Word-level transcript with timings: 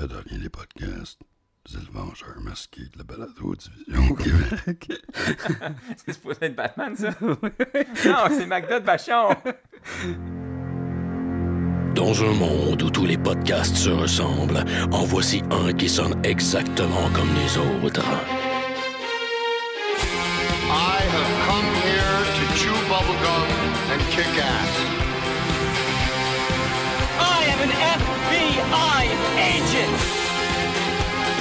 Le 0.00 0.06
dernier 0.06 0.38
des 0.38 0.48
podcasts, 0.48 1.18
c'est 1.66 1.80
le 1.80 1.90
vengeur 1.92 2.40
masqué 2.40 2.82
de 2.82 2.98
la 2.98 3.04
balado 3.04 3.56
division 3.56 4.12
au 4.12 4.14
Québec. 4.14 4.92
c'est 5.96 6.12
supposé 6.12 6.38
être 6.42 6.54
Batman, 6.54 6.94
ça? 6.94 7.10
non, 7.20 8.28
c'est 8.30 8.46
Magda 8.46 8.78
de 8.78 8.84
Vachon! 8.84 9.30
Dans 11.96 12.22
un 12.22 12.32
monde 12.34 12.82
où 12.82 12.90
tous 12.90 13.06
les 13.06 13.18
podcasts 13.18 13.74
se 13.74 13.90
ressemblent, 13.90 14.64
en 14.92 15.04
voici 15.04 15.42
un 15.50 15.72
qui 15.72 15.88
sonne 15.88 16.24
exactement 16.24 17.10
comme 17.12 17.28
les 17.34 17.58
autres. 17.58 18.04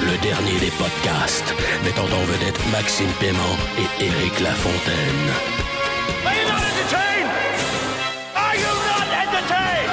Le 0.02 0.18
dernier 0.22 0.59
des 0.59 0.72
podcasts, 0.72 1.54
mettant 1.84 2.05
en 2.05 2.23
vedette 2.26 2.59
Maxime 2.72 3.12
Paiement 3.20 3.58
et 3.78 4.04
Éric 4.04 4.40
Lafontaine. 4.40 5.32
Are 6.26 6.34
you 6.36 6.48
not 6.48 6.62
entertained? 6.62 7.30
Are 8.36 8.55
you 8.55 8.72
not 8.90 9.08
entertained? 9.23 9.92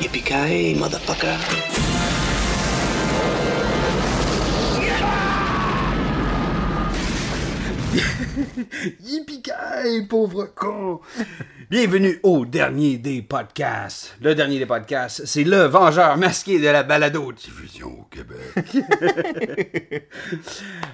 Yippee-ki-yay, 0.00 0.74
motherfucker. 0.74 1.85
Yippee 9.00 10.06
pauvre 10.08 10.46
con! 10.54 11.00
Bienvenue 11.70 12.20
au 12.22 12.44
dernier 12.44 12.98
des 12.98 13.22
podcasts. 13.22 14.14
Le 14.20 14.34
dernier 14.34 14.58
des 14.58 14.66
podcasts, 14.66 15.24
c'est 15.24 15.44
le 15.44 15.62
vengeur 15.62 16.16
masqué 16.16 16.58
de 16.58 16.68
la 16.68 16.82
balado. 16.82 17.32
Division 17.32 18.00
au 18.00 18.04
Québec. 18.04 18.40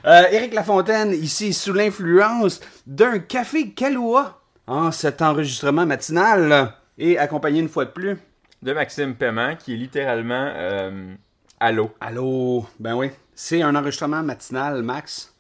Euh, 0.05 0.25
Éric 0.33 0.53
Lafontaine, 0.53 1.13
ici 1.13 1.53
sous 1.53 1.73
l'influence 1.73 2.61
d'un 2.89 3.21
café 3.21 3.71
Kahlua 3.71 4.43
en 4.67 4.91
cet 4.91 5.23
enregistrement 5.23 5.87
matinal 5.87 6.75
et 6.99 7.19
accompagné 7.19 7.61
une 7.61 7.69
fois 7.69 7.85
de 7.85 7.91
plus. 7.91 8.17
De 8.63 8.73
Maxime 8.73 9.15
Paiement, 9.15 9.55
qui 9.55 9.75
est 9.75 9.77
littéralement 9.77 10.53
euh, 10.57 11.15
l'eau. 11.73 11.93
Allô? 12.01 12.67
Ben 12.81 12.97
oui, 12.97 13.11
c'est 13.35 13.63
un 13.63 13.77
enregistrement 13.77 14.25
matinal, 14.25 14.83
Max. 14.83 15.32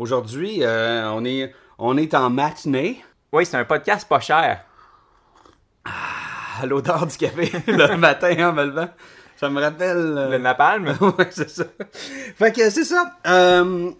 Aujourd'hui, 0.00 0.60
euh, 0.62 1.10
on, 1.12 1.26
est, 1.26 1.52
on 1.78 1.98
est 1.98 2.14
en 2.14 2.30
matinée. 2.30 3.04
Oui, 3.34 3.44
c'est 3.44 3.58
un 3.58 3.66
podcast 3.66 4.08
pas 4.08 4.18
cher. 4.18 4.64
à 5.84 6.64
l'odeur 6.64 7.06
du 7.06 7.14
café 7.18 7.52
le 7.66 7.96
matin 7.98 8.48
en 8.48 8.52
me 8.54 8.64
levant. 8.64 8.88
Ça 9.36 9.50
me 9.50 9.60
rappelle. 9.60 9.98
euh, 10.16 10.30
Le 10.30 10.38
napalm. 10.38 10.86
ouais, 11.18 11.28
c'est 11.30 11.50
ça. 11.50 11.64
Fait 12.34 12.50
que 12.50 12.70
c'est 12.70 12.84
ça. 12.84 13.12
Euh, 13.26 13.90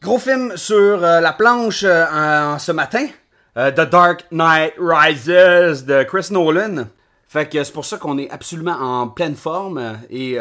gros 0.00 0.18
film 0.18 0.56
sur 0.56 0.96
la 1.00 1.32
planche 1.34 1.84
en- 1.84 2.58
ce 2.58 2.72
matin. 2.72 3.06
The 3.54 3.80
Dark 3.90 4.24
Knight 4.30 4.72
Rises 4.78 5.84
de 5.84 6.02
Chris 6.04 6.28
Nolan. 6.30 6.86
Fait 7.28 7.46
que 7.46 7.62
c'est 7.62 7.72
pour 7.74 7.84
ça 7.84 7.98
qu'on 7.98 8.16
est 8.16 8.30
absolument 8.30 8.78
en 8.80 9.08
pleine 9.08 9.36
forme 9.36 9.98
et 10.08 10.38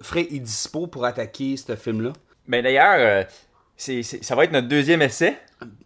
frais 0.00 0.26
et 0.30 0.38
dispo 0.38 0.86
pour 0.86 1.04
attaquer 1.04 1.58
ce 1.58 1.76
film-là. 1.76 2.14
Ben 2.48 2.62
d'ailleurs, 2.64 3.26
c'est, 3.76 4.02
ça 4.02 4.34
va 4.34 4.44
être 4.44 4.52
notre 4.52 4.68
deuxième 4.68 5.02
essai. 5.02 5.38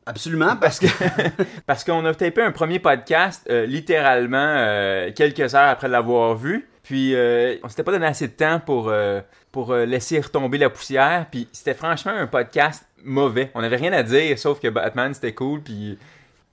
Absolument, 0.07 0.57
parce 0.57 0.79
que. 0.79 0.87
Parce 1.67 1.85
qu'on 1.85 2.05
a 2.07 2.15
tapé 2.15 2.41
un 2.43 2.53
premier 2.53 2.79
podcast 2.79 3.47
euh, 3.51 3.67
littéralement 3.67 4.39
euh, 4.39 5.11
quelques 5.15 5.55
heures 5.55 5.69
après 5.69 5.89
l'avoir 5.89 6.37
vu. 6.37 6.69
Puis 6.83 7.15
euh, 7.15 7.57
on 7.65 7.69
s'était 7.69 7.83
pas 7.83 7.91
donné 7.93 8.07
assez 8.07 8.29
de 8.29 8.33
temps 8.33 8.61
pour, 8.61 8.89
euh, 8.89 9.21
pour 9.51 9.75
laisser 9.75 10.21
retomber 10.21 10.59
la 10.59 10.71
poussière. 10.71 11.27
Puis 11.31 11.49
c'était 11.53 11.75
franchement 11.75 12.13
un 12.13 12.27
podcast 12.29 12.85
mauvais. 13.05 13.51
On 13.55 13.63
avait 13.63 13.77
rien 13.77 13.93
à 13.93 14.03
dire, 14.05 14.39
sauf 14.39 14.61
que 14.61 14.69
Batman 14.69 15.13
c'était 15.13 15.35
cool. 15.35 15.61
Puis 15.63 15.99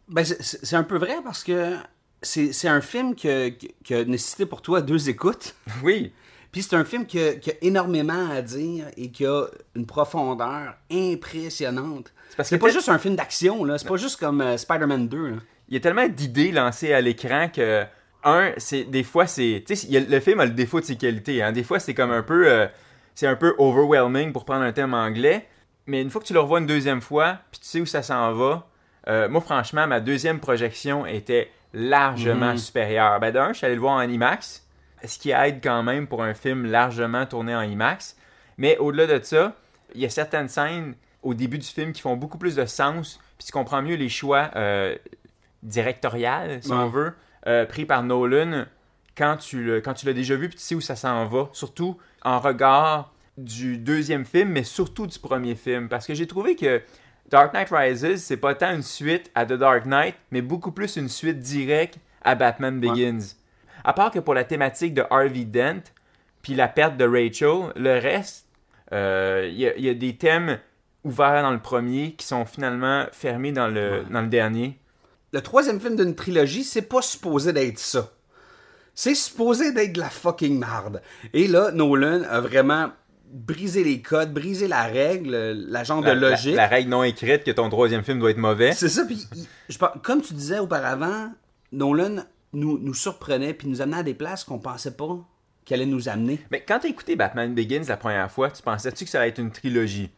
Ben, 0.09 0.25
c'est- 0.25 0.75
un 0.75 0.83
peu 0.83 0.97
vrai 0.97 1.17
parce 1.23 1.43
que 1.43 1.75
c'est 2.21 2.51
c'est 2.53 2.67
un 2.67 2.81
film 2.81 3.13
qui 3.15 3.29
a, 3.29 3.49
qui 3.51 3.93
a 3.93 4.03
nécessité 4.05 4.45
pour 4.47 4.61
toi 4.63 4.81
deux 4.81 5.07
écoutes. 5.09 5.53
oui, 5.83 6.11
Puis 6.53 6.61
c'est 6.61 6.75
un 6.75 6.85
film 6.85 7.07
qui 7.07 7.19
a, 7.19 7.33
qui 7.33 7.49
a 7.49 7.53
énormément 7.63 8.29
à 8.29 8.43
dire 8.43 8.85
et 8.95 9.09
qui 9.09 9.25
a 9.25 9.47
une 9.75 9.87
profondeur 9.87 10.75
impressionnante. 10.91 12.13
C'est 12.43 12.59
pas 12.59 12.69
juste 12.69 12.89
un 12.89 12.99
film 12.99 13.15
d'action, 13.15 13.65
là. 13.65 13.79
C'est 13.79 13.87
pas 13.87 13.97
juste 13.97 14.19
comme 14.19 14.39
euh, 14.39 14.55
Spider-Man 14.55 15.07
2, 15.07 15.27
là. 15.29 15.35
il 15.67 15.73
y 15.73 15.77
a 15.77 15.79
tellement 15.79 16.07
d'idées 16.07 16.51
lancées 16.51 16.93
à 16.93 17.01
l'écran 17.01 17.49
que 17.53 17.83
un, 18.23 18.51
c'est 18.57 18.83
des 18.83 19.03
fois 19.03 19.25
c'est, 19.25 19.63
tu 19.67 19.75
sais, 19.75 19.99
le 19.99 20.19
film 20.19 20.39
a 20.39 20.45
le 20.45 20.51
défaut 20.51 20.79
de 20.79 20.85
ses 20.85 20.95
qualités. 20.95 21.41
Hein. 21.41 21.51
Des 21.51 21.63
fois 21.63 21.79
c'est 21.79 21.95
comme 21.95 22.11
un 22.11 22.21
peu, 22.21 22.47
euh, 22.47 22.67
c'est 23.15 23.27
un 23.27 23.35
peu 23.35 23.55
overwhelming 23.57 24.31
pour 24.31 24.45
prendre 24.45 24.63
un 24.63 24.71
thème 24.71 24.93
anglais. 24.93 25.47
Mais 25.87 26.03
une 26.03 26.11
fois 26.11 26.21
que 26.21 26.27
tu 26.27 26.33
le 26.33 26.39
revois 26.39 26.59
une 26.59 26.67
deuxième 26.67 27.01
fois, 27.01 27.39
puis 27.51 27.59
tu 27.61 27.67
sais 27.67 27.81
où 27.81 27.85
ça 27.87 28.03
s'en 28.03 28.31
va, 28.31 28.67
euh, 29.07 29.27
moi 29.27 29.41
franchement 29.41 29.87
ma 29.87 29.99
deuxième 29.99 30.39
projection 30.39 31.05
était 31.07 31.49
largement 31.73 32.55
supérieure. 32.57 33.19
Ben 33.19 33.31
d'un, 33.31 33.53
je 33.53 33.57
suis 33.57 33.65
allé 33.65 33.75
le 33.75 33.81
voir 33.81 33.95
en 33.95 34.07
IMAX, 34.07 34.62
ce 35.05 35.19
qui 35.19 35.31
aide 35.31 35.59
quand 35.63 35.83
même 35.83 36.07
pour 36.07 36.23
un 36.23 36.33
film 36.33 36.65
largement 36.65 37.25
tourné 37.25 37.55
en 37.55 37.61
IMAX. 37.61 38.15
Mais 38.57 38.77
au-delà 38.77 39.07
de 39.19 39.23
ça, 39.23 39.55
il 39.95 40.01
y 40.01 40.05
a 40.05 40.09
certaines 40.09 40.47
scènes 40.47 40.95
au 41.21 41.33
début 41.33 41.57
du 41.57 41.67
film 41.67 41.91
qui 41.93 42.01
font 42.01 42.15
beaucoup 42.17 42.37
plus 42.37 42.55
de 42.55 42.65
sens, 42.65 43.19
puis 43.37 43.45
tu 43.47 43.51
comprends 43.51 43.81
mieux 43.81 43.95
les 43.95 44.09
choix 44.09 44.51
euh, 44.55 44.95
si 45.69 45.79
Ouais. 45.79 46.61
on 46.71 46.87
veut, 46.89 47.13
euh, 47.47 47.65
pris 47.65 47.85
par 47.85 48.03
Nolan 48.03 48.65
quand 49.17 49.37
tu 49.37 49.63
le- 49.63 49.81
quand 49.81 49.93
tu 49.93 50.05
l'as 50.05 50.13
déjà 50.13 50.35
vu 50.35 50.49
puis 50.49 50.57
tu 50.57 50.63
sais 50.63 50.75
où 50.75 50.81
ça 50.81 50.95
s'en 50.95 51.25
va. 51.27 51.49
Surtout 51.53 51.97
en 52.23 52.39
regard 52.39 53.11
du 53.37 53.77
deuxième 53.77 54.25
film, 54.25 54.49
mais 54.49 54.63
surtout 54.63 55.07
du 55.07 55.17
premier 55.19 55.55
film. 55.55 55.89
Parce 55.89 56.05
que 56.05 56.13
j'ai 56.13 56.27
trouvé 56.27 56.55
que 56.55 56.81
Dark 57.29 57.53
Knight 57.53 57.69
Rises, 57.71 58.23
c'est 58.23 58.37
pas 58.37 58.53
tant 58.53 58.73
une 58.75 58.83
suite 58.83 59.31
à 59.33 59.45
The 59.45 59.53
Dark 59.53 59.85
Knight, 59.85 60.15
mais 60.31 60.41
beaucoup 60.41 60.71
plus 60.71 60.97
une 60.97 61.09
suite 61.09 61.39
directe 61.39 61.97
à 62.23 62.35
Batman 62.35 62.79
Begins. 62.79 63.19
À 63.83 63.93
part 63.93 64.11
que 64.11 64.19
pour 64.19 64.33
la 64.33 64.43
thématique 64.43 64.93
de 64.93 65.03
Harvey 65.09 65.45
Dent, 65.45 65.81
puis 66.41 66.55
la 66.55 66.67
perte 66.67 66.97
de 66.97 67.05
Rachel, 67.05 67.71
le 67.75 67.99
reste, 67.99 68.45
euh, 68.91 69.47
il 69.51 69.57
y, 69.59 69.67
a- 69.67 69.75
il 69.75 69.83
y 69.85 69.89
a 69.89 69.93
des 69.93 70.15
thèmes 70.15 70.59
ouverts 71.03 71.41
dans 71.41 71.51
le 71.51 71.59
premier 71.59 72.13
qui 72.13 72.25
sont 72.25 72.45
finalement 72.45 73.05
fermés 73.11 73.51
dans 73.51 73.67
le, 73.67 74.03
dans 74.09 74.21
le 74.21 74.27
dernier. 74.27 74.77
Le 75.31 75.41
troisième 75.41 75.79
film 75.81 75.95
d'une 75.95 76.15
trilogie, 76.15 76.63
c'est 76.63 76.83
pas 76.83 77.01
supposé 77.01 77.51
d'être 77.53 77.79
ça. 77.79 78.11
C'est 78.95 79.15
supposé 79.15 79.71
d'être 79.73 79.93
de 79.93 79.99
la 79.99 80.09
fucking 80.09 80.59
marde. 80.59 81.01
Et 81.33 81.47
là, 81.47 81.71
Nolan 81.71 82.21
a 82.29 82.39
vraiment 82.39 82.89
brisé 83.31 83.83
les 83.83 84.01
codes, 84.01 84.31
brisé 84.31 84.67
la 84.67 84.83
règle, 84.83 85.31
la 85.67 85.83
genre 85.83 86.01
La, 86.01 86.13
de 86.13 86.19
logique. 86.19 86.55
la 86.55 86.67
règle 86.67 86.89
non 86.91 87.03
écrite 87.03 87.43
que 87.43 87.49
ton 87.51 87.67
troisième 87.69 88.03
film 88.03 88.19
doit 88.19 88.29
être 88.29 88.37
mauvais. 88.37 88.73
C'est 88.73 88.89
ça, 88.89 89.03
puis 89.05 89.25
je 89.69 89.77
comme 90.03 90.21
tu 90.21 90.35
disais 90.35 90.59
auparavant, 90.59 91.31
Nolan 91.71 92.17
nous, 92.53 92.77
nous 92.79 92.93
surprenait 92.93 93.53
puis 93.53 93.67
nous 93.67 93.81
amenait 93.81 93.97
à 93.97 94.03
des 94.03 94.13
places 94.13 94.43
qu'on 94.43 94.59
pensait 94.59 94.95
pas 94.95 95.17
qu'il 95.65 95.75
allait 95.75 95.85
nous 95.85 96.09
amener. 96.09 96.39
Mais 96.51 96.61
quand 96.61 96.79
t'as 96.79 96.89
écouté 96.89 97.15
Batman 97.15 97.53
Begins 97.53 97.83
la 97.87 97.97
première 97.97 98.29
fois, 98.31 98.51
tu 98.51 98.61
pensais-tu 98.61 99.05
que 99.05 99.09
ça 99.09 99.19
allait 99.19 99.29
être 99.29 99.39
une 99.39 99.51
trilogie? 99.51 100.09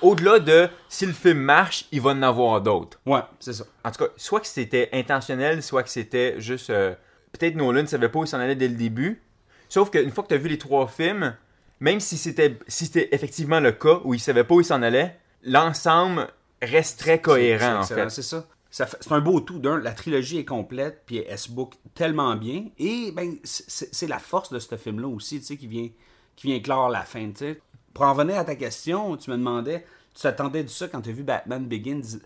Au-delà 0.00 0.38
de 0.38 0.68
si 0.88 1.04
le 1.04 1.12
film 1.12 1.38
marche, 1.38 1.86
il 1.92 2.00
va 2.00 2.10
en 2.10 2.22
avoir 2.22 2.60
d'autres. 2.62 2.98
Ouais, 3.04 3.20
c'est 3.40 3.52
ça. 3.52 3.64
En 3.84 3.90
tout 3.90 4.04
cas, 4.04 4.10
soit 4.16 4.40
que 4.40 4.46
c'était 4.46 4.88
intentionnel, 4.92 5.62
soit 5.62 5.82
que 5.82 5.90
c'était 5.90 6.40
juste. 6.40 6.70
euh, 6.70 6.94
Peut-être 7.32 7.56
Nolan 7.56 7.82
ne 7.82 7.86
savait 7.86 8.08
pas 8.08 8.20
où 8.20 8.24
il 8.24 8.28
s'en 8.28 8.38
allait 8.40 8.56
dès 8.56 8.68
le 8.68 8.76
début. 8.76 9.22
Sauf 9.68 9.90
qu'une 9.90 10.10
fois 10.10 10.24
que 10.24 10.28
tu 10.28 10.34
as 10.34 10.38
vu 10.38 10.48
les 10.48 10.56
trois 10.56 10.86
films, 10.88 11.36
même 11.80 12.00
si 12.00 12.16
c'était 12.16 12.58
si 12.68 12.90
effectivement 13.12 13.60
le 13.60 13.72
cas 13.72 14.00
où 14.04 14.14
il 14.14 14.20
savait 14.20 14.44
pas 14.44 14.54
où 14.54 14.60
il 14.60 14.64
s'en 14.64 14.80
allait, 14.80 15.18
l'ensemble 15.42 16.28
reste 16.62 16.98
très 16.98 17.20
cohérent 17.20 17.80
en 17.80 17.82
fait. 17.82 18.08
C'est 18.08 18.22
ça. 18.22 18.46
C'est 18.70 19.12
un 19.12 19.20
beau 19.20 19.40
tout. 19.40 19.58
D'un, 19.58 19.78
la 19.78 19.92
trilogie 19.92 20.38
est 20.38 20.44
complète, 20.44 21.02
puis 21.06 21.24
elle 21.26 21.38
se 21.38 21.50
book 21.50 21.74
tellement 21.94 22.36
bien. 22.36 22.66
Et 22.78 23.12
ben, 23.12 23.36
c'est- 23.44 24.06
la 24.06 24.18
force 24.18 24.52
de 24.52 24.58
ce 24.58 24.76
film-là 24.76 25.08
aussi, 25.08 25.40
tu 25.40 25.46
sais, 25.46 25.56
qui 25.56 25.66
vient, 25.66 25.88
qui 26.36 26.48
vient 26.48 26.60
clore 26.60 26.90
la 26.90 27.02
fin, 27.02 27.28
tu 27.30 27.36
sais. 27.38 27.60
Pour 27.94 28.04
en 28.04 28.12
venir 28.14 28.38
à 28.38 28.44
ta 28.44 28.54
question, 28.56 29.16
tu 29.16 29.30
me 29.30 29.36
demandais, 29.36 29.84
tu 30.14 30.20
t'attendais 30.22 30.62
de 30.64 30.68
ça 30.68 30.86
quand 30.86 31.00
tu 31.00 31.08
as 31.10 31.12
vu 31.12 31.22
Batman 31.22 31.66
Begins? 31.66 32.18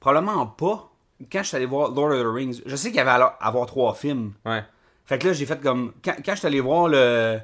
Probablement 0.00 0.46
pas. 0.46 0.90
Quand 1.32 1.42
je 1.42 1.48
suis 1.48 1.56
allé 1.56 1.66
voir 1.66 1.90
Lord 1.90 2.12
of 2.12 2.22
the 2.22 2.26
Rings, 2.26 2.60
je 2.64 2.76
sais 2.76 2.88
qu'il 2.88 2.98
y 2.98 3.00
avait 3.00 3.10
alors 3.10 3.32
avoir 3.40 3.66
trois 3.66 3.92
films. 3.94 4.32
Ouais. 4.46 4.62
Fait 5.04 5.18
que 5.18 5.26
là, 5.26 5.32
j'ai 5.32 5.46
fait 5.46 5.60
comme. 5.60 5.92
Quand, 6.04 6.14
quand 6.24 6.32
je 6.34 6.38
suis 6.38 6.46
allé 6.46 6.60
voir 6.60 6.88
le, 6.88 7.40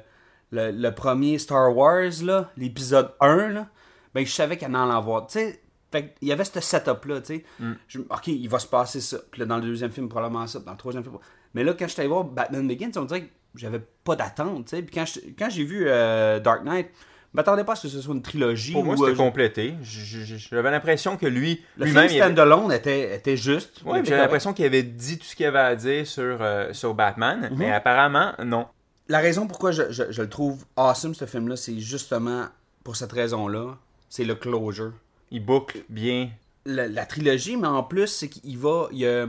le, 0.51 0.71
le 0.71 0.95
premier 0.95 1.37
Star 1.39 1.75
Wars, 1.75 2.11
là, 2.23 2.49
l'épisode 2.55 3.11
1, 3.19 3.49
là, 3.49 3.67
ben, 4.13 4.25
je 4.25 4.31
savais 4.31 4.57
qu'il 4.57 4.67
y 4.69 4.71
en 4.71 4.75
allait 4.75 4.93
en 4.93 4.95
avoir. 4.97 5.27
Tu 5.27 5.39
sais, 5.39 5.61
fait 5.91 6.13
qu'il 6.19 6.27
y 6.27 6.31
avait 6.31 6.43
ce 6.43 6.59
setup-là, 6.59 7.21
tu 7.21 7.35
sais. 7.37 7.43
Je- 7.87 7.99
Ok, 8.09 8.27
il 8.27 8.47
va 8.49 8.59
se 8.59 8.67
passer 8.67 9.01
ça. 9.01 9.17
Puis 9.31 9.39
là, 9.39 9.45
dans 9.45 9.57
le 9.57 9.63
deuxième 9.63 9.91
film, 9.91 10.09
probablement 10.09 10.47
ça. 10.47 10.59
Dans 10.59 10.71
le 10.71 10.77
troisième 10.77 11.03
film. 11.03 11.15
Mais 11.53 11.63
là, 11.63 11.73
quand 11.73 11.87
je 11.87 11.91
suis 11.93 11.99
allé 12.01 12.09
voir 12.09 12.23
Batman 12.25 12.67
Begins, 12.67 12.91
on 12.97 13.05
dirait 13.05 13.21
que 13.23 13.29
j'avais 13.55 13.81
pas 14.03 14.15
d'attente, 14.15 14.65
tu 14.65 14.75
sais. 14.75 14.81
Puis 14.81 14.93
quand 14.93 15.05
je- 15.05 15.19
quand 15.37 15.49
j'ai 15.49 15.63
vu 15.63 15.85
euh, 15.87 16.39
Dark 16.41 16.63
Knight, 16.65 16.87
je 17.33 17.37
m'attendais 17.37 17.63
pas 17.63 17.73
à 17.73 17.75
ce 17.75 17.83
que 17.83 17.87
ce 17.89 18.01
soit 18.01 18.13
une 18.13 18.21
trilogie. 18.21 18.73
Pour 18.73 18.83
moi, 18.83 18.95
c'était 18.97 19.11
euh, 19.11 19.15
complété. 19.15 19.73
J'avais 19.81 20.71
l'impression 20.71 21.17
que 21.17 21.25
lui, 21.25 21.61
le 21.77 21.85
lui-même, 21.85 22.07
film 22.07 22.17
il 22.17 22.21
avait- 22.21 22.33
standalone 22.33 22.71
était, 22.71 23.15
était 23.15 23.37
juste. 23.37 23.81
Était 23.87 24.05
j'avais 24.05 24.21
l'impression 24.21 24.53
qu'il 24.53 24.65
avait 24.65 24.83
dit 24.83 25.17
tout 25.17 25.25
ce 25.25 25.35
qu'il 25.35 25.45
avait 25.45 25.59
à 25.59 25.75
dire 25.75 26.05
sur, 26.07 26.37
euh, 26.41 26.73
sur 26.73 26.93
Batman, 26.93 27.49
Mhm. 27.51 27.57
mais 27.57 27.71
apparemment, 27.71 28.33
non. 28.43 28.67
la 29.07 29.19
raison 29.19 29.47
pourquoi 29.47 29.71
je, 29.71 29.91
je- 29.91 30.11
je 30.11 30.21
le 30.21 30.29
trouve 30.29 30.65
awesome, 30.75 31.13
ce 31.13 31.25
film-là, 31.25 31.55
c'est 31.55 31.77
justement 31.79 32.45
pour 32.83 32.95
cette 32.95 33.11
raison-là. 33.11 33.77
C'est 34.09 34.23
le 34.23 34.35
closure. 34.35 34.93
Il 35.35 35.45
boucle 35.45 35.83
bien. 35.89 36.29
La, 36.65 36.87
la 36.87 37.05
trilogie, 37.05 37.57
mais 37.57 37.67
en 37.67 37.83
plus, 37.83 38.07
c'est 38.07 38.29
qu'il 38.29 38.57
va. 38.57 38.87
Il 38.93 38.99
y 38.99 39.05
a. 39.07 39.27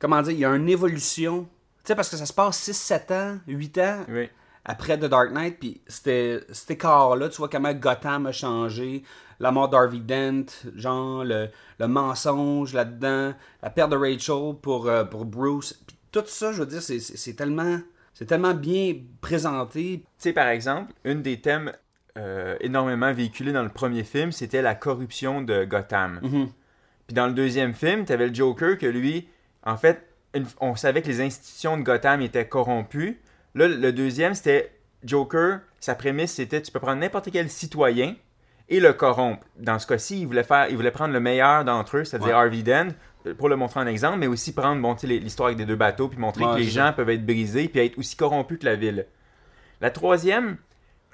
Comment 0.00 0.20
dire 0.20 0.32
Il 0.32 0.38
y 0.40 0.44
a 0.44 0.50
une 0.50 0.68
évolution. 0.68 1.44
Tu 1.84 1.92
sais, 1.92 1.94
parce 1.94 2.10
que 2.10 2.16
ça 2.16 2.26
se 2.26 2.32
passe 2.32 2.58
6, 2.58 2.74
7 2.76 3.10
ans, 3.12 3.38
8 3.46 3.78
ans 3.78 4.04
Oui. 4.08 4.28
après 4.64 4.98
The 4.98 5.04
Dark 5.04 5.30
Knight, 5.32 5.58
puis 5.60 5.80
c'était 5.86 6.40
cet 6.52 6.72
écart-là, 6.72 7.28
tu 7.28 7.36
vois 7.36 7.48
comment 7.48 7.72
Gotham 7.72 8.26
a 8.26 8.32
changé, 8.32 9.04
la 9.40 9.52
mort 9.52 9.68
d'Harvey 9.70 10.00
Dent, 10.00 10.44
genre 10.74 11.24
le, 11.24 11.48
le 11.78 11.88
mensonge 11.88 12.74
là-dedans, 12.74 13.32
la 13.62 13.70
perte 13.70 13.90
de 13.90 13.96
Rachel 13.96 14.56
pour, 14.60 14.88
euh, 14.88 15.04
pour 15.04 15.24
Bruce, 15.24 15.80
puis 15.86 15.96
tout 16.12 16.24
ça, 16.26 16.52
je 16.52 16.58
veux 16.62 16.66
dire, 16.66 16.82
c'est 16.82 17.34
tellement, 17.34 17.78
c'est 18.12 18.26
tellement 18.26 18.54
bien 18.54 18.96
présenté. 19.22 20.00
Tu 20.00 20.04
sais, 20.18 20.32
par 20.34 20.48
exemple, 20.48 20.92
une 21.04 21.22
des 21.22 21.40
thèmes 21.40 21.72
euh, 22.18 22.56
énormément 22.60 23.12
véhiculés 23.12 23.52
dans 23.52 23.62
le 23.62 23.68
premier 23.68 24.02
film, 24.04 24.32
c'était 24.32 24.60
la 24.62 24.74
corruption 24.74 25.40
de 25.40 25.64
Gotham. 25.64 26.20
Puis 27.06 27.14
dans 27.14 27.26
le 27.26 27.32
deuxième 27.32 27.72
film, 27.74 28.04
tu 28.04 28.12
avais 28.12 28.26
le 28.28 28.34
Joker 28.34 28.76
que 28.76 28.86
lui, 28.86 29.28
en 29.64 29.76
fait, 29.76 30.04
une- 30.34 30.46
on 30.60 30.76
savait 30.76 31.00
que 31.00 31.06
les 31.08 31.20
institutions 31.20 31.76
de 31.78 31.82
Gotham 31.82 32.20
étaient 32.20 32.46
corrompues. 32.46 33.20
Là, 33.54 33.66
le 33.68 33.92
deuxième, 33.92 34.34
c'était 34.34 34.72
Joker, 35.04 35.60
sa 35.80 35.94
prémisse, 35.94 36.32
c'était 36.34 36.60
tu 36.60 36.70
peux 36.72 36.80
prendre 36.80 37.00
n'importe 37.00 37.30
quel 37.32 37.48
citoyen 37.48 38.14
et 38.68 38.80
le 38.80 38.92
corrompre. 38.92 39.46
Dans 39.56 39.78
ce 39.78 39.86
cas-ci, 39.86 40.20
il 40.20 40.26
voulait, 40.26 40.42
faire, 40.42 40.66
il 40.68 40.76
voulait 40.76 40.90
prendre 40.90 41.14
le 41.14 41.20
meilleur 41.20 41.64
d'entre 41.64 41.98
eux, 41.98 42.04
c'est-à-dire 42.04 42.28
Ouais. 42.28 42.34
Harvey 42.34 42.62
Dent, 42.62 42.88
pour 43.38 43.48
le 43.48 43.56
montrer 43.56 43.80
en 43.80 43.86
exemple, 43.86 44.18
mais 44.18 44.26
aussi 44.26 44.52
prendre 44.52 44.82
bon, 44.82 44.94
l'histoire 45.02 45.46
avec 45.46 45.56
des 45.58 45.64
deux 45.66 45.76
bateaux, 45.76 46.08
puis 46.08 46.18
montrer 46.18 46.44
Ouais, 46.44 46.52
que 46.54 46.58
les 46.58 46.64
gens 46.64 46.92
peuvent 46.94 47.08
être 47.10 47.24
brisés, 47.24 47.68
puis 47.68 47.80
être 47.80 47.96
aussi 47.98 48.16
corrompus 48.16 48.58
que 48.58 48.66
la 48.66 48.76
ville. 48.76 49.06
La 49.80 49.90
troisième, 49.90 50.56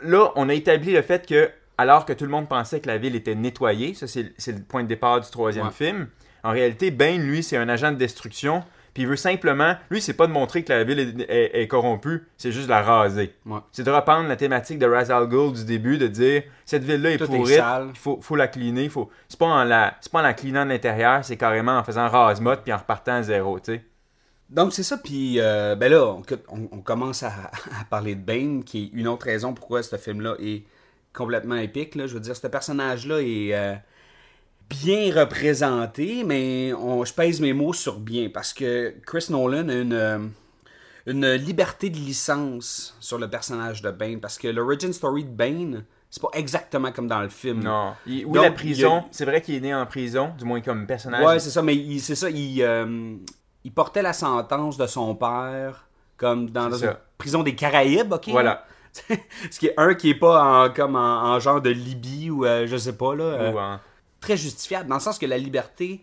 là, 0.05 0.31
on 0.37 0.49
a 0.49 0.55
établi 0.55 0.93
le 0.93 1.03
fait 1.03 1.27
que, 1.27 1.51
alors 1.79 2.05
que 2.07 2.13
tout 2.13 2.25
le 2.25 2.31
monde 2.31 2.49
pensait 2.49 2.81
que 2.81 2.87
la 2.89 2.99
ville 2.99 3.17
était 3.17 3.35
nettoyée, 3.35 3.95
ça 3.95 4.07
c'est 4.07 4.53
le 4.53 4.63
point 4.63 4.83
de 4.83 4.89
départ 4.89 5.21
du 5.21 5.31
troisième 5.31 5.67
Ouais. 5.67 5.73
film, 5.73 6.09
en 6.43 6.51
réalité, 6.51 6.91
Bane, 6.91 7.21
lui, 7.23 7.43
c'est 7.43 7.57
un 7.57 7.69
agent 7.69 7.91
de 7.93 7.97
destruction, 7.97 8.63
puis 8.93 9.03
il 9.03 9.09
veut 9.09 9.17
simplement, 9.17 9.75
lui, 9.91 10.01
c'est 10.01 10.13
pas 10.13 10.29
de 10.29 10.33
montrer 10.33 10.63
que 10.63 10.73
la 10.73 10.85
ville 10.85 11.01
est, 11.01 11.21
est- 11.29 11.63
est 11.63 11.67
corrompue, 11.67 12.23
c'est 12.37 12.53
juste 12.53 12.67
de 12.67 12.71
la 12.71 12.83
raser. 12.83 13.35
Ouais. 13.45 13.59
C'est 13.73 13.83
de 13.83 13.91
reprendre 13.91 14.29
la 14.29 14.37
thématique 14.37 14.79
de 14.79 14.87
Ra's 14.87 15.11
al 15.11 15.27
Ghul 15.27 15.53
du 15.53 15.65
début, 15.65 15.99
de 15.99 16.07
dire, 16.07 16.43
cette 16.65 16.85
ville-là 16.85 17.11
est 17.13 17.47
sale. 17.57 17.89
il 17.91 17.99
faut, 17.99 18.21
faut 18.23 18.37
la 18.37 18.47
cleaner, 18.47 18.89
faut... 18.89 19.11
c'est 19.29 19.39
pas 19.39 19.47
en 19.47 19.65
la, 19.65 19.95
pas 20.13 20.21
en 20.21 20.23
la 20.23 20.33
cleanant 20.35 20.65
de 20.65 20.71
l'intérieur, 20.71 21.25
c'est 21.25 21.37
carrément 21.37 21.77
en 21.79 21.83
faisant 21.83 22.09
rase-motte 22.09 22.61
puis 22.63 22.73
en 22.73 22.77
repartant 22.79 23.15
à 23.15 23.23
zéro, 23.23 23.59
tu 23.59 23.73
sais. 23.73 23.85
Donc 24.51 24.73
c'est 24.73 24.83
ça, 24.83 24.99
puis 24.99 25.41
euh, 25.41 25.75
ben 25.75 25.91
là, 25.91 26.05
on, 26.07 26.23
on- 26.49 26.69
on 26.73 26.81
commence 26.81 27.23
à, 27.23 27.33
à 27.81 27.85
parler 27.91 28.15
de 28.15 28.21
Bane, 28.21 28.63
qui 28.65 28.85
est 28.85 28.91
une 28.99 29.09
autre 29.09 29.27
raison 29.27 29.53
pourquoi 29.55 29.83
ce 29.83 29.97
film-là 29.97 30.35
est 30.41 30.65
complètement 31.13 31.57
épique. 31.57 31.95
Là. 31.95 32.07
Je 32.07 32.15
veux 32.15 32.21
dire, 32.21 32.37
ce 32.37 32.47
personnage-là 32.47 33.21
est 33.21 33.55
euh, 33.55 33.75
bien 34.71 35.13
représenté, 35.15 36.25
mais 36.25 36.73
on, 36.75 37.05
je 37.05 37.13
pèse 37.15 37.41
mes 37.41 37.53
mots 37.53 37.73
sur 37.73 37.99
bien, 37.99 38.29
parce 38.33 38.53
que 38.53 38.95
Chris 39.07 39.27
Nolan 39.31 39.69
a 39.69 39.75
une, 39.75 39.93
euh, 39.93 40.19
une 41.07 41.33
liberté 41.35 41.91
de 41.91 41.97
licence 41.97 42.97
sur 43.01 43.19
le 43.19 43.29
personnage 43.29 43.83
de 43.83 43.91
Bane, 43.91 44.21
parce 44.21 44.39
que 44.39 44.49
l'origin 44.49 44.93
story 44.93 45.25
de 45.25 45.31
Bane, 45.31 45.85
c'est 46.11 46.23
pas 46.23 46.31
exactement 46.35 46.93
comme 46.93 47.09
dans 47.09 47.21
le 47.23 47.29
film. 47.29 47.63
Non. 47.65 47.95
Il- 48.07 48.25
oui, 48.27 48.35
Donc, 48.35 48.45
la 48.45 48.51
prison, 48.53 48.97
a- 48.99 49.05
c'est 49.11 49.25
vrai 49.25 49.41
qu'il 49.43 49.55
est 49.57 49.61
né 49.61 49.75
en 49.75 49.87
prison, 49.87 50.33
du 50.39 50.45
moins 50.45 50.61
comme 50.61 50.87
personnage. 50.87 51.25
Ouais, 51.27 51.39
c'est 51.41 51.51
ça, 51.51 51.63
mais 51.63 51.99
c'est 51.99 52.15
ça, 52.15 52.31
il, 52.31 52.63
euh, 52.63 53.17
il 53.65 53.73
portait 53.73 54.03
la 54.03 54.13
sentence 54.13 54.77
de 54.77 54.87
son 54.87 55.15
père 55.15 55.87
comme 56.17 56.51
dans, 56.51 56.73
une 56.73 56.97
prison 57.19 57.43
des 57.43 57.55
Caraïbes, 57.55 58.13
ok? 58.13 58.29
Voilà. 58.29 58.65
Ce 59.51 59.59
qui 59.59 59.67
est 59.67 59.75
un 59.77 59.95
qui 59.95 60.11
est 60.11 60.15
pas 60.15 60.67
en, 60.67 60.71
comme 60.73 60.95
en, 60.95 61.25
en 61.35 61.41
genre 61.41 61.61
de 61.61 61.71
Libye 61.71 62.31
ou 62.31 62.45
euh, 62.45 62.67
je 62.67 62.77
sais 62.77 62.97
pas, 62.97 63.15
là. 63.17 63.25
euh, 63.25 63.53
Ou 63.53 63.59
en- 63.59 63.81
très 64.21 64.37
justifiable, 64.37 64.89
dans 64.89 64.95
le 64.95 65.01
sens 65.01 65.19
que 65.19 65.27
la 65.27 65.37
liberté 65.39 66.01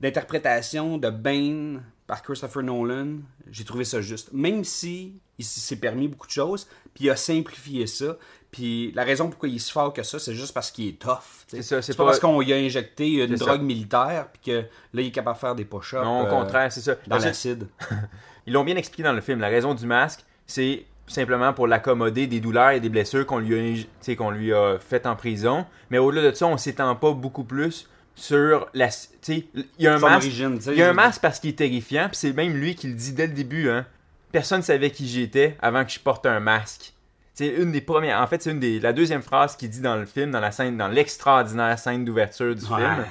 d'interprétation 0.00 0.98
de 0.98 1.10
Bane 1.10 1.82
par 2.06 2.22
Christopher 2.22 2.62
Nolan, 2.62 3.18
j'ai 3.50 3.64
trouvé 3.64 3.84
ça 3.84 4.00
juste. 4.00 4.32
Même 4.32 4.64
si 4.64 5.14
il 5.38 5.44
s'est 5.44 5.76
permis 5.76 6.08
beaucoup 6.08 6.26
de 6.26 6.32
choses, 6.32 6.66
puis 6.94 7.04
il 7.04 7.10
a 7.10 7.16
simplifié 7.16 7.86
ça. 7.86 8.16
Puis 8.50 8.92
la 8.94 9.04
raison 9.04 9.28
pourquoi 9.28 9.48
il 9.48 9.60
se 9.60 9.70
fait 9.70 9.92
que 9.94 10.02
ça, 10.02 10.18
c'est 10.18 10.34
juste 10.34 10.54
parce 10.54 10.70
qu'il 10.70 10.88
est 10.88 10.98
tough. 10.98 11.18
C'est 11.46 11.62
ça, 11.62 11.82
c'est 11.82 11.94
pas, 11.96 12.04
pas- 12.04 12.10
parce 12.10 12.20
qu'on 12.20 12.40
lui 12.40 12.52
a 12.52 12.56
injecté 12.56 13.24
une 13.24 13.34
drogue 13.34 13.58
ça. 13.58 13.62
militaire, 13.62 14.26
puis 14.32 14.52
que 14.52 14.58
là, 14.60 15.02
il 15.02 15.08
est 15.08 15.10
capable 15.10 15.36
de 15.36 15.40
faire 15.40 15.54
des 15.54 15.64
push-ups. 15.64 16.02
Non, 16.02 16.22
au 16.22 16.26
euh, 16.26 16.30
contraire, 16.30 16.72
c'est 16.72 16.80
ça. 16.80 16.94
Dans 17.06 17.18
l'acide. 17.18 17.66
Ils 18.46 18.54
l'ont 18.54 18.64
bien 18.64 18.76
expliqué 18.76 19.02
dans 19.02 19.12
le 19.12 19.20
film. 19.20 19.40
La 19.40 19.48
raison 19.48 19.74
du 19.74 19.84
masque, 19.84 20.24
c'est 20.46 20.86
simplement 21.06 21.52
pour 21.52 21.66
l'accommoder 21.66 22.26
des 22.26 22.40
douleurs 22.40 22.70
et 22.70 22.80
des 22.80 22.88
blessures 22.88 23.26
qu'on 23.26 23.38
lui 23.38 23.54
a, 23.54 24.14
qu'on 24.14 24.30
lui 24.30 24.54
a 24.54 24.78
faites 24.78 25.06
en 25.06 25.16
prison. 25.16 25.66
Mais 25.90 25.98
au-delà 25.98 26.30
de 26.30 26.34
ça, 26.34 26.46
on 26.46 26.56
s'étend 26.56 26.96
pas 26.96 27.12
beaucoup 27.12 27.44
plus 27.44 27.88
sur 28.14 28.68
la. 28.72 28.88
Tu 28.88 28.94
sais, 29.20 29.46
il 29.54 29.66
y 29.78 29.86
a 29.86 29.94
un 29.94 29.98
Son 29.98 30.08
masque. 30.08 30.26
origine, 30.26 30.58
Il 30.68 30.74
y 30.74 30.82
a 30.82 30.88
un 30.88 30.94
masque 30.94 31.20
parce 31.20 31.38
qu'il 31.40 31.50
est 31.50 31.58
terrifiant, 31.58 32.08
puis 32.08 32.16
c'est 32.16 32.32
même 32.32 32.54
lui 32.54 32.74
qui 32.74 32.88
le 32.88 32.94
dit 32.94 33.12
dès 33.12 33.26
le 33.26 33.34
début. 33.34 33.68
Hein. 33.68 33.84
Personne 34.32 34.62
savait 34.62 34.90
qui 34.90 35.06
j'étais 35.06 35.56
avant 35.60 35.84
que 35.84 35.90
je 35.90 36.00
porte 36.00 36.24
un 36.24 36.40
masque. 36.40 36.94
C'est 37.38 37.46
une 37.46 37.70
des 37.70 37.80
premières. 37.80 38.20
En 38.20 38.26
fait, 38.26 38.42
c'est 38.42 38.50
une 38.50 38.58
des. 38.58 38.80
La 38.80 38.92
deuxième 38.92 39.22
phrase 39.22 39.54
qu'il 39.54 39.70
dit 39.70 39.80
dans 39.80 39.94
le 39.94 40.06
film, 40.06 40.32
dans 40.32 40.40
la 40.40 40.50
scène, 40.50 40.76
dans 40.76 40.88
l'extraordinaire 40.88 41.78
scène 41.78 42.04
d'ouverture 42.04 42.52
du 42.52 42.64
Ouais. 42.64 42.78
film. 42.80 43.06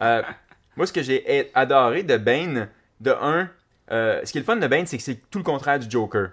Euh, 0.00 0.22
moi, 0.76 0.86
ce 0.86 0.92
que 0.92 1.02
j'ai 1.02 1.50
adoré 1.54 2.04
de 2.04 2.16
Bane, 2.18 2.68
de 3.00 3.10
un, 3.20 3.50
euh, 3.90 4.20
ce 4.22 4.30
qui 4.30 4.38
est 4.38 4.42
le 4.42 4.44
fun 4.44 4.54
de 4.54 4.66
Bane, 4.68 4.86
c'est 4.86 4.96
que 4.96 5.02
c'est 5.02 5.28
tout 5.28 5.38
le 5.38 5.44
contraire 5.44 5.80
du 5.80 5.90
Joker. 5.90 6.28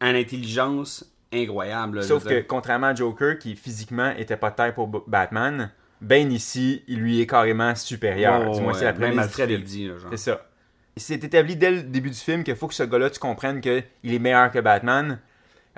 En 0.00 0.14
intelligence 0.14 1.04
incroyable. 1.32 1.96
là, 1.98 2.02
Sauf 2.02 2.22
que, 2.22 2.42
contrairement 2.42 2.86
à 2.86 2.94
Joker, 2.94 3.40
qui 3.40 3.56
physiquement 3.56 4.12
était 4.16 4.36
pas 4.36 4.50
de 4.50 4.54
taille 4.54 4.72
pour 4.72 4.86
Batman, 4.86 5.72
Bane 6.00 6.30
ici, 6.30 6.84
il 6.86 7.00
lui 7.00 7.20
est 7.20 7.26
carrément 7.26 7.74
supérieur. 7.74 8.44
Oh, 8.50 8.54
du 8.54 8.60
moins, 8.60 8.72
c'est 8.72 8.84
la 8.84 8.92
ouais, 8.92 9.58
dit. 9.58 9.88
là, 9.88 9.98
genre. 9.98 10.10
C'est 10.12 10.16
ça. 10.16 10.46
C'est 10.96 11.24
établi 11.24 11.56
dès 11.56 11.72
le 11.72 11.82
début 11.82 12.10
du 12.10 12.16
film 12.16 12.44
qu'il 12.44 12.54
faut 12.54 12.68
que 12.68 12.74
ce 12.74 12.84
gars-là, 12.84 13.10
tu 13.10 13.18
comprennes 13.18 13.60
qu'il 13.60 13.82
est 14.04 14.18
meilleur 14.20 14.52
que 14.52 14.60
Batman. 14.60 15.18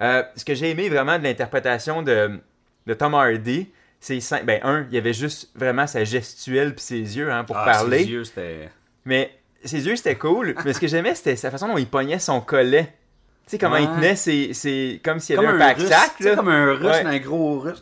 Euh, 0.01 0.23
ce 0.37 0.45
que 0.45 0.55
j'ai 0.55 0.71
aimé 0.71 0.89
vraiment 0.89 1.19
de 1.19 1.25
l'interprétation 1.25 2.03
de, 2.03 2.39
de 2.87 2.95
Tom 2.95 3.15
Hardy, 3.15 3.69
c'est 4.01 4.19
ben 4.45 4.61
un, 4.63 4.87
il 4.91 4.95
y 4.95 4.99
avait 4.99 5.13
juste 5.13 5.51
vraiment 5.55 5.87
sa 5.87 6.05
gestuelle 6.05 6.75
puis 6.75 6.83
ses 6.85 7.19
yeux 7.19 7.31
hein, 7.31 7.45
pour 7.45 7.57
Ah, 7.57 7.65
parler. 7.67 7.99
ses 8.05 8.11
yeux, 8.11 8.25
c'était... 8.25 8.71
Mais 9.05 9.31
ses 9.65 9.87
yeux, 9.87 9.97
c'était 9.97 10.17
cool. 10.17 10.55
mais 10.65 10.73
ce 10.73 10.81
que 10.81 10.87
j'aimais, 10.89 11.15
c'était 11.15 11.37
sa 11.37 11.51
façon 11.51 11.69
dont 11.69 11.77
il 11.79 11.87
pognait 11.87 12.19
son 12.19 12.41
collet. 12.41 12.85
Tu 13.47 13.57
sais, 13.57 13.59
comment 13.59 13.77
il 13.77 13.89
tenait 13.89 14.17
ses, 14.17 14.55
ses- 14.55 15.01
Comme 15.05 15.19
s'il 15.21 15.35
y 15.35 15.37
Comme 15.37 15.49
avait 15.49 15.63
un, 15.63 15.67
un 15.67 15.75
pack-sac. 15.75 16.37
comme 16.37 16.49
un 16.49 16.73
russe, 16.73 16.83
Ouais. 16.87 17.05
un 17.05 17.19
gros 17.19 17.59
russe. 17.61 17.81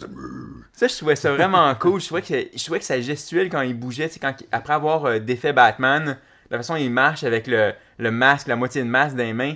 Ça, 0.72 0.88
je 0.88 0.96
trouvais 0.96 1.14
ça 1.16 1.32
vraiment 1.32 1.72
cool. 1.78 2.00
Je 2.00 2.06
trouvais 2.06 2.22
que, 2.22 2.34
je 2.56 2.64
trouvais 2.64 2.78
que 2.80 2.84
sa 2.84 3.00
gestuelle 3.00 3.48
quand 3.50 3.60
il 3.60 3.74
bougeait, 3.78 4.10
quand, 4.20 4.34
après 4.50 4.72
avoir 4.72 5.04
euh, 5.06 5.18
défait 5.20 5.52
Batman, 5.52 6.16
la 6.50 6.56
façon 6.56 6.74
dont 6.74 6.80
il 6.80 6.90
marche 6.90 7.22
avec 7.22 7.46
le, 7.46 7.72
le 7.98 8.10
masque, 8.10 8.46
la 8.48 8.56
moitié 8.56 8.82
de 8.82 8.88
masque 8.88 9.14
dans 9.16 9.22
les 9.24 9.32
mains, 9.34 9.54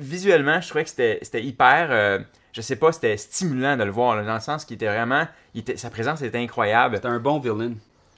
visuellement, 0.00 0.60
je 0.60 0.68
trouvais 0.68 0.84
que 0.84 0.90
c'était 0.90 1.18
c'était 1.22 1.42
hyper, 1.42 1.88
euh, 1.90 2.18
je 2.52 2.60
sais 2.60 2.76
pas, 2.76 2.90
c'était 2.92 3.16
stimulant 3.16 3.76
de 3.76 3.84
le 3.84 3.90
voir, 3.90 4.16
là, 4.16 4.24
dans 4.24 4.34
le 4.34 4.40
sens 4.40 4.64
qu'il 4.64 4.74
était 4.74 4.88
vraiment, 4.88 5.26
il 5.54 5.60
était- 5.60 5.76
sa 5.76 5.90
présence 5.90 6.22
était 6.22 6.38
incroyable. 6.38 6.96
C'était 6.96 7.08
un 7.08 7.20
bon 7.20 7.38
villain. 7.38 7.74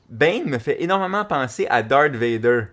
Bane 0.09 0.45
me 0.47 0.59
fait 0.59 0.83
énormément 0.83 1.25
penser 1.25 1.67
à 1.69 1.83
Darth 1.83 2.15
Vader. 2.15 2.65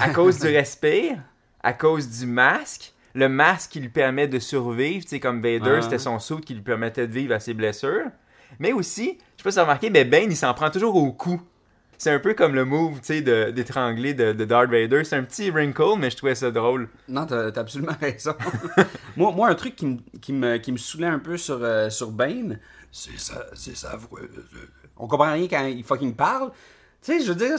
À 0.00 0.10
cause 0.10 0.38
du 0.40 0.46
respect, 0.48 1.16
à 1.62 1.72
cause 1.72 2.08
du 2.20 2.26
masque, 2.26 2.92
le 3.14 3.28
masque 3.28 3.70
qui 3.72 3.80
lui 3.80 3.88
permet 3.88 4.28
de 4.28 4.38
survivre, 4.38 5.02
tu 5.04 5.08
sais, 5.10 5.20
comme 5.20 5.40
Vader, 5.40 5.70
Ouais. 5.76 5.82
c'était 5.82 5.98
son 5.98 6.18
saut 6.18 6.38
qui 6.38 6.54
lui 6.54 6.62
permettait 6.62 7.06
de 7.06 7.12
vivre 7.12 7.34
à 7.34 7.40
ses 7.40 7.54
blessures. 7.54 8.06
Mais 8.58 8.72
aussi, 8.72 9.18
je 9.36 9.42
sais 9.42 9.44
pas 9.44 9.50
si 9.52 9.56
vous 9.58 9.62
remarqué, 9.62 9.90
mais 9.90 10.04
Bane, 10.04 10.30
il 10.30 10.36
s'en 10.36 10.52
prend 10.54 10.70
toujours 10.70 10.96
au 10.96 11.12
cou. 11.12 11.40
C'est 12.02 12.10
un 12.10 12.18
peu 12.18 12.32
comme 12.32 12.54
le 12.54 12.64
move, 12.64 12.94
tu 13.00 13.06
sais, 13.08 13.20
de- 13.20 13.50
d'étrangler 13.50 14.14
de, 14.14 14.32
de 14.32 14.44
Darth 14.46 14.70
Vader. 14.70 15.04
C'est 15.04 15.16
un 15.16 15.22
petit 15.22 15.50
wrinkle, 15.50 15.98
mais 15.98 16.08
je 16.10 16.16
trouvais 16.16 16.34
ça 16.34 16.50
drôle. 16.50 16.88
Non, 17.08 17.26
t'as 17.26 17.48
absolument 17.60 17.92
raison. 18.00 18.32
moi, 19.18 19.32
moi, 19.32 19.48
un 19.48 19.54
truc 19.54 19.76
qui 19.76 19.84
me, 19.84 19.98
qui 20.18 20.32
me, 20.32 20.56
qui 20.56 20.72
me 20.72 20.78
saoulait 20.78 21.08
un 21.08 21.18
peu 21.18 21.36
sur, 21.36 21.58
euh, 21.62 21.90
sur 21.90 22.10
Bane, 22.10 22.58
C'est 22.90 23.18
sa, 23.18 23.44
c'est 23.52 23.76
sa 23.76 23.96
voix. 23.96 24.20
euh, 24.22 24.28
on 24.96 25.06
comprend 25.08 25.32
rien 25.34 25.46
quand 25.46 25.66
il 25.66 25.84
fucking 25.84 26.14
parle. 26.14 26.50
Tu 27.02 27.18
sais, 27.18 27.20
je 27.24 27.32
veux 27.32 27.46
dire, 27.46 27.56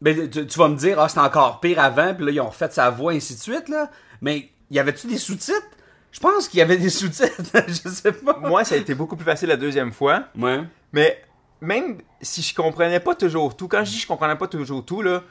ben, 0.00 0.30
tu, 0.30 0.46
tu 0.46 0.58
vas 0.60 0.68
me 0.68 0.76
dire, 0.76 1.00
ah, 1.00 1.08
c'était 1.08 1.20
encore 1.22 1.58
pire 1.58 1.80
avant, 1.80 2.14
puis 2.14 2.26
là, 2.26 2.30
ils 2.30 2.40
ont 2.40 2.48
refait 2.48 2.70
sa 2.70 2.90
voix, 2.90 3.12
ainsi 3.12 3.34
de 3.34 3.40
suite, 3.40 3.68
là. 3.68 3.90
Mais 4.20 4.50
y 4.70 4.78
avait-tu 4.78 5.08
des 5.08 5.18
sous-titres? 5.18 5.66
Je 6.12 6.20
pense 6.20 6.46
qu'il 6.46 6.58
y 6.58 6.62
avait 6.62 6.76
des 6.78 6.90
sous-titres, 6.90 7.42
je 7.66 7.88
sais 7.88 8.12
pas. 8.12 8.38
Moi, 8.38 8.62
ça 8.62 8.76
a 8.76 8.78
été 8.78 8.94
beaucoup 8.94 9.16
plus 9.16 9.24
facile 9.24 9.48
la 9.48 9.56
deuxième 9.56 9.90
fois. 9.92 10.26
Ouais. 10.38 10.60
Mais 10.92 11.20
même 11.60 11.98
si 12.20 12.42
je 12.42 12.54
comprenais 12.54 13.00
pas 13.00 13.14
toujours 13.14 13.56
tout, 13.56 13.68
quand 13.68 13.84
je 13.84 13.90
dis 13.90 13.98
je 13.98 14.06
comprenais 14.06 14.36
pas 14.36 14.46
toujours 14.48 14.84
tout, 14.84 15.02
là, 15.02 15.22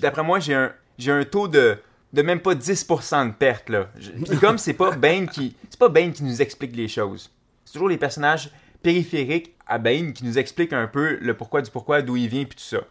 d'après 0.00 0.22
moi, 0.22 0.40
j'ai 0.40 0.54
un, 0.54 0.72
j'ai 0.98 1.10
un 1.12 1.24
taux 1.24 1.48
de, 1.48 1.78
de 2.12 2.22
même 2.22 2.40
pas 2.40 2.54
10% 2.54 3.28
de 3.28 3.32
perte. 3.32 3.68
Là. 3.68 3.88
Je- 3.98 4.34
comme 4.40 4.58
c'est 4.58 4.72
pas 4.74 4.90
Bane 4.92 5.28
qui. 5.28 5.56
C'est 5.70 5.78
pas 5.78 5.88
Bane 5.88 6.12
qui 6.12 6.24
nous 6.24 6.40
explique 6.42 6.74
les 6.76 6.88
choses. 6.88 7.30
C'est 7.64 7.72
toujours 7.72 7.88
les 7.88 7.98
personnages 7.98 8.50
périphériques 8.82 9.54
à 9.66 9.78
Bane 9.78 10.12
qui 10.12 10.24
nous 10.24 10.38
expliquent 10.38 10.72
un 10.72 10.86
peu 10.86 11.18
le 11.20 11.34
pourquoi 11.34 11.60
du 11.62 11.70
pourquoi, 11.70 12.02
d'où 12.02 12.16
il 12.16 12.28
vient, 12.28 12.44
puis 12.44 12.56
tout 12.56 12.64
ça. 12.76 12.82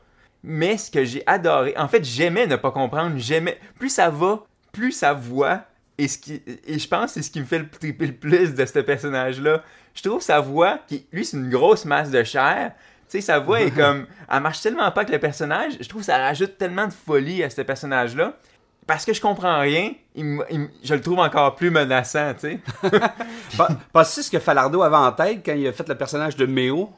Mais 0.44 0.78
ce 0.78 0.92
que 0.92 1.06
j'ai 1.06 1.24
adoré, 1.26 1.74
en 1.78 1.88
fait, 1.88 2.04
j'aimais 2.04 2.46
ne 2.46 2.56
pas 2.56 2.72
comprendre, 2.72 3.16
j'aimais. 3.18 3.58
Plus 3.80 3.90
ça 3.90 4.10
va, 4.10 4.44
plus 4.72 4.92
sa 4.92 5.14
voix 5.14 5.64
Et, 5.98 6.08
ce 6.10 6.18
qui, 6.18 6.42
et 6.68 6.78
je 6.78 6.88
pense 6.88 7.06
que 7.06 7.12
c'est 7.14 7.22
ce 7.24 7.32
qui 7.32 7.40
me 7.40 7.46
fait 7.46 7.58
le 7.60 7.70
triper 7.70 8.08
le 8.08 8.14
plus 8.14 8.54
de 8.54 8.66
ce 8.66 8.80
personnage-là. 8.80 9.64
Je 9.96 10.04
trouve 10.04 10.22
sa 10.22 10.40
voix, 10.42 10.80
qui, 10.88 11.08
lui, 11.12 11.26
c'est 11.26 11.38
une 11.38 11.50
grosse 11.50 11.86
masse 11.86 12.12
de 12.12 12.24
chair. 12.24 12.74
Tu 13.10 13.18
sais, 13.18 13.22
sa 13.22 13.40
voix 13.40 13.62
est 13.62 13.72
comme. 13.76 14.06
Elle 14.32 14.42
marche 14.42 14.62
tellement 14.62 14.92
pas 14.92 15.02
avec 15.02 15.10
le 15.10 15.20
personnage. 15.20 15.74
Je 15.80 15.88
trouve 15.90 16.02
que 16.02 16.06
ça 16.06 16.18
rajoute 16.18 16.58
tellement 16.58 16.88
de 16.88 16.94
folie 16.94 17.44
à 17.44 17.50
ce 17.50 17.62
personnage-là. 17.62 18.34
Parce 18.88 19.04
que 19.04 19.14
je 19.14 19.22
comprends 19.22 19.60
rien, 19.62 19.94
il 20.14 20.40
il 20.52 20.70
je 20.84 20.94
le 20.94 21.02
trouve 21.02 21.18
encore 21.18 21.56
plus 21.56 21.72
menaçant, 21.72 22.36
tu 22.36 22.40
sais. 22.52 22.60
Penses-tu 23.94 24.22
ce 24.22 24.30
que 24.30 24.38
Falardo 24.38 24.84
avait 24.84 24.96
en 24.96 25.12
tête 25.12 25.42
quand 25.44 25.54
il 25.56 25.66
a 25.66 25.74
fait 25.74 25.88
le 25.90 25.96
personnage 25.96 26.36
de 26.36 26.46
Méo? 26.46 26.94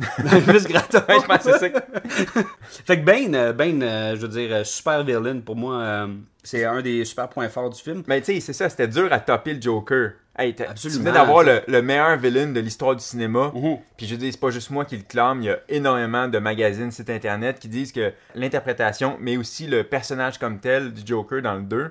Dans 0.18 0.30
Elvis 0.36 0.66
Gratton? 0.66 1.02
Ouais, 1.08 1.20
je 1.20 1.26
pense 1.26 1.38
que 1.38 1.58
c'est 1.58 1.72
ça. 1.72 2.42
Fait 2.86 3.00
que 3.00 3.04
Bane, 3.04 3.34
euh, 3.34 3.52
Bane 3.52 3.82
euh, 3.82 4.16
je 4.16 4.20
veux 4.20 4.28
dire, 4.28 4.48
euh, 4.52 4.64
super 4.64 5.02
villain 5.02 5.40
pour 5.40 5.56
moi, 5.56 5.76
euh, 5.76 6.06
c'est 6.42 6.64
un 6.64 6.80
des 6.80 7.04
super 7.04 7.28
points 7.28 7.48
forts 7.48 7.70
du 7.70 7.80
film. 7.80 8.02
Mais 8.06 8.20
tu 8.20 8.34
sais, 8.34 8.40
c'est 8.40 8.52
ça, 8.52 8.68
c'était 8.68 8.88
dur 8.88 9.12
à 9.12 9.20
topper 9.20 9.54
le 9.54 9.62
Joker. 9.62 10.12
Hey, 10.42 10.54
t'as- 10.54 10.64
tu 10.64 10.70
Absolument. 10.70 11.00
venais 11.00 11.12
d'avoir 11.12 11.42
le, 11.42 11.60
le 11.68 11.82
meilleur 11.82 12.16
villain 12.16 12.46
de 12.46 12.60
l'histoire 12.60 12.96
du 12.96 13.04
cinéma. 13.04 13.52
Puis 13.98 14.06
je 14.06 14.14
dis, 14.14 14.32
c'est 14.32 14.40
pas 14.40 14.50
juste 14.50 14.70
moi 14.70 14.86
qui 14.86 14.96
le 14.96 15.02
clame, 15.02 15.42
il 15.42 15.46
y 15.46 15.50
a 15.50 15.58
énormément 15.68 16.28
de 16.28 16.38
magazines, 16.38 16.90
sites 16.90 17.10
internet 17.10 17.58
qui 17.58 17.68
disent 17.68 17.92
que 17.92 18.12
l'interprétation, 18.34 19.18
mais 19.20 19.36
aussi 19.36 19.66
le 19.66 19.84
personnage 19.84 20.38
comme 20.38 20.58
tel 20.58 20.94
du 20.94 21.02
Joker 21.04 21.42
dans 21.42 21.54
le 21.56 21.62
2, 21.62 21.90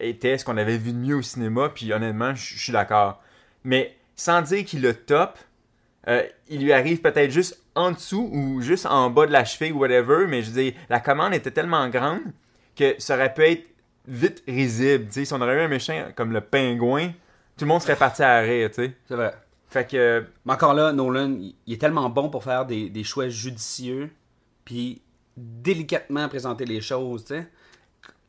était 0.00 0.38
ce 0.38 0.44
qu'on 0.46 0.56
avait 0.56 0.78
vu 0.78 0.92
de 0.92 0.96
mieux 0.98 1.16
au 1.16 1.22
cinéma. 1.22 1.68
Puis 1.74 1.92
honnêtement, 1.92 2.34
je 2.34 2.58
suis 2.58 2.72
d'accord. 2.72 3.20
Mais 3.64 3.94
sans 4.16 4.40
dire 4.40 4.64
qu'il 4.64 4.80
le 4.80 4.94
top, 4.94 5.38
euh, 6.08 6.22
il 6.48 6.62
lui 6.62 6.72
arrive 6.72 7.02
peut-être 7.02 7.30
juste 7.30 7.60
en 7.74 7.90
dessous 7.92 8.30
ou 8.32 8.62
juste 8.62 8.86
en 8.86 9.10
bas 9.10 9.26
de 9.26 9.32
la 9.32 9.44
cheville 9.44 9.72
ou 9.72 9.80
whatever, 9.80 10.26
mais 10.26 10.42
je 10.42 10.50
veux 10.50 10.62
dire, 10.62 10.72
la 10.88 11.00
commande 11.00 11.34
était 11.34 11.50
tellement 11.50 11.86
grande 11.88 12.20
que 12.76 12.94
ça 12.98 13.14
aurait 13.14 13.34
pu 13.34 13.42
être 13.42 13.66
vite 14.06 14.42
risible. 14.48 15.06
Si 15.10 15.26
on 15.32 15.40
aurait 15.42 15.56
eu 15.56 15.60
un 15.60 15.68
méchant 15.68 16.02
comme 16.16 16.32
le 16.32 16.40
pingouin, 16.40 17.12
tout 17.56 17.64
le 17.64 17.68
monde 17.68 17.82
serait 17.82 17.96
parti 17.96 18.22
à 18.22 18.38
rire, 18.40 18.70
tu 18.70 18.76
sais. 18.76 18.96
C'est 19.06 19.14
vrai. 19.14 19.34
Fait 19.68 19.88
que, 19.88 20.24
Mais 20.44 20.52
encore 20.52 20.74
là, 20.74 20.92
Nolan, 20.92 21.36
il 21.66 21.72
est 21.72 21.80
tellement 21.80 22.08
bon 22.08 22.28
pour 22.28 22.44
faire 22.44 22.64
des, 22.64 22.90
des 22.90 23.04
choix 23.04 23.28
judicieux, 23.28 24.10
puis 24.64 25.02
délicatement 25.36 26.28
présenter 26.28 26.64
les 26.64 26.80
choses, 26.80 27.24
tu 27.24 27.34
sais. 27.34 27.46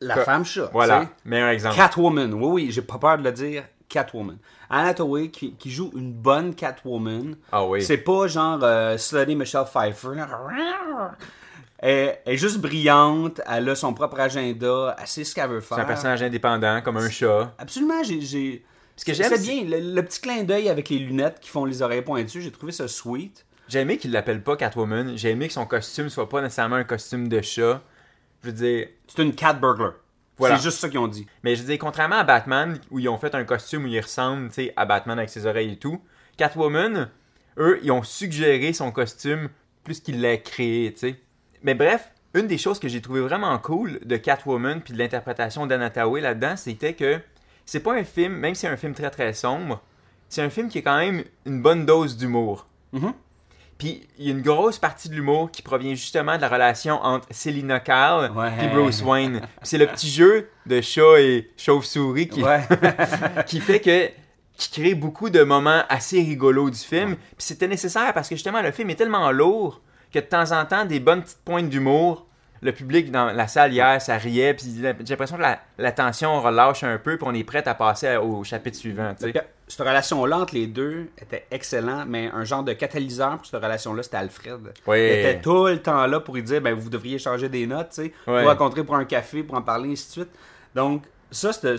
La 0.00 0.16
femme 0.16 0.44
chat, 0.44 0.68
voilà, 0.72 1.02
sais. 1.02 1.08
meilleur 1.24 1.48
exemple. 1.48 1.76
Catwoman, 1.76 2.34
oui, 2.34 2.48
oui, 2.64 2.70
j'ai 2.70 2.82
pas 2.82 2.98
peur 2.98 3.16
de 3.16 3.22
le 3.22 3.32
dire, 3.32 3.64
Catwoman. 3.88 4.36
Anna 4.68 4.88
Hathaway 4.88 5.28
qui, 5.28 5.54
qui 5.54 5.70
joue 5.70 5.90
une 5.96 6.12
bonne 6.12 6.54
Catwoman. 6.54 7.36
Ah 7.52 7.64
oui. 7.64 7.82
C'est 7.82 7.98
pas 7.98 8.26
genre 8.26 8.58
euh, 8.62 8.98
Slutty 8.98 9.36
Michelle 9.36 9.64
Pfeiffer. 9.64 10.08
Elle, 11.78 12.18
elle 12.24 12.34
est 12.34 12.36
juste 12.36 12.58
brillante, 12.58 13.40
elle 13.46 13.68
a 13.68 13.74
son 13.74 13.94
propre 13.94 14.18
agenda, 14.18 14.96
elle 14.98 15.06
sait 15.06 15.24
ce 15.24 15.34
qu'elle 15.34 15.50
veut 15.50 15.60
faire. 15.60 15.76
C'est 15.76 15.82
un 15.82 15.86
personnage 15.86 16.22
indépendant, 16.22 16.80
comme 16.82 16.96
un 16.96 17.08
chat. 17.08 17.54
Absolument, 17.58 18.02
j'ai. 18.02 18.64
Ce 18.96 19.04
que 19.04 19.12
j'aime, 19.12 19.30
c'est 19.34 19.42
bien, 19.42 19.64
le, 19.64 19.94
le 19.94 20.02
petit 20.04 20.20
clin 20.20 20.42
d'œil 20.42 20.68
avec 20.68 20.88
les 20.88 20.98
lunettes 20.98 21.38
qui 21.40 21.50
font 21.50 21.64
les 21.64 21.82
oreilles 21.82 22.02
pointues, 22.02 22.40
j'ai 22.40 22.50
trouvé 22.50 22.72
ça 22.72 22.88
sweet. 22.88 23.44
J'ai 23.68 23.80
aimé 23.80 23.98
qu'il 23.98 24.12
l'appelle 24.12 24.42
pas 24.42 24.56
Catwoman. 24.56 25.16
J'ai 25.16 25.30
aimé 25.30 25.48
que 25.48 25.52
son 25.52 25.66
costume 25.66 26.08
soit 26.08 26.28
pas 26.28 26.40
nécessairement 26.40 26.76
un 26.76 26.84
costume 26.84 27.28
de 27.28 27.40
chat. 27.42 27.82
Je 28.42 28.48
veux 28.48 28.54
dire, 28.54 28.88
C'est 29.08 29.22
une 29.22 29.34
cat 29.34 29.54
burglar. 29.54 29.94
Voilà. 30.38 30.56
C'est 30.56 30.64
juste 30.64 30.78
ça 30.78 30.88
qu'ils 30.88 30.98
ont 30.98 31.08
dit. 31.08 31.26
Mais 31.42 31.56
je 31.56 31.62
veux 31.62 31.68
dire, 31.68 31.78
contrairement 31.78 32.16
à 32.16 32.24
Batman, 32.24 32.78
où 32.90 32.98
ils 32.98 33.08
ont 33.08 33.18
fait 33.18 33.34
un 33.34 33.44
costume 33.44 33.84
où 33.84 33.88
il 33.88 34.00
ressemble 34.00 34.48
tu 34.48 34.54
sais, 34.54 34.72
à 34.76 34.84
Batman 34.84 35.18
avec 35.18 35.30
ses 35.30 35.46
oreilles 35.46 35.72
et 35.72 35.78
tout, 35.78 36.00
Catwoman, 36.36 37.10
eux, 37.58 37.80
ils 37.82 37.90
ont 37.90 38.02
suggéré 38.02 38.72
son 38.72 38.92
costume 38.92 39.48
plus 39.82 40.00
qu'il 40.00 40.20
l'a 40.20 40.36
créé, 40.36 40.92
tu 40.92 40.98
sais. 41.00 41.16
Mais 41.62 41.74
bref, 41.74 42.12
une 42.34 42.46
des 42.46 42.58
choses 42.58 42.78
que 42.78 42.88
j'ai 42.88 43.00
trouvé 43.00 43.20
vraiment 43.20 43.58
cool 43.58 43.98
de 44.04 44.16
Catwoman 44.16 44.82
puis 44.82 44.92
de 44.92 44.98
l'interprétation 44.98 45.66
d'Anna 45.66 45.86
Hathaway 45.86 46.20
là-dedans, 46.20 46.56
c'était 46.56 46.92
que 46.92 47.18
c'est 47.66 47.80
pas 47.80 47.92
un 47.94 48.04
film, 48.04 48.32
même 48.34 48.54
si 48.54 48.62
c'est 48.62 48.68
un 48.68 48.76
film 48.76 48.94
très 48.94 49.10
très 49.10 49.32
sombre, 49.34 49.82
c'est 50.28 50.42
un 50.42 50.50
film 50.50 50.68
qui 50.68 50.78
est 50.78 50.82
quand 50.82 50.96
même 50.98 51.22
une 51.44 51.60
bonne 51.60 51.84
dose 51.84 52.16
d'humour. 52.16 52.66
Mhm. 52.92 53.12
Puis 53.78 54.08
il 54.18 54.24
y 54.24 54.28
a 54.28 54.32
une 54.32 54.40
grosse 54.40 54.78
partie 54.78 55.10
de 55.10 55.14
l'humour 55.14 55.50
qui 55.50 55.60
provient 55.60 55.94
justement 55.94 56.36
de 56.36 56.40
la 56.40 56.48
relation 56.48 56.94
entre 57.02 57.28
Selina 57.30 57.78
Kyle 57.80 58.30
Ouais. 58.34 58.50
et 58.64 58.68
Bruce 58.68 59.02
Wayne. 59.02 59.42
C'est 59.62 59.76
le 59.76 59.86
petit 59.86 60.08
jeu 60.08 60.48
de 60.64 60.80
chat 60.80 61.20
et 61.20 61.50
chauve-souris 61.58 62.28
qui, 62.28 62.42
Ouais. 62.42 62.62
qui 63.46 63.60
fait 63.60 63.80
que 63.80 64.10
qui 64.56 64.70
crée 64.70 64.94
beaucoup 64.94 65.28
de 65.28 65.42
moments 65.42 65.82
assez 65.90 66.16
rigolos 66.22 66.70
du 66.70 66.78
film. 66.78 67.16
Puis 67.16 67.34
c'était 67.38 67.68
nécessaire 67.68 68.14
parce 68.14 68.30
que 68.30 68.34
justement 68.36 68.62
le 68.62 68.70
film 68.70 68.88
est 68.88 68.94
tellement 68.94 69.30
lourd 69.30 69.82
que 70.10 70.18
de 70.20 70.24
temps 70.24 70.52
en 70.52 70.64
temps 70.64 70.86
des 70.86 70.98
bonnes 70.98 71.22
petites 71.22 71.42
pointes 71.44 71.68
d'humour. 71.68 72.25
Le 72.62 72.72
public 72.72 73.10
dans 73.10 73.26
la 73.26 73.46
salle 73.48 73.72
hier, 73.72 74.00
ça 74.00 74.16
riait, 74.16 74.54
puis 74.54 74.66
j'ai 74.76 74.82
l'impression 75.10 75.36
que 75.36 75.42
la, 75.42 75.60
la 75.78 75.92
tension 75.92 76.40
relâche 76.40 76.84
un 76.84 76.96
peu, 76.98 77.16
puis 77.18 77.26
on 77.28 77.34
est 77.34 77.44
prêt 77.44 77.66
à 77.68 77.74
passer 77.74 78.16
au 78.16 78.42
chapitre 78.44 78.76
suivant. 78.78 79.14
Puis, 79.20 79.32
Cette 79.68 79.80
relation-là 79.80 80.38
entre 80.38 80.54
les 80.54 80.66
deux 80.66 81.08
était 81.20 81.46
excellent, 81.50 82.04
mais 82.06 82.30
un 82.32 82.44
genre 82.44 82.62
de 82.62 82.72
catalyseur 82.72 83.36
pour 83.36 83.46
cette 83.46 83.62
relation-là, 83.62 84.02
c'était 84.02 84.16
Alfred. 84.16 84.72
Oui. 84.86 84.98
Il 84.98 85.04
était 85.04 85.40
tout 85.40 85.66
le 85.66 85.82
temps 85.82 86.06
là 86.06 86.20
pour 86.20 86.34
lui 86.34 86.42
dire 86.42 86.60
ben, 86.62 86.72
vous 86.74 86.88
devriez 86.88 87.18
changer 87.18 87.48
des 87.48 87.66
notes, 87.66 87.90
tu 87.90 88.02
sais, 88.04 88.12
Ouais. 88.26 88.42
vous 88.42 88.48
rencontrer 88.48 88.84
pour 88.84 88.94
un 88.96 89.04
café, 89.04 89.42
pour 89.42 89.56
en 89.56 89.62
parler, 89.62 89.92
ainsi 89.92 90.06
de 90.06 90.12
suite. 90.12 90.30
Donc, 90.74 91.02
ça, 91.30 91.52
ce, 91.52 91.76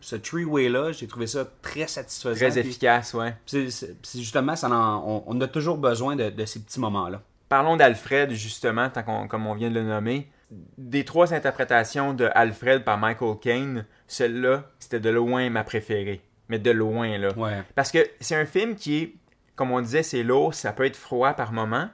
ce, 0.00 0.16
three-way-là, 0.16 0.92
j'ai 0.92 1.06
trouvé 1.06 1.26
ça 1.26 1.44
très 1.62 1.86
satisfaisant. 1.86 2.34
Très 2.36 2.50
Puis, 2.50 2.60
efficace, 2.70 3.14
ouais. 3.14 3.34
c'est 3.46 3.68
justement, 4.16 4.56
ça 4.56 4.68
en- 4.70 5.04
on, 5.06 5.24
on 5.26 5.40
a 5.40 5.46
toujours 5.46 5.76
besoin 5.78 6.16
de, 6.16 6.30
de 6.30 6.44
ces 6.44 6.60
petits 6.60 6.80
moments-là. 6.80 7.20
Parlons 7.54 7.76
d'Alfred, 7.76 8.32
justement, 8.32 8.90
tant 8.90 9.04
qu'on- 9.04 9.28
comme 9.28 9.46
on 9.46 9.54
vient 9.54 9.68
de 9.70 9.76
le 9.76 9.84
nommer. 9.84 10.28
Des 10.76 11.04
trois 11.04 11.32
interprétations 11.32 12.12
de 12.12 12.28
Alfred 12.34 12.82
par 12.82 12.98
Michael 12.98 13.36
Caine, 13.40 13.86
celle-là, 14.08 14.64
c'était 14.80 14.98
de 14.98 15.08
loin 15.08 15.48
ma 15.50 15.62
préférée. 15.62 16.20
Mais 16.48 16.58
de 16.58 16.72
loin, 16.72 17.16
là. 17.16 17.28
Ouais. 17.36 17.62
Parce 17.76 17.92
que 17.92 17.98
c'est 18.18 18.34
un 18.34 18.44
film 18.44 18.74
qui 18.74 18.98
est, 19.02 19.14
comme 19.54 19.70
on 19.70 19.80
disait, 19.80 20.02
c'est 20.02 20.24
lourd, 20.24 20.52
ça 20.52 20.72
peut 20.72 20.84
être 20.84 20.96
froid 20.96 21.34
par 21.34 21.52
moment. 21.52 21.88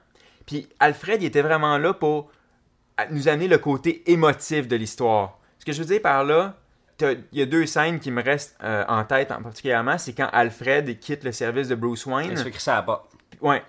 Puis 0.46 0.66
Alfred, 0.78 1.22
il 1.22 1.26
était 1.26 1.42
vraiment 1.42 1.76
là 1.76 1.92
pour 1.92 2.30
nous 3.10 3.28
amener 3.28 3.46
le 3.46 3.58
côté 3.58 4.10
émotif 4.10 4.66
de 4.66 4.76
l'histoire. 4.76 5.40
Ce 5.58 5.66
que 5.66 5.72
je 5.72 5.80
veux 5.82 5.88
dire 5.88 6.00
par 6.00 6.24
là, 6.24 6.54
il 7.02 7.18
y 7.38 7.42
a 7.42 7.46
deux 7.46 7.66
scènes 7.66 8.00
qui 8.00 8.10
me 8.10 8.22
restent 8.22 8.56
euh, 8.64 8.82
en 8.88 9.04
tête 9.04 9.30
en 9.30 9.42
particulièrement. 9.42 9.98
C'est 9.98 10.14
quand 10.14 10.30
Alfred 10.32 10.98
quitte 11.00 11.22
le 11.22 11.32
service 11.32 11.68
de 11.68 11.74
Bruce 11.74 12.06
Wayne. 12.06 12.30
Il 12.30 12.38
se 12.38 12.44
fait 12.44 12.50
crisser 12.50 12.70
à 12.70 12.76
la 12.76 12.82
porte. 12.82 13.12
Ouais. 13.42 13.62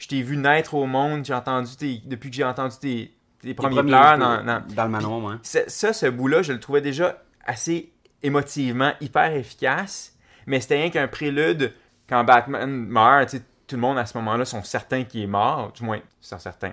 Je 0.00 0.08
t'ai 0.08 0.22
vu 0.22 0.36
naître 0.36 0.74
au 0.74 0.86
monde, 0.86 1.24
j'ai 1.24 1.34
entendu 1.34 1.76
tes, 1.76 2.00
depuis 2.06 2.30
que 2.30 2.36
j'ai 2.36 2.42
entendu 2.44 2.74
tes, 2.80 3.14
tes 3.42 3.54
premiers 3.54 3.76
premiers 3.76 3.90
pleurs 3.92 4.18
dans, 4.18 4.44
dans- 4.44 4.74
dans 4.74 4.84
le 4.84 4.90
manoir, 4.90 5.22
ouais. 5.24 5.34
Ça, 5.42 5.92
ce 5.92 6.06
bout-là, 6.06 6.42
je 6.42 6.52
le 6.52 6.58
trouvais 6.58 6.80
déjà 6.80 7.22
assez 7.44 7.92
émotivement 8.22 8.92
hyper 9.00 9.32
efficace, 9.34 10.16
mais 10.46 10.60
c'était 10.60 10.76
rien 10.80 10.90
qu'un 10.90 11.06
prélude 11.08 11.72
quand 12.08 12.24
Batman 12.24 12.68
meurt, 12.86 13.34
tout 13.66 13.76
le 13.76 13.80
monde 13.82 13.98
à 13.98 14.06
ce 14.06 14.16
moment-là 14.18 14.44
sont 14.44 14.62
certains 14.62 15.04
qu'il 15.04 15.22
est 15.22 15.26
mort, 15.28 15.70
du 15.72 15.84
moins, 15.84 15.98
ils 15.98 16.02
sont 16.26 16.38
certains. 16.38 16.72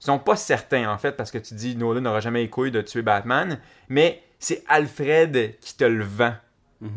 Ils 0.00 0.04
sont 0.04 0.18
pas 0.18 0.36
certains, 0.36 0.88
en 0.92 0.98
fait, 0.98 1.12
parce 1.12 1.30
que 1.30 1.38
tu 1.38 1.54
dis 1.54 1.74
Nolan 1.76 2.02
n'aura 2.02 2.20
jamais 2.20 2.42
les 2.42 2.50
couilles 2.50 2.70
de 2.70 2.82
tuer 2.82 3.02
Batman, 3.02 3.58
mais 3.88 4.22
c'est 4.38 4.62
Alfred 4.68 5.56
qui 5.60 5.76
te 5.76 5.84
le 5.84 6.04
vend. 6.04 6.34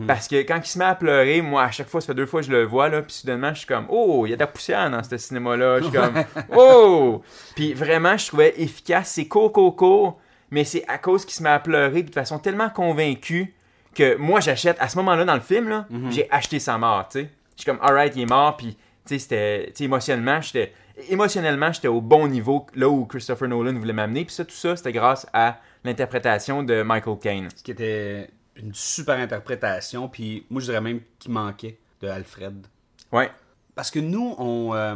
Parce 0.07 0.27
que 0.27 0.35
quand 0.41 0.57
il 0.57 0.67
se 0.67 0.77
met 0.77 0.85
à 0.85 0.95
pleurer, 0.95 1.41
moi, 1.41 1.63
à 1.63 1.71
chaque 1.71 1.87
fois, 1.87 2.01
ça 2.01 2.07
fait 2.07 2.13
deux 2.13 2.25
fois 2.25 2.41
que 2.41 2.47
je 2.47 2.51
le 2.51 2.63
vois, 2.65 2.89
là, 2.89 3.01
puis 3.01 3.13
soudainement, 3.13 3.53
je 3.53 3.59
suis 3.59 3.67
comme, 3.67 3.85
oh, 3.89 4.25
il 4.25 4.31
y 4.31 4.33
a 4.33 4.35
de 4.35 4.41
la 4.41 4.47
poussière 4.47 4.89
dans 4.89 5.01
ce 5.01 5.17
cinéma-là. 5.17 5.79
Je 5.79 5.83
suis 5.85 5.93
comme, 5.93 6.23
oh! 6.55 7.21
Puis 7.55 7.73
vraiment, 7.73 8.17
je 8.17 8.27
trouvais 8.27 8.53
efficace. 8.57 9.11
C'est 9.11 9.27
court, 9.27 9.53
court, 9.53 9.75
court, 9.75 10.19
mais 10.51 10.65
c'est 10.65 10.83
à 10.87 10.97
cause 10.97 11.25
qu'il 11.25 11.33
se 11.33 11.43
met 11.43 11.49
à 11.49 11.59
pleurer, 11.59 12.01
puis 12.03 12.09
de 12.09 12.13
façon 12.13 12.39
tellement 12.39 12.69
convaincue 12.69 13.53
que 13.95 14.17
moi, 14.17 14.39
j'achète, 14.41 14.77
à 14.79 14.89
ce 14.89 14.97
moment-là, 14.97 15.25
dans 15.25 15.35
le 15.35 15.39
film, 15.39 15.69
là, 15.69 15.87
j'ai 16.09 16.29
acheté 16.31 16.59
sa 16.59 16.77
mort, 16.77 17.07
tu 17.09 17.21
sais. 17.21 17.29
Je 17.55 17.63
suis 17.63 17.71
comme, 17.71 17.79
alright, 17.81 18.13
il 18.15 18.23
est 18.23 18.29
mort, 18.29 18.57
puis, 18.57 18.77
tu 19.05 19.17
sais, 19.17 19.19
c'était, 19.19 19.73
émotionnellement, 19.83 20.41
j'étais, 20.41 20.73
émotionnellement, 21.09 21.71
j'étais 21.71 21.87
au 21.87 22.01
bon 22.01 22.27
niveau, 22.27 22.67
là 22.75 22.87
où 22.89 23.05
Christopher 23.05 23.47
Nolan 23.47 23.73
voulait 23.73 23.93
m'amener, 23.93 24.25
puis 24.25 24.33
ça, 24.33 24.45
tout 24.45 24.51
ça, 24.51 24.75
c'était 24.75 24.91
grâce 24.91 25.25
à 25.33 25.59
l'interprétation 25.83 26.63
de 26.63 26.83
Michael 26.83 27.17
Caine. 27.19 27.49
Ce 27.55 27.63
qui 27.63 27.71
était 27.71 28.29
une 28.59 28.73
super 28.73 29.17
interprétation, 29.17 30.07
puis 30.07 30.45
moi, 30.49 30.61
je 30.61 30.65
dirais 30.67 30.81
même 30.81 31.01
qu'il 31.19 31.31
manquait 31.31 31.77
de 32.01 32.07
Alfred. 32.07 32.65
Ouais. 33.11 33.31
Parce 33.75 33.89
que 33.91 33.99
nous, 33.99 34.35
on, 34.37 34.73
euh, 34.73 34.95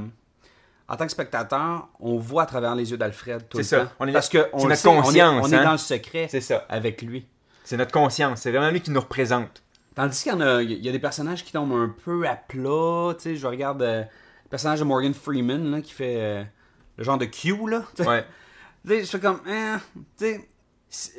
en 0.88 0.96
tant 0.98 1.06
que 1.06 1.12
spectateur, 1.12 1.88
on 2.00 2.18
voit 2.18 2.44
à 2.44 2.46
travers 2.46 2.76
les 2.76 2.92
yeux 2.92 2.98
d'Alfred 2.98 3.48
tout 3.50 3.62
C'est 3.64 3.78
le 3.78 3.84
ça. 3.84 3.86
temps. 3.88 3.92
On 4.00 4.08
est- 4.08 4.12
Parce 4.12 4.30
que 4.30 4.40
c'est 4.40 4.50
on 4.54 4.68
notre 4.68 4.76
sait, 4.76 4.88
on 4.90 4.94
est- 4.94 5.02
conscience, 5.02 5.46
On 5.48 5.52
est, 5.52 5.56
hein. 5.56 5.64
dans 5.64 5.72
le 5.74 5.78
secret 5.78 6.28
ça. 6.28 6.66
avec 6.70 7.02
lui. 7.02 7.26
C'est 7.64 7.78
notre 7.78 7.92
conscience. 7.94 8.42
C'est 8.42 8.52
vraiment 8.52 8.70
lui 8.72 8.82
qui 8.82 8.92
nous 8.92 9.00
représente. 9.00 9.64
Tandis 9.96 10.24
qu'il 10.24 10.32
y 10.32 10.36
en 10.36 10.42
a, 10.42 10.62
il 10.62 10.84
y 10.84 10.90
a 10.90 10.92
des 10.92 11.00
personnages 11.00 11.46
qui 11.46 11.52
tombent 11.54 11.72
un 11.74 11.96
peu 12.04 12.28
à 12.28 12.36
plat. 12.36 13.14
Tu 13.16 13.22
sais, 13.24 13.36
je 13.38 13.48
regarde 13.48 13.82
euh, 13.82 14.02
le 14.02 14.50
personnage 14.50 14.80
de 14.80 14.84
Morgan 14.86 15.14
Freeman 15.14 15.72
là, 15.72 15.82
qui 15.82 15.94
fait 15.94 16.16
euh, 16.20 16.44
le 16.98 17.04
genre 17.04 17.18
de 17.18 17.26
Q 17.26 17.56
là. 17.70 17.84
Tu 17.96 18.04
sais, 18.04 18.10
Ouais. 18.10 18.26
Tu 18.86 18.90
sais, 18.90 19.02
je 19.06 19.10
fais 19.12 19.20
comme, 19.22 19.40
hein, 19.48 19.80
tu 20.18 20.26
sais, 20.26 20.50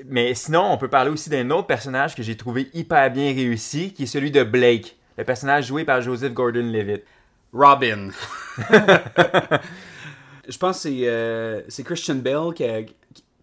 Mais 0.07 0.35
sinon, 0.35 0.71
on 0.73 0.79
peut 0.79 0.89
parler 0.89 1.11
aussi 1.11 1.31
d'un 1.31 1.51
autre 1.51 1.67
personnage 1.67 2.15
que 2.15 2.23
j'ai 2.23 2.37
trouvé 2.37 2.69
hyper 2.75 3.11
bien 3.11 3.35
réussi, 3.35 3.93
qui 3.93 4.05
est 4.05 4.07
celui 4.07 4.31
de 4.31 4.43
Blake, 4.45 4.97
le 5.19 5.25
personnage 5.25 5.67
joué 5.67 5.85
par 5.85 6.01
Joseph 6.01 6.33
Gordon-Levitt. 6.33 7.05
Robin. 7.53 8.11
je 10.49 10.59
pense 10.59 10.77
que 10.77 10.83
c'est, 10.83 11.01
euh, 11.05 11.63
Christian 11.85 12.17
Bale 12.17 12.53
qui, 12.55 12.65
a- 12.65 12.83
qui 12.83 12.95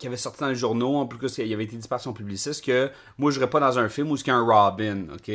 qui 0.02 0.08
avait 0.08 0.18
sorti 0.18 0.40
dans 0.40 0.48
les 0.48 0.56
journaux, 0.56 0.96
en 0.96 1.06
plus 1.06 1.20
que 1.20 1.42
il 1.44 1.54
avait 1.54 1.66
été 1.66 1.76
dit 1.76 1.88
par 1.88 2.02
son 2.02 2.12
publiciste, 2.12 2.66
que 2.66 2.90
moi, 3.20 3.30
je 3.30 3.36
serais 3.36 3.50
pas 3.52 3.60
dans 3.60 3.78
un 3.78 3.88
film 3.88 4.10
où 4.10 4.16
il 4.16 4.26
y 4.26 4.32
a 4.32 4.36
un 4.36 4.42
Robin, 4.44 5.04
ok? 5.14 5.32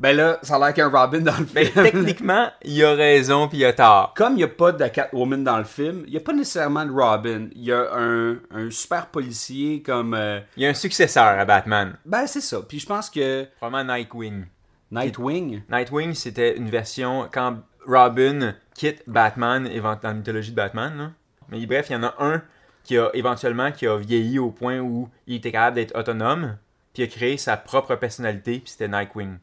Ben 0.00 0.16
là, 0.16 0.38
ça 0.42 0.54
a 0.54 0.58
l'air 0.60 0.68
qu'il 0.74 0.80
y 0.80 0.84
a 0.84 0.86
un 0.86 0.90
Robin 0.90 1.18
dans 1.20 1.36
le 1.36 1.46
Mais 1.54 1.64
film. 1.64 1.84
techniquement, 1.84 2.50
il 2.64 2.84
a 2.84 2.92
raison 2.94 3.48
puis 3.48 3.58
il 3.58 3.64
a 3.64 3.72
tort. 3.72 4.14
Comme 4.16 4.34
il 4.34 4.36
n'y 4.36 4.44
a 4.44 4.48
pas 4.48 4.70
de 4.70 4.86
Catwoman 4.86 5.42
dans 5.42 5.58
le 5.58 5.64
film, 5.64 6.04
il 6.06 6.12
n'y 6.12 6.16
a 6.16 6.20
pas 6.20 6.32
nécessairement 6.32 6.86
de 6.86 6.92
Robin. 6.92 7.48
Il 7.56 7.64
y 7.64 7.72
a 7.72 7.88
un, 7.94 8.36
un 8.52 8.70
super 8.70 9.08
policier 9.08 9.82
comme... 9.82 10.14
euh, 10.14 10.38
Il 10.56 10.62
y 10.62 10.66
a 10.66 10.68
un 10.68 10.74
successeur 10.74 11.24
à 11.38 11.44
Batman. 11.44 11.96
Ben, 12.06 12.28
c'est 12.28 12.40
ça. 12.40 12.60
Puis 12.62 12.78
je 12.78 12.86
pense 12.86 13.10
que 13.10 13.46
Probablement 13.56 13.92
Nightwing. 13.94 14.44
Nightwing... 14.92 15.62
Nightwing, 15.68 16.14
c'était 16.14 16.56
une 16.56 16.70
version 16.70 17.28
quand 17.32 17.58
Robin 17.86 18.54
quitte 18.74 19.02
Batman 19.08 19.68
dans 19.82 19.98
la 20.02 20.14
mythologie 20.14 20.52
de 20.52 20.56
Batman. 20.56 20.96
là. 20.96 21.10
Mais 21.50 21.64
bref, 21.66 21.86
il 21.90 21.94
y 21.94 21.96
en 21.96 22.04
a 22.04 22.14
un 22.20 22.42
qui 22.84 22.96
a 22.98 23.10
éventuellement 23.14 23.72
qui 23.72 23.86
a 23.86 23.96
vieilli 23.96 24.38
au 24.38 24.50
point 24.50 24.78
où 24.78 25.08
il 25.26 25.36
était 25.36 25.52
capable 25.52 25.74
d'être 25.76 25.98
autonome, 25.98 26.56
puis 26.94 27.02
a 27.02 27.06
créé 27.06 27.36
sa 27.36 27.56
propre 27.56 27.96
personnalité, 27.96 28.60
puis 28.60 28.70
c'était 28.70 28.88
Nightwing. 28.88 29.38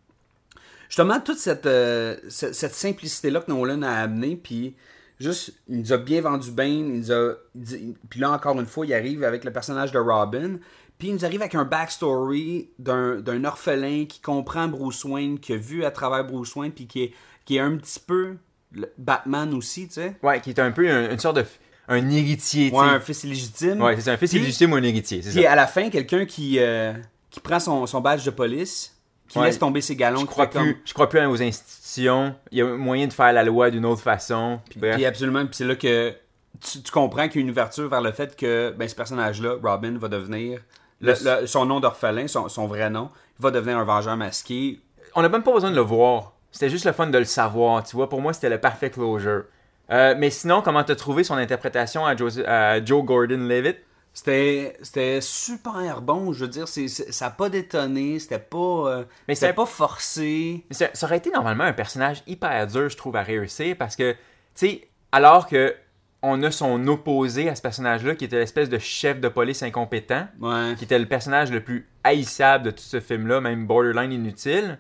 Justement, 0.95 1.19
toute 1.19 1.39
cette, 1.39 1.65
euh, 1.65 2.15
cette, 2.29 2.55
cette 2.55 2.73
simplicité-là 2.73 3.41
que 3.41 3.51
Nolan 3.51 3.81
a 3.81 3.89
amenée, 3.91 4.37
puis 4.37 4.77
juste, 5.19 5.51
il 5.67 5.79
nous 5.79 5.91
a 5.91 5.97
bien 5.97 6.21
vendu 6.21 6.51
bien, 6.51 6.67
il 6.67 6.99
nous 6.99 7.11
a... 7.11 7.33
il 7.53 7.61
dit- 7.61 7.95
Puis 8.09 8.21
là, 8.21 8.31
encore 8.31 8.57
une 8.57 8.65
fois, 8.65 8.85
il 8.85 8.93
arrive 8.93 9.25
avec 9.25 9.43
le 9.43 9.51
personnage 9.51 9.91
de 9.91 9.99
Robin, 9.99 10.55
puis 10.97 11.09
il 11.09 11.15
nous 11.15 11.25
arrive 11.25 11.41
avec 11.41 11.53
un 11.53 11.65
backstory 11.65 12.69
d'un 12.79 13.43
orphelin 13.43 14.05
qui 14.07 14.21
comprend 14.21 14.69
Bruce 14.69 15.03
Wayne, 15.03 15.37
qui 15.37 15.51
a 15.51 15.57
vu 15.57 15.83
à 15.83 15.91
travers 15.91 16.23
Bruce 16.23 16.55
Wayne, 16.55 16.71
puis 16.71 16.87
qui 16.87 17.03
est, 17.03 17.13
qui 17.43 17.57
est 17.57 17.59
un 17.59 17.75
petit 17.75 17.99
peu 17.99 18.37
le 18.71 18.89
Batman 18.97 19.53
aussi, 19.53 19.87
tu 19.89 19.95
sais. 19.95 20.15
Ouais, 20.23 20.39
qui 20.39 20.51
est 20.51 20.59
un 20.59 20.71
peu 20.71 20.89
un- 20.89 21.11
une 21.11 21.19
sorte 21.19 21.35
de 21.35 21.43
un 21.89 22.09
héritier, 22.09 22.71
Ouais, 22.71 22.79
un 22.85 23.01
fils 23.01 23.25
illégitime. 23.25 23.81
Ouais, 23.81 23.99
c'est 23.99 24.11
un 24.11 24.15
fils 24.17 24.29
Puis- 24.31 24.39
illégitime 24.39 24.71
ou 24.71 24.75
un 24.77 24.83
héritier, 24.83 25.21
c'est 25.21 25.31
Puis 25.31 25.43
ça. 25.43 25.51
à 25.51 25.55
la 25.57 25.67
fin, 25.67 25.89
quelqu'un 25.89 26.25
qui, 26.25 26.57
euh, 26.59 26.93
qui 27.29 27.41
prend 27.41 27.59
son, 27.59 27.85
son 27.85 27.99
badge 27.99 28.23
de 28.25 28.31
police, 28.31 28.94
qui 29.27 29.39
Ouais. 29.39 29.46
laisse 29.46 29.60
tomber 29.60 29.82
ses 29.82 29.96
galons, 29.96 30.22
Je 30.22 30.25
crois 30.25 30.48
comme- 30.48 30.63
plus, 30.63 30.82
je 30.86 30.94
crois 30.94 31.10
plus 31.10 31.25
aux 31.25 31.41
institutions. 31.41 32.36
Il 32.51 32.58
y 32.60 32.62
a 32.62 32.65
moyen 32.65 33.08
de 33.08 33.13
faire 33.13 33.34
la 33.34 33.44
loi 33.44 33.70
d'une 33.72 33.86
autre 33.86 34.01
façon. 34.01 34.60
Puis 34.70 34.79
bref. 34.79 34.96
Puis 34.96 35.05
absolument, 35.05 35.46
puis 35.46 35.55
c'est 35.55 35.65
là 35.65 35.75
que 35.75 36.13
tu, 36.62 36.82
tu 36.82 36.91
comprends 36.91 37.27
qu'il 37.27 37.41
y 37.41 37.44
a 37.44 37.46
une 37.46 37.51
ouverture 37.51 37.89
vers 37.89 38.01
le 38.01 38.12
fait 38.12 38.36
que 38.36 38.74
ben, 38.77 38.88
ce 38.88 38.96
personnage-là, 38.96 39.55
Robin, 39.63 39.98
va 39.98 40.08
devenir. 40.08 40.62
le- 41.01 41.12
Le- 41.12 41.41
le- 41.41 41.48
son 41.48 41.65
nom 41.65 41.82
d'orphelin, 41.82 42.27
son, 42.27 42.48
son 42.48 42.67
vrai 42.67 42.89
nom, 42.89 43.10
va 43.39 43.51
devenir 43.51 43.77
un 43.77 43.84
vengeur 43.84 44.15
masqué. 44.15 44.79
on 45.13 45.22
n'a 45.22 45.27
même 45.29 45.44
pas 45.44 45.51
besoin 45.53 45.70
de 45.72 45.75
le 45.75 45.82
voir. 45.82 46.32
C'était 46.51 46.70
juste 46.70 46.86
le 46.86 46.94
fun 46.94 47.08
de 47.08 47.17
le 47.17 47.25
savoir, 47.25 47.84
tu 47.84 47.96
vois. 47.98 48.08
Pour 48.10 48.22
moi, 48.22 48.32
c'était 48.34 48.50
le 48.50 48.60
parfait 48.60 48.89
closure. 48.89 49.44
Euh, 49.91 50.15
mais 50.17 50.29
sinon, 50.29 50.62
comment 50.62 50.84
t'as 50.84 50.96
trouvé 50.96 51.24
son 51.25 51.36
interprétation 51.36 52.05
à, 52.05 52.15
Jose- 52.15 52.44
à 52.48 52.84
Joe 52.84 53.03
Gordon-Levitt? 53.03 53.77
C'était, 54.17 54.77
c'était 54.81 55.19
super 55.19 56.01
bon, 56.01 56.31
je 56.31 56.45
veux 56.45 56.50
dire, 56.50 56.69
ça 56.69 57.25
n'a 57.25 57.31
pas 57.31 57.50
détonné, 57.50 58.17
c'était 58.17 58.39
pas, 58.39 58.57
euh, 58.88 59.03
Mais 59.27 59.36
c'était 59.36 59.51
pas 59.51 59.65
forcé. 59.65 60.63
Mais 60.69 60.74
Ça, 60.74 60.88
ça 60.93 61.05
aurait 61.05 61.17
été 61.17 61.31
normalement 61.31 61.65
un 61.65 61.74
personnage 61.74 62.24
hyper 62.25 62.65
dur, 62.65 62.88
je 62.88 62.95
trouve, 62.95 63.17
à 63.17 63.22
réussir 63.24 63.75
parce 63.77 63.98
que, 63.98 64.13
tu 64.13 64.17
sais, 64.55 64.88
alors 65.12 65.48
que 65.48 65.75
on 66.22 66.41
a 66.43 66.50
son 66.50 66.88
opposé 66.88 67.50
à 67.50 67.55
ce 67.55 67.62
personnage-là, 67.62 68.15
qui 68.15 68.24
était 68.24 68.38
l'espèce 68.39 68.69
de 68.69 68.79
chef 68.79 69.19
de 69.19 69.27
police 69.27 69.62
incompétent, 69.63 70.27
Ouais. 70.39 70.75
qui 70.77 70.86
était 70.86 70.98
le 70.98 71.07
personnage 71.07 71.51
le 71.51 71.62
plus 71.62 71.86
haïssable 72.05 72.63
de 72.63 72.72
tout 72.72 72.81
ce 72.84 73.01
film-là, 73.01 73.41
même 73.41 73.67
borderline 73.67 74.13
inutile. 74.13 74.79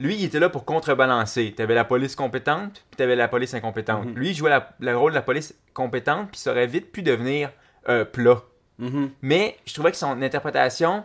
Lui, 0.00 0.16
il 0.16 0.24
était 0.24 0.40
là 0.40 0.48
pour 0.48 0.64
contrebalancer. 0.64 1.52
T'avais 1.54 1.74
la 1.74 1.84
police 1.84 2.16
compétente, 2.16 2.82
puis 2.90 2.96
t'avais 2.96 3.14
la 3.14 3.28
police 3.28 3.52
incompétente. 3.54 4.06
Lui, 4.16 4.30
il 4.30 4.34
jouait 4.34 4.50
la- 4.50 4.70
le 4.80 4.96
rôle 4.96 5.12
de 5.12 5.16
la 5.16 5.22
police 5.22 5.54
compétente, 5.74 6.30
puis 6.32 6.40
ça 6.40 6.50
aurait 6.50 6.66
vite 6.66 6.90
pu 6.90 7.02
devenir 7.02 7.50
euh, 7.90 8.04
plat. 8.06 8.42
Mhm. 8.78 9.10
Mais 9.22 9.56
je 9.66 9.74
trouvais 9.74 9.90
que 9.90 9.96
son 9.96 10.20
interprétation, 10.22 11.04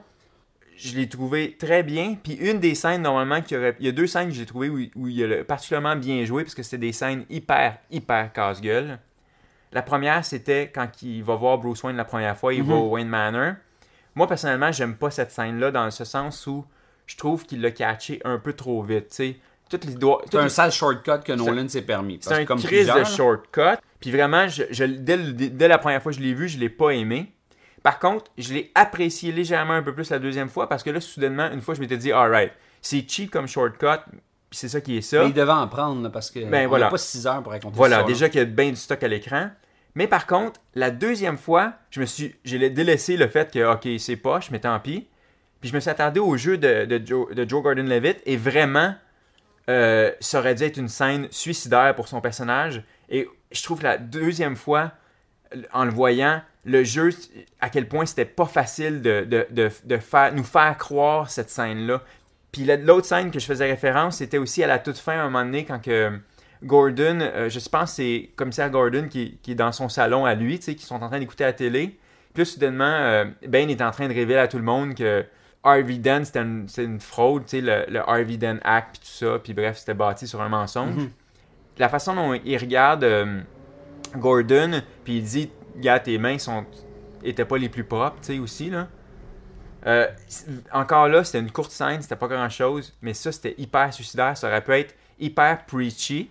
je 0.76 0.96
l'ai 0.96 1.08
trouvé 1.10 1.56
très 1.60 1.84
bien. 1.84 2.16
Puis 2.22 2.34
une 2.34 2.60
des 2.60 2.74
scènes, 2.76 3.02
normalement, 3.02 3.40
aurait... 3.52 3.76
il 3.80 3.86
y 3.86 3.90
a 3.90 3.92
deux 3.92 4.08
scènes 4.08 4.30
que 4.30 4.36
j'ai 4.36 4.46
trouvées 4.46 4.70
où, 4.70 4.80
où 4.96 5.08
il 5.08 5.34
a 5.34 5.44
particulièrement 5.44 5.96
bien 5.96 6.24
joué, 6.26 6.44
parce 6.44 6.56
que 6.56 6.64
c'était 6.64 6.78
des 6.78 6.94
scènes 6.94 7.26
hyper, 7.30 7.78
hyper 7.92 8.32
casse-gueule. 8.34 9.00
La 9.72 9.84
première, 9.84 10.26
c'était 10.26 10.72
quand 10.74 10.90
il 11.04 11.24
va 11.24 11.36
voir 11.36 11.60
Bruce 11.60 11.84
Wayne 11.84 11.96
la 11.98 12.06
première 12.06 12.36
fois, 12.36 12.54
il 12.54 12.64
va 12.64 12.74
au 12.76 12.90
Wayne 12.90 13.08
Manor. 13.08 13.54
Moi, 14.16 14.28
personnellement, 14.28 14.72
j'aime 14.72 14.96
pas 14.96 15.12
cette 15.12 15.32
scène-là 15.32 15.70
dans 15.70 15.92
ce 15.92 16.04
sens 16.06 16.48
où 16.48 16.66
je 17.06 17.16
trouve 17.16 17.46
qu'il 17.46 17.62
l'a 17.62 17.70
catché 17.72 18.20
un 18.26 18.40
peu 18.40 18.54
trop 18.54 18.82
vite, 18.82 19.10
tu 19.10 19.16
sais. 19.16 19.36
Toutes 19.70 19.86
les 19.86 19.94
doigts... 19.94 20.24
C'est 20.32 20.38
un 20.40 20.44
les- 20.46 20.50
sale 20.50 20.72
shortcut 20.72 21.20
que 21.24 21.34
Nolan 21.34 21.68
s'est 21.68 21.84
permis. 21.84 22.18
c'est 22.22 22.34
un 22.34 22.46
comme 22.46 22.58
crise 22.60 22.88
de 22.88 22.92
plusieurs, 22.92 23.06
shortcut. 23.06 23.78
Puis 24.00 24.10
vraiment, 24.12 24.48
je, 24.48 24.64
je- 24.72 24.84
dès, 24.86 25.18
le- 25.18 25.34
dès 25.34 25.68
la 25.68 25.78
première 25.78 26.02
fois 26.02 26.12
que 26.12 26.18
je 26.18 26.24
l'ai 26.24 26.34
vu, 26.34 26.48
je 26.48 26.58
l'ai 26.58 26.70
pas 26.70 26.90
aimé. 26.90 27.32
Par 27.90 27.98
contre, 27.98 28.30
je 28.38 28.54
l'ai 28.54 28.72
apprécié 28.76 29.32
légèrement 29.32 29.74
un 29.74 29.82
peu 29.82 29.96
plus 29.96 30.12
la 30.12 30.20
deuxième 30.20 30.48
fois 30.48 30.70
parce 30.70 30.84
que 30.84 30.92
là, 30.92 31.02
soudainement, 31.02 31.50
une 31.52 31.60
fois, 31.60 31.74
je 31.74 31.80
m'étais 31.80 31.98
dit, 31.98 32.12
alright, 32.12 32.52
c'est 32.84 33.04
cheap 33.10 33.32
comme 33.32 33.48
shortcut, 33.48 33.98
c'est 34.52 34.70
ça 34.70 34.80
qui 34.80 34.98
est 34.98 35.02
ça. 35.02 35.22
Mais 35.24 35.30
il 35.30 35.34
devait 35.34 35.52
en 35.52 35.68
prendre, 35.68 36.08
parce 36.10 36.30
que 36.30 36.40
Ben, 36.48 36.68
on 36.68 36.70
voilà. 36.70 36.86
n'a 36.86 36.92
pas 36.92 37.00
6 37.00 37.26
heures 37.26 37.42
pour 37.42 37.52
raconter 37.52 37.76
Voilà, 37.76 38.02
ça. 38.02 38.04
déjà 38.04 38.30
qu'il 38.30 38.42
y 38.42 38.44
a 38.44 38.46
bien 38.46 38.70
du 38.70 38.76
stock 38.76 39.02
à 39.02 39.08
l'écran. 39.08 39.50
Mais 39.96 40.06
par 40.06 40.28
contre, 40.28 40.60
la 40.76 40.92
deuxième 40.92 41.40
fois, 41.40 41.74
je 41.90 42.00
me 42.02 42.06
suis, 42.06 42.36
j'ai 42.46 42.70
délaissé 42.70 43.18
le 43.18 43.28
fait 43.28 43.52
que, 43.52 43.74
ok, 43.74 44.00
c'est 44.00 44.18
poche, 44.18 44.52
mais 44.52 44.60
tant 44.60 44.80
pis. 44.80 45.08
Puis 45.60 45.72
je 45.72 45.74
me 45.76 45.80
suis 45.80 45.90
attardé 45.90 46.20
au 46.20 46.38
jeu 46.38 46.60
de, 46.60 46.86
de 46.86 47.04
Joe, 47.04 47.34
de 47.34 47.50
Joe 47.50 47.64
Gordon-Levitt 47.64 48.22
et 48.28 48.38
vraiment, 48.38 48.94
euh, 49.68 50.12
ça 50.20 50.38
aurait 50.38 50.54
dû 50.54 50.62
être 50.64 50.78
une 50.78 50.90
scène 50.90 51.28
suicidaire 51.32 51.96
pour 51.96 52.08
son 52.08 52.22
personnage. 52.22 52.84
Et 53.10 53.28
je 53.52 53.64
trouve 53.64 53.80
que 53.80 53.86
la 53.86 53.98
deuxième 53.98 54.56
fois, 54.56 54.92
en 55.74 55.86
le 55.86 55.92
voyant, 55.92 56.44
le 56.70 56.84
jeu, 56.84 57.10
à 57.60 57.70
quel 57.70 57.88
point 57.88 58.06
c'était 58.06 58.26
pas 58.26 58.46
facile 58.46 59.02
de, 59.02 59.26
de, 59.26 59.48
de, 59.50 59.70
de 59.86 59.98
faire, 59.98 60.34
nous 60.34 60.44
faire 60.44 60.78
croire 60.78 61.30
cette 61.30 61.50
scène-là. 61.50 62.02
Puis 62.52 62.64
la- 62.66 62.78
l'autre 62.78 63.06
scène 63.08 63.32
que 63.32 63.40
je 63.40 63.46
faisais 63.46 63.66
référence, 63.70 64.18
c'était 64.18 64.38
aussi 64.38 64.64
à 64.64 64.68
la 64.68 64.80
toute 64.80 64.98
fin, 64.98 65.14
à 65.14 65.22
un 65.22 65.30
moment 65.30 65.46
donné, 65.46 65.66
quand 65.66 65.80
que 65.82 66.12
Gordon, 66.64 67.20
euh, 67.22 67.50
je 67.50 67.60
pense 67.70 67.92
que 67.92 67.96
c'est 67.98 68.30
commissaire 68.36 68.70
Gordon 68.70 69.08
qui, 69.10 69.38
qui 69.42 69.52
est 69.52 69.56
dans 69.56 69.72
son 69.72 69.88
salon 69.90 70.26
à 70.26 70.36
lui, 70.36 70.60
tu 70.60 70.66
sais, 70.66 70.76
qui 70.76 70.84
sont 70.86 71.02
en 71.02 71.08
train 71.08 71.20
d'écouter 71.20 71.44
la 71.46 71.54
télé. 71.54 71.98
Puis 72.34 72.42
là, 72.42 72.46
soudainement, 72.46 72.84
euh, 72.86 73.26
Ben 73.48 73.70
est 73.70 73.82
en 73.82 73.92
train 73.92 74.08
de 74.08 74.14
révéler 74.14 74.40
à 74.40 74.48
tout 74.48 74.58
le 74.58 74.64
monde 74.64 74.94
que 74.94 75.26
Harvey 75.64 75.98
Dent, 75.98 76.24
c'était 76.26 76.40
une, 76.42 76.68
c'est 76.68 76.84
une 76.84 77.00
fraude, 77.00 77.46
tu 77.46 77.60
sais, 77.60 77.62
le, 77.62 77.86
le 77.90 78.00
Harvey 78.00 78.38
Dent 78.38 78.58
Act, 78.64 78.98
puis 78.98 79.00
tout 79.02 79.26
ça. 79.26 79.40
Puis 79.44 79.54
bref, 79.54 79.78
c'était 79.78 79.94
bâti 79.94 80.28
sur 80.28 80.42
un 80.42 80.50
mensonge. 80.50 80.96
La 81.78 81.88
façon 81.90 82.14
dont 82.16 82.34
il 82.34 82.58
regarde 82.58 83.04
euh, 83.04 83.40
Gordon, 84.18 84.82
puis 85.04 85.18
il 85.18 85.24
dit, 85.24 85.50
gars, 85.80 86.00
tes 86.00 86.18
mains 86.18 86.38
sont 86.38 86.66
étaient 87.24 87.46
pas 87.46 87.58
les 87.58 87.70
plus 87.70 87.84
propres, 87.84 88.18
tu 88.22 88.34
sais, 88.34 88.40
aussi, 88.40 88.70
là. 88.70 88.88
Euh, 89.86 90.08
encore 90.74 91.08
là, 91.08 91.24
c'était 91.24 91.40
une 91.40 91.52
courte 91.52 91.72
scène, 91.72 92.02
c'était 92.02 92.16
pas 92.18 92.28
grand 92.28 92.50
chose, 92.50 92.94
mais 93.02 93.14
ça, 93.14 93.32
c'était 93.32 93.56
hyper 93.58 93.94
suicidaire. 93.94 94.38
Ça 94.38 94.48
aurait 94.48 94.64
pu 94.64 94.72
être 94.74 94.96
hyper 95.20 95.66
preachy. 95.66 96.30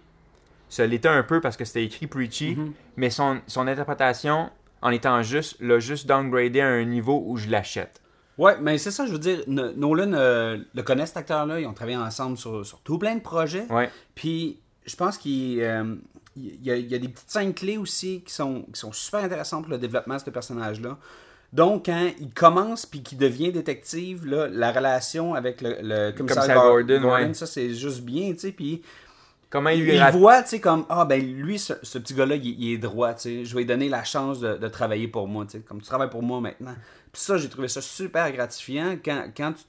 Ça 0.68 0.86
l'était 0.86 1.08
un 1.08 1.22
peu 1.22 1.40
parce 1.40 1.56
que 1.56 1.64
c'était 1.64 1.84
écrit 1.84 2.06
preachy, 2.06 2.58
mais 2.96 3.08
son, 3.08 3.40
son 3.46 3.66
interprétation, 3.66 4.50
en 4.82 4.90
étant 4.90 5.22
juste, 5.22 5.56
l'a 5.60 5.78
juste 5.78 6.06
downgradé 6.06 6.60
à 6.60 6.68
un 6.68 6.84
niveau 6.84 7.22
où 7.26 7.38
je 7.38 7.48
l'achète. 7.48 8.02
Ouais, 8.36 8.56
mais 8.60 8.76
c'est 8.76 8.90
ça, 8.90 9.06
je 9.06 9.12
veux 9.12 9.18
dire, 9.18 9.40
No- 9.46 9.72
Nolan 9.72 10.12
euh, 10.12 10.58
le 10.74 10.82
connaît 10.82 11.06
cet 11.06 11.16
acteur-là, 11.16 11.58
ils 11.58 11.66
ont 11.66 11.72
travaillé 11.72 11.96
ensemble 11.96 12.36
sur, 12.36 12.64
sur 12.66 12.80
tout 12.80 12.98
plein 12.98 13.14
de 13.16 13.20
projets. 13.22 13.64
Ouais. 13.70 13.90
Puis 14.14 14.60
je 14.84 14.94
pense 14.94 15.16
qu'il 15.16 15.60
euh, 15.62 15.96
il 16.38 16.64
y, 16.64 16.70
a, 16.70 16.76
il 16.76 16.86
y 16.88 16.94
a 16.94 16.98
des 16.98 17.08
petites 17.08 17.30
scènes 17.30 17.54
clés 17.54 17.76
aussi 17.78 18.22
qui 18.26 18.32
sont, 18.32 18.62
qui 18.72 18.78
sont 18.80 18.92
super 18.92 19.24
intéressantes 19.24 19.62
pour 19.64 19.72
le 19.72 19.78
développement 19.78 20.14
de 20.16 20.20
ce 20.20 20.30
personnage-là. 20.30 20.96
Donc, 21.52 21.86
quand 21.86 22.10
il 22.20 22.30
commence 22.30 22.84
puis 22.84 23.02
qu'il 23.02 23.16
devient 23.18 23.50
détective, 23.52 24.26
là, 24.26 24.48
la 24.48 24.70
relation 24.70 25.34
avec 25.34 25.60
le, 25.62 25.76
le 25.80 26.12
commissaire, 26.12 26.42
Commissaire 26.44 26.56
Gor- 26.56 26.82
Gordon, 26.86 27.10
ouais. 27.14 27.34
ça 27.34 27.46
c'est 27.46 27.74
juste 27.74 28.02
bien, 28.02 28.32
tu 28.32 28.38
sais. 28.40 28.52
Puis 28.52 28.82
Comment 29.50 29.70
il 29.70 29.82
lui 29.82 29.94
il 29.94 29.98
rat- 29.98 30.10
voit, 30.10 30.42
tu 30.42 30.50
sais, 30.50 30.60
comme, 30.60 30.84
ah 30.90 31.06
ben 31.06 31.22
lui, 31.24 31.58
ce, 31.58 31.72
ce 31.82 31.96
petit 31.98 32.12
gars-là, 32.12 32.34
il, 32.36 32.46
il 32.62 32.72
est 32.74 32.78
droit, 32.78 33.14
tu 33.14 33.20
sais. 33.22 33.44
Je 33.46 33.54
vais 33.54 33.60
lui 33.62 33.66
donner 33.66 33.88
la 33.88 34.04
chance 34.04 34.40
de, 34.40 34.58
de 34.58 34.68
travailler 34.68 35.08
pour 35.08 35.26
moi, 35.26 35.46
tu 35.46 35.52
sais. 35.52 35.60
Comme 35.60 35.80
tu 35.80 35.86
travailles 35.86 36.10
pour 36.10 36.22
moi 36.22 36.38
maintenant. 36.40 36.74
Puis 37.12 37.22
ça, 37.22 37.38
j'ai 37.38 37.48
trouvé 37.48 37.68
ça 37.68 37.80
super 37.80 38.30
gratifiant 38.30 38.96
quand, 39.02 39.28
quand 39.36 39.52
tu 39.54 39.62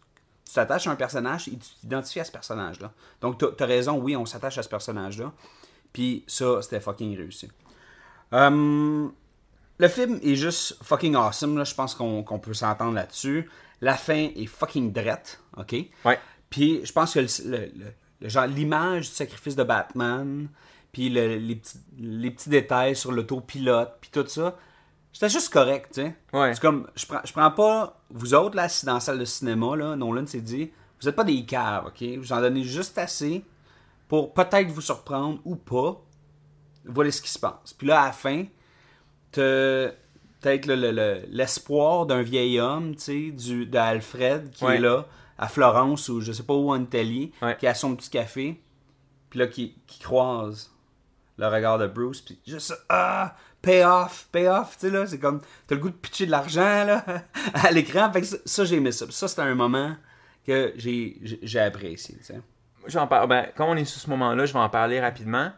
tu 0.46 0.56
t'attaches 0.56 0.88
à 0.88 0.90
un 0.92 0.96
personnage 0.96 1.48
et 1.48 1.52
tu 1.52 1.70
t'identifies 1.80 2.22
à 2.22 2.24
ce 2.24 2.32
personnage-là. 2.32 2.92
Donc, 3.22 3.38
t'as 3.38 3.64
as 3.64 3.68
raison, 3.68 4.00
oui, 4.00 4.16
on 4.16 4.26
s'attache 4.26 4.58
à 4.58 4.64
ce 4.64 4.68
personnage-là. 4.70 5.32
Puis 5.94 6.24
ça, 6.28 6.62
c'était 6.62 6.80
fucking 6.80 7.18
réussi. 7.18 7.50
Hum, 8.32 9.12
le 9.78 9.88
film 9.88 10.20
est 10.24 10.36
juste 10.36 10.78
fucking 10.84 11.16
awesome, 11.16 11.58
là. 11.58 11.64
Je 11.64 11.74
pense 11.74 11.96
qu'on 11.96 12.24
peut 12.42 12.54
s'entendre 12.54 12.94
là-dessus. 12.94 13.50
La 13.82 13.96
fin 13.96 14.30
est 14.36 14.46
fucking 14.46 14.92
drette, 14.92 15.42
OK? 15.58 15.74
Ouais. 16.06 16.20
Puis 16.50 16.82
je 16.84 16.92
pense 16.92 17.14
que 17.14 17.20
le, 17.20 17.28
le- 17.46 17.72
le- 17.78 17.94
le 18.22 18.28
genre 18.30 18.46
l'image 18.48 19.08
du 19.10 19.16
sacrifice 19.16 19.56
de 19.56 19.64
Batman, 19.64 20.50
puis 20.92 21.10
le- 21.10 21.38
les, 21.38 21.56
petits, 21.56 21.78
les 21.98 22.32
petits 22.32 22.50
détails 22.50 22.96
sur 22.96 23.12
l'autopilote, 23.14 23.94
puis 24.02 24.10
tout 24.12 24.28
ça, 24.28 24.58
c'était 25.14 25.30
juste 25.30 25.52
correct, 25.54 25.92
tu 25.94 26.02
sais. 26.02 26.16
Ouais. 26.34 26.54
C'est 26.54 26.60
comme, 26.62 26.88
je 26.96 27.06
prends, 27.06 27.22
je 27.24 27.32
prends 27.32 27.52
pas, 27.52 28.02
vous 28.10 28.34
autres, 28.34 28.56
là, 28.58 28.68
dans 28.84 28.96
la 28.96 29.00
salle 29.00 29.20
de 29.20 29.26
cinéma, 29.26 29.76
là, 29.78 29.96
Nolan 29.96 30.28
s'est 30.28 30.42
dit, 30.42 30.70
vous 31.02 31.08
êtes 31.08 31.16
pas 31.16 31.24
des 31.24 31.46
caves, 31.46 31.86
ok? 31.88 32.04
Vous 32.18 32.34
en 32.34 32.42
donnez 32.42 32.64
juste 32.64 32.98
assez 32.98 33.44
pour 34.10 34.34
peut-être 34.34 34.68
vous 34.68 34.82
surprendre 34.82 35.40
ou 35.46 35.56
pas. 35.56 36.02
Voilà 36.84 37.12
ce 37.12 37.22
qui 37.22 37.30
se 37.30 37.40
passe. 37.40 37.72
Puis 37.78 37.88
là, 37.88 38.02
à 38.02 38.06
la 38.08 38.12
fin, 38.12 38.44
peut-être 39.32 40.66
le- 40.66 40.76
le- 40.76 40.92
le- 40.92 41.22
l'espoir 41.30 42.06
d'un 42.06 42.22
vieil 42.22 42.60
homme, 42.60 42.96
tu 42.96 43.34
sais, 43.38 43.66
d'Alfred 43.66 44.50
qui 44.52 44.66
Ouais. 44.66 44.76
est 44.78 44.80
là, 44.80 45.06
à 45.38 45.48
Florence 45.48 46.10
ou 46.10 46.20
je 46.22 46.32
sais 46.32 46.44
pas 46.44 46.54
où 46.54 46.70
en 46.72 46.82
Italie, 46.82 47.32
Ouais. 47.42 47.56
qui 47.58 47.68
a 47.68 47.74
son 47.74 47.96
petit 47.96 48.10
café, 48.10 48.62
puis 49.30 49.40
là, 49.40 49.48
qui, 49.48 49.76
qui 49.88 50.00
croise 50.00 50.72
le 51.38 51.48
regard 51.48 51.78
de 51.78 51.88
Bruce, 51.88 52.22
puis 52.22 52.38
juste 52.46 52.68
ça, 52.68 52.76
ah, 52.90 53.36
pay 53.62 53.86
off, 53.86 54.28
pay 54.32 54.48
off, 54.48 54.74
tu 54.78 54.88
sais, 54.88 54.90
là, 54.92 55.06
c'est 55.08 55.20
comme, 55.20 55.40
t'as 55.68 55.76
le 55.76 55.82
goût 55.82 55.90
de 55.90 55.96
pitcher 55.96 56.26
de 56.26 56.32
l'argent, 56.32 56.84
là, 56.86 57.06
à 57.54 57.72
l'écran, 57.72 58.12
fait 58.12 58.22
que 58.22 58.28
ça, 58.28 58.38
ça, 58.44 58.66
j'ai 58.66 58.76
aimé 58.78 58.92
ça. 58.92 59.06
Ça, 59.10 59.28
c'était 59.28 59.42
un 59.44 59.56
moment 59.56 59.96
que 60.46 60.74
j'ai 60.76 61.18
j'ai- 61.22 61.40
j'ai 61.42 61.60
apprécié, 61.60 62.18
tu 62.18 62.24
sais. 62.24 62.42
J'en 62.90 63.08
parle. 63.08 63.28
Ben, 63.30 63.48
quand 63.56 63.70
on 63.70 63.76
est 63.76 63.86
sur 63.86 64.00
ce 64.02 64.10
moment-là, 64.10 64.46
je 64.46 64.54
vais 64.54 64.60
en 64.60 64.70
parler 64.70 65.00
rapidement. 65.00 65.52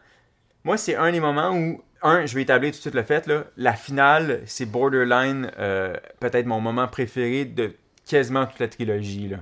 Moi, 0.64 0.76
c'est 0.76 0.94
un 0.94 1.10
des 1.10 1.20
moments 1.20 1.50
où, 1.50 1.82
un, 2.02 2.24
je 2.26 2.34
vais 2.34 2.42
établir 2.42 2.70
tout 2.70 2.76
de 2.76 2.80
suite 2.82 2.94
le 2.94 3.02
fait, 3.02 3.26
là, 3.26 3.44
la 3.56 3.72
finale, 3.74 4.42
c'est 4.46 4.66
borderline, 4.66 5.50
euh, 5.58 5.94
peut-être 6.20 6.46
mon 6.46 6.60
moment 6.60 6.86
préféré 6.88 7.44
de 7.44 7.74
quasiment 8.08 8.46
toute 8.46 8.58
la 8.60 8.68
trilogie. 8.68 9.28
Là. 9.28 9.38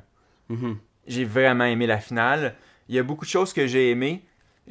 Mhm. 0.49 0.79
J'ai 1.07 1.25
vraiment 1.25 1.65
aimé 1.65 1.87
la 1.87 1.99
finale. 1.99 2.55
Il 2.89 2.95
y 2.95 2.99
a 2.99 3.03
beaucoup 3.03 3.25
de 3.25 3.31
choses 3.31 3.53
que 3.53 3.67
j'ai 3.67 3.91
aimées. 3.91 4.25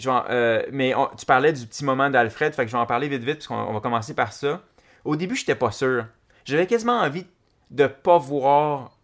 Euh, 0.07 0.63
mais 0.71 0.95
on- 0.95 1.09
tu 1.17 1.25
parlais 1.25 1.51
du 1.51 1.65
petit 1.67 1.83
moment 1.83 2.09
d'Alfred, 2.09 2.53
fait 2.53 2.63
que 2.63 2.71
je 2.71 2.75
vais 2.75 2.81
en 2.81 2.85
parler 2.85 3.07
vite 3.09 3.23
vite, 3.23 3.35
parce 3.37 3.47
qu'on 3.47 3.55
on 3.57 3.73
va 3.73 3.79
commencer 3.81 4.13
par 4.13 4.31
ça. 4.31 4.61
Au 5.03 5.15
début, 5.15 5.35
j'étais 5.35 5.55
pas 5.55 5.71
sûr. 5.71 6.05
J'avais 6.45 6.67
quasiment 6.67 6.99
envie 7.01 7.25
de 7.69 7.85
pas 7.87 8.17
voir 8.17 8.97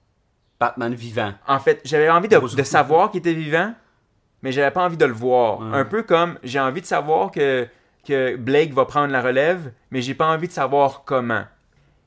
Batman 0.59 0.93
vivant. 0.95 1.33
en 1.47 1.59
fait, 1.59 1.81
j'avais 1.83 2.09
envie 2.09 2.29
de 2.29 2.63
savoir 2.63 3.11
qu'il 3.11 3.19
était 3.19 3.33
vivant, 3.33 3.73
mais 4.45 4.51
j'avais 4.51 4.69
pas 4.69 4.85
envie 4.85 4.95
de 4.95 5.05
le 5.05 5.11
voir. 5.11 5.63
Un 5.73 5.85
peu 5.85 6.03
comme 6.03 6.37
j'ai 6.43 6.59
envie 6.59 6.79
de 6.79 6.85
savoir 6.85 7.31
que, 7.31 7.67
que 8.07 8.35
Blake 8.35 8.73
va 8.73 8.85
prendre 8.85 9.11
la 9.11 9.19
relève, 9.19 9.71
mais 9.89 10.03
j'ai 10.03 10.13
pas 10.13 10.27
envie 10.27 10.47
de 10.47 10.53
savoir 10.53 11.01
comment. 11.03 11.45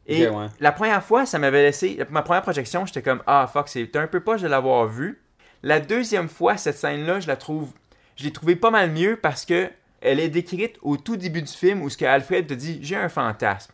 Et 0.07 0.29
ouais. 0.29 0.47
la 0.61 0.71
première 0.71 1.03
fois, 1.03 1.27
ça 1.27 1.41
m'avait 1.41 1.65
laissé. 1.65 1.99
Ma 2.11 2.23
première 2.23 2.43
projection, 2.43 2.87
j'étais 2.87 3.03
comme 3.03 3.25
Ah 3.27 3.51
fuck, 3.53 3.69
c'est 3.69 3.97
un 3.97 4.07
peu 4.07 4.21
pas 4.21 4.37
de 4.37 4.47
l'avoir 4.47 4.87
vu. 4.87 5.21
La 5.65 5.81
deuxième 5.81 6.29
fois, 6.29 6.57
cette 6.57 6.77
scène-là, 6.77 7.19
je 7.19 7.27
la 7.27 7.35
trouve. 7.35 7.73
Je 8.15 8.23
l'ai 8.23 8.33
trouvée 8.33 8.55
pas 8.55 8.71
mal 8.71 8.93
mieux 8.93 9.17
parce 9.21 9.45
que 9.45 9.69
elle 10.01 10.21
est 10.21 10.29
décrite 10.29 10.79
au 10.83 10.97
tout 10.97 11.17
début 11.17 11.43
du 11.43 11.53
film 11.53 11.83
où 11.83 11.91
ce 11.91 11.97
que 11.97 12.05
Alfred 12.05 12.47
te 12.47 12.55
dit 12.55 12.79
J'ai 12.83 12.95
un 12.95 13.09
fantasme. 13.09 13.73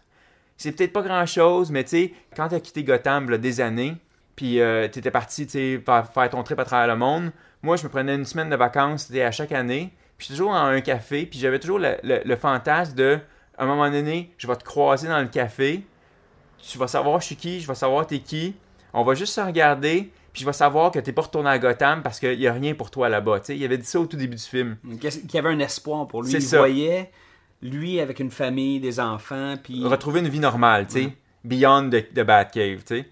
C'est 0.57 0.73
peut-être 0.73 0.95
pas 0.95 1.03
grand 1.03 1.27
chose, 1.27 1.71
mais 1.71 1.85
tu 1.85 1.91
sais, 1.91 2.15
quand 2.35 2.49
t'as 2.49 2.61
quitté 2.61 2.83
Gotham 2.83 3.29
là, 3.29 3.37
des 3.37 3.61
années, 3.61 3.99
puis 4.37 4.59
euh, 4.59 4.89
t'étais 4.89 5.11
parti 5.11 5.45
tu 5.45 5.53
sais, 5.53 5.83
faire 5.85 6.11
faire 6.11 6.31
ton 6.31 6.43
trip 6.43 6.59
à 6.59 6.65
travers 6.65 6.87
le 6.87 6.97
monde, 6.97 7.31
moi 7.65 7.77
je 7.77 7.85
me 7.85 7.89
prenais 7.89 8.15
une 8.15 8.25
semaine 8.25 8.51
de 8.51 8.57
vacances 8.57 9.11
à 9.11 9.31
chaque 9.31 9.53
année, 9.53 9.93
puis 10.17 10.27
j'étais 10.29 10.39
toujours 10.39 10.53
dans 10.53 10.67
un 10.67 10.81
café, 10.81 11.27
puis 11.27 11.39
j'avais 11.39 11.59
toujours 11.59 11.79
le, 11.79 11.97
le- 12.03 12.23
le 12.25 12.37
fantasme 12.37 12.95
de, 12.95 13.19
à 13.59 13.65
un 13.65 13.67
moment 13.67 13.91
donné, 13.91 14.33
je 14.39 14.47
vais 14.47 14.57
te 14.57 14.65
croiser 14.65 15.09
dans 15.09 15.21
le 15.21 15.29
café, 15.29 15.83
tu 16.59 16.79
vas 16.79 16.89
savoir 16.89 17.21
je 17.21 17.27
suis 17.27 17.37
qui, 17.37 17.61
je 17.61 17.67
vais 17.67 17.75
savoir 17.75 18.07
t'es 18.07 18.21
qui, 18.21 18.55
on 18.93 19.03
va 19.03 19.15
juste 19.15 19.35
se 19.35 19.41
regarder, 19.41 20.11
puis 20.33 20.43
je 20.43 20.47
vais 20.47 20.53
savoir 20.53 20.91
que 20.91 20.99
t'es 20.99 21.13
pas 21.13 21.23
retourné 21.23 21.49
à 21.51 21.59
Gotham 21.59 22.03
parce 22.03 22.21
qu'il 22.21 22.41
y 22.41 22.47
a 22.47 22.53
rien 22.53 22.75
pour 22.75 22.91
toi 22.91 23.09
là-bas. 23.09 23.41
Tu 23.41 23.47
sais, 23.47 23.57
il 23.57 23.65
avait 23.65 23.79
dit 23.79 23.87
ça 23.87 24.01
au 24.01 24.07
tout 24.07 24.17
début 24.17 24.37
du 24.37 24.43
film. 24.43 24.77
Qu'il 25.01 25.33
y 25.33 25.39
avait 25.39 25.51
un 25.51 25.59
espoir 25.61 26.07
pour 26.09 26.23
lui? 26.23 26.33
Il 26.33 26.43
ça. 26.43 26.59
voyait, 26.59 27.11
lui, 27.63 28.01
avec 28.01 28.19
une 28.19 28.31
famille, 28.33 28.81
des 28.81 28.99
enfants, 28.99 29.55
puis... 29.63 29.85
retrouver 29.85 30.21
une 30.21 30.29
vie 30.29 30.41
normale, 30.41 30.87
tu 30.89 31.05
sais, 31.05 31.13
beyond 31.45 31.89
the, 31.89 32.13
the 32.13 32.21
Batcave, 32.21 32.83
tu 32.85 32.97
sais. 32.99 33.09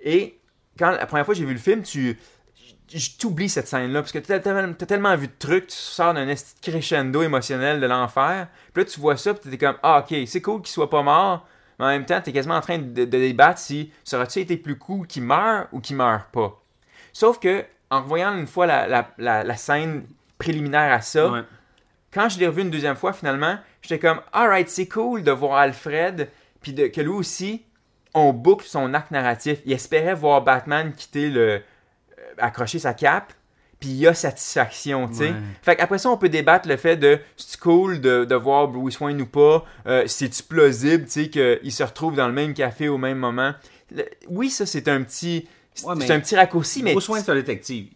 Et 0.00 0.38
quand 0.78 0.90
la 0.92 1.06
première 1.06 1.26
fois 1.26 1.34
que 1.34 1.40
j'ai 1.40 1.46
vu 1.46 1.52
le 1.52 1.58
film, 1.58 1.82
tu 1.82 2.18
t'oublie 3.18 3.48
cette 3.48 3.68
scène-là 3.68 4.00
parce 4.00 4.12
que 4.12 4.18
t'as 4.18 4.38
tellement, 4.40 4.72
tellement 4.74 5.16
vu 5.16 5.26
de 5.28 5.32
trucs, 5.38 5.68
tu 5.68 5.76
sors 5.76 6.14
d'un 6.14 6.32
crescendo 6.60 7.22
émotionnel 7.22 7.80
de 7.80 7.86
l'enfer. 7.86 8.48
Puis 8.72 8.82
là, 8.84 8.90
tu 8.90 9.00
vois 9.00 9.16
ça, 9.16 9.34
puis 9.34 9.50
t'es 9.50 9.58
comme 9.58 9.76
ah 9.82 10.00
ok, 10.08 10.16
c'est 10.26 10.40
cool 10.42 10.60
qu'il 10.62 10.70
soit 10.70 10.90
pas 10.90 11.02
mort, 11.02 11.46
mais 11.78 11.84
en 11.86 11.88
même 11.88 12.04
temps, 12.06 12.20
t'es 12.20 12.32
quasiment 12.32 12.56
en 12.56 12.60
train 12.60 12.78
de, 12.78 13.04
de 13.04 13.04
débattre 13.04 13.58
si 13.58 13.92
ça 14.04 14.16
aurait-tu 14.16 14.40
été 14.40 14.56
plus 14.56 14.78
cool 14.78 15.06
qu'il 15.06 15.22
meurt 15.22 15.68
ou 15.72 15.80
qu'il 15.80 15.96
meurt 15.96 16.30
pas. 16.30 16.60
Sauf 17.12 17.38
que 17.38 17.64
en 17.90 18.02
revoyant 18.02 18.36
une 18.36 18.46
fois 18.46 18.66
la, 18.66 18.86
la, 18.86 19.10
la, 19.18 19.44
la 19.44 19.56
scène 19.56 20.06
préliminaire 20.38 20.92
à 20.92 21.00
ça, 21.00 21.28
Ouais. 21.30 21.42
quand 22.12 22.28
je 22.28 22.38
l'ai 22.38 22.46
revu 22.46 22.62
une 22.62 22.70
deuxième 22.70 22.96
fois, 22.96 23.12
finalement, 23.12 23.58
j'étais 23.82 23.98
comme, 23.98 24.20
alright, 24.32 24.68
c'est 24.68 24.88
cool 24.88 25.22
de 25.22 25.30
voir 25.30 25.58
Alfred, 25.58 26.28
puis 26.62 26.74
que 26.74 27.00
lui 27.00 27.10
aussi, 27.10 27.64
on 28.14 28.32
boucle 28.32 28.64
son 28.66 28.92
arc 28.94 29.10
narratif. 29.10 29.58
Il 29.66 29.72
espérait 29.72 30.14
voir 30.14 30.42
Batman 30.42 30.92
quitter 30.94 31.28
le. 31.30 31.62
Accrocher 32.42 32.78
sa 32.78 32.92
cape, 32.94 33.32
puis 33.80 33.90
il 33.90 34.06
a 34.06 34.14
satisfaction, 34.14 35.08
tu 35.08 35.14
sais. 35.14 35.24
Ouais. 35.30 35.34
Fait 35.62 35.76
qu'après 35.76 35.98
ça, 35.98 36.08
on 36.10 36.16
peut 36.16 36.28
débattre 36.28 36.68
le 36.68 36.76
fait 36.76 36.96
de 36.96 37.18
c'est 37.36 37.58
cool 37.58 38.00
de, 38.00 38.24
de 38.24 38.34
voir 38.34 38.68
Bruce 38.68 39.00
Wayne 39.00 39.20
ou 39.22 39.26
pas, 39.26 39.64
euh, 39.86 40.04
c'est-tu 40.06 40.42
plausible, 40.42 41.04
tu 41.06 41.24
sais, 41.24 41.28
qu'il 41.30 41.72
se 41.72 41.82
retrouve 41.82 42.14
dans 42.14 42.28
le 42.28 42.32
même 42.34 42.54
café 42.54 42.88
au 42.88 42.98
même 42.98 43.18
moment? 43.18 43.54
Le- 43.94 44.04
oui, 44.28 44.50
ça, 44.50 44.66
c'est 44.66 44.88
un 44.88 45.02
petit. 45.02 45.48
C'est 45.74 45.86
Ouais, 45.86 46.12
un 46.12 46.20
petit 46.20 46.36
raccourci, 46.36 46.82
mais 46.82 46.92
Bruce 46.92 47.08
Wayne, 47.08 47.22
c'est 47.24 47.32
un 47.32 47.34
détective. 47.34 47.86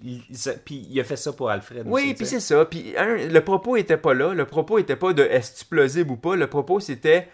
Puis 0.64 0.87
il 0.90 0.98
a 0.98 1.04
fait 1.04 1.16
ça 1.16 1.30
pour 1.35 1.50
Alfred. 1.50 1.82
oui, 1.85 2.04
aussi, 2.04 2.14
puis 2.14 2.24
c'est 2.26 2.40
ça. 2.40 2.64
Puis 2.64 2.94
un, 2.96 3.16
le 3.28 3.40
propos 3.42 3.76
était 3.76 3.98
pas 3.98 4.14
là. 4.14 4.32
Le 4.32 4.46
propos 4.46 4.78
était 4.78 4.96
pas 4.96 5.12
de 5.12 5.22
est-ce 5.22 5.62
plausible 5.62 6.11
ou 6.12 6.16
pas? 6.16 6.37
Le 6.37 6.46
propos 6.46 6.80
c'était 6.80 7.28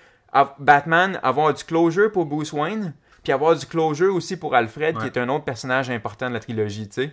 Batman 0.59 1.20
avoir 1.22 1.55
du 1.55 1.62
closure 1.62 2.11
pour 2.11 2.27
Bruce 2.27 2.53
Wayne, 2.53 2.92
puis 3.23 3.33
avoir 3.33 3.57
du 3.57 3.67
closure 3.67 4.15
aussi 4.15 4.37
pour 4.37 4.55
Alfred, 4.55 4.97
qui 4.99 5.07
est 5.07 5.19
un 5.19 5.29
autre 5.29 5.45
personnage 5.45 5.91
important 5.91 6.29
de 6.29 6.35
la 6.35 6.41
trilogie, 6.41 6.89
tu 6.89 6.95
sais. 7.03 7.13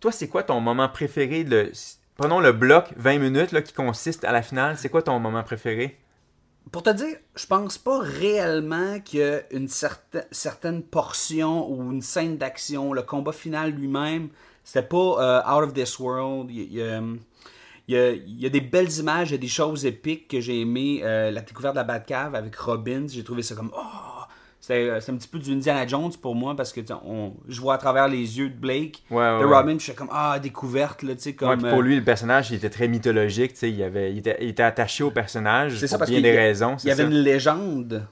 Toi, 0.00 0.12
c'est 0.12 0.28
quoi 0.28 0.42
ton 0.42 0.60
moment 0.60 0.88
préféré 0.88 1.44
de 1.44 1.72
Prenons 2.16 2.40
le 2.40 2.52
bloc 2.52 2.86
20 2.96 3.18
minutes 3.18 3.52
là, 3.52 3.60
qui 3.60 3.72
consiste 3.74 4.24
à 4.24 4.32
la 4.32 4.40
finale. 4.42 4.78
C'est 4.78 4.88
quoi 4.88 5.02
ton 5.02 5.18
moment 5.18 5.42
préféré? 5.42 5.98
Pour 6.72 6.82
te 6.82 6.90
dire, 6.90 7.16
je 7.34 7.46
pense 7.46 7.78
pas 7.78 7.98
réellement 8.00 8.98
qu'il 9.00 9.20
y 9.20 9.22
a 9.22 9.40
une 9.52 9.68
certaine, 9.68 10.24
certaine 10.30 10.82
portion 10.82 11.70
ou 11.70 11.92
une 11.92 12.00
scène 12.02 12.38
d'action, 12.38 12.92
le 12.92 13.02
combat 13.02 13.32
final 13.32 13.70
lui-même, 13.70 14.30
c'était 14.64 14.86
pas 14.86 14.96
euh, 15.46 15.54
out 15.54 15.62
of 15.68 15.74
this 15.74 15.98
world. 15.98 16.50
Il 16.50 16.72
y, 16.72 16.82
a, 16.82 16.98
il 17.86 17.94
y 17.94 17.96
a- 17.96 18.10
il 18.12 18.40
y 18.40 18.46
a 18.46 18.48
des 18.48 18.60
belles 18.62 18.90
images, 18.98 19.28
il 19.30 19.32
y 19.32 19.36
a 19.36 19.38
des 19.38 19.46
choses 19.48 19.86
épiques 19.86 20.26
que 20.28 20.40
j'ai 20.40 20.60
aimé. 20.60 21.02
Euh, 21.04 21.30
la 21.30 21.42
découverte 21.42 21.74
de 21.74 21.80
la 21.80 21.84
Batcave 21.84 22.34
avec 22.34 22.56
Robbins, 22.56 23.06
j'ai 23.08 23.22
trouvé 23.22 23.42
ça 23.42 23.54
comme 23.54 23.70
oh! 23.76 24.05
Euh, 24.70 25.00
c'est 25.00 25.12
un 25.12 25.16
petit 25.16 25.28
peu 25.28 25.38
du 25.38 25.52
Indiana 25.52 25.86
Jones 25.86 26.12
pour 26.20 26.34
moi 26.34 26.56
parce 26.56 26.72
que 26.72 26.80
on, 27.04 27.34
je 27.48 27.60
vois 27.60 27.74
à 27.74 27.78
travers 27.78 28.08
les 28.08 28.38
yeux 28.38 28.48
de 28.48 28.54
Blake, 28.54 29.04
Ouais, 29.10 29.16
ouais, 29.16 29.40
de. 29.40 29.44
Robin, 29.44 29.74
je 29.78 29.84
suis 29.84 29.94
comme 29.94 30.10
ah 30.10 30.38
découverte 30.38 31.02
là, 31.02 31.14
tu 31.14 31.22
sais 31.22 31.34
comme 31.34 31.48
Ouais, 31.50 31.56
pour 31.56 31.78
euh, 31.78 31.82
lui, 31.82 31.96
le 31.96 32.04
personnage, 32.04 32.50
il 32.50 32.56
était 32.56 32.70
très 32.70 32.88
mythologique. 32.88 33.52
tu 33.52 33.60
sais, 33.60 33.70
Il, 33.70 33.82
avait, 33.82 34.12
il, 34.12 34.18
était, 34.18 34.36
il 34.40 34.48
était 34.48 34.62
attaché 34.62 35.04
au 35.04 35.10
personnage 35.10 35.74
C'est 35.74 35.80
pour 35.86 35.90
ça, 35.90 35.98
parce 35.98 36.10
bien 36.10 36.20
des 36.20 36.36
raisons. 36.36 36.74
Il 36.74 36.80
c'est 36.80 36.88
y 36.88 36.90
avait 36.90 37.04
ça. 37.04 37.08
une 37.08 37.18
légende 37.22 38.06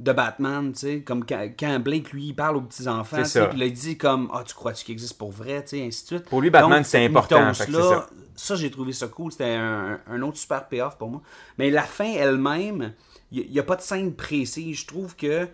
de 0.00 0.12
Batman, 0.12 0.72
tu 0.72 0.78
sais, 0.78 1.00
comme 1.00 1.24
quand, 1.24 1.48
quand 1.58 1.78
Blake, 1.78 2.10
lui, 2.12 2.26
il 2.26 2.34
parle 2.34 2.56
aux 2.56 2.64
C'est 2.70 2.84
tu 2.84 3.16
sais, 3.16 3.24
ça. 3.24 3.46
puis 3.46 3.60
il 3.60 3.72
dit 3.72 3.96
comme, 3.96 4.28
ah, 4.32 4.42
tu 4.44 4.54
crois-tu 4.54 4.84
qu'il 4.84 4.92
existe 4.92 5.16
pour 5.16 5.30
vrai, 5.30 5.62
tu 5.62 5.76
sais, 5.76 5.86
ainsi 5.86 6.02
de 6.02 6.06
suite. 6.08 6.24
Pour 6.28 6.40
lui, 6.40 6.50
Batman, 6.50 6.82
cette 6.82 7.08
important, 7.08 7.54
fait 7.54 7.66
c'est 7.66 7.72
ça. 7.72 8.08
ça, 8.34 8.56
j'ai 8.56 8.70
trouvé 8.70 8.92
ça 8.92 9.06
cool, 9.06 9.30
c'était 9.30 9.54
un, 9.54 10.00
un 10.10 10.22
autre 10.22 10.36
super 10.36 10.66
payoff 10.66 10.96
pour 10.98 11.10
moi. 11.10 11.22
Mais 11.58 11.70
la 11.70 11.82
fin 11.82 12.12
elle-même, 12.12 12.92
il 13.30 13.50
n'y 13.50 13.58
a, 13.58 13.62
pas 13.62 13.76
de 13.76 13.82
scène 13.82 14.14
précise, 14.14 14.78
je 14.80 14.86
trouve 14.86 15.14
que 15.14 15.48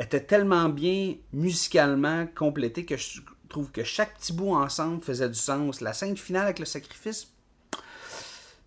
était 0.00 0.20
tellement 0.20 0.68
bien 0.68 1.14
musicalement 1.32 2.26
complétée 2.34 2.84
que 2.84 2.96
je 2.96 3.20
trouve 3.48 3.70
que 3.70 3.84
chaque 3.84 4.16
petit 4.18 4.32
bout 4.32 4.54
ensemble 4.54 5.02
faisait 5.02 5.28
du 5.28 5.34
sens. 5.38 5.80
La 5.80 5.92
scène 5.92 6.16
finale 6.16 6.44
avec 6.44 6.58
le 6.58 6.64
sacrifice, 6.64 7.28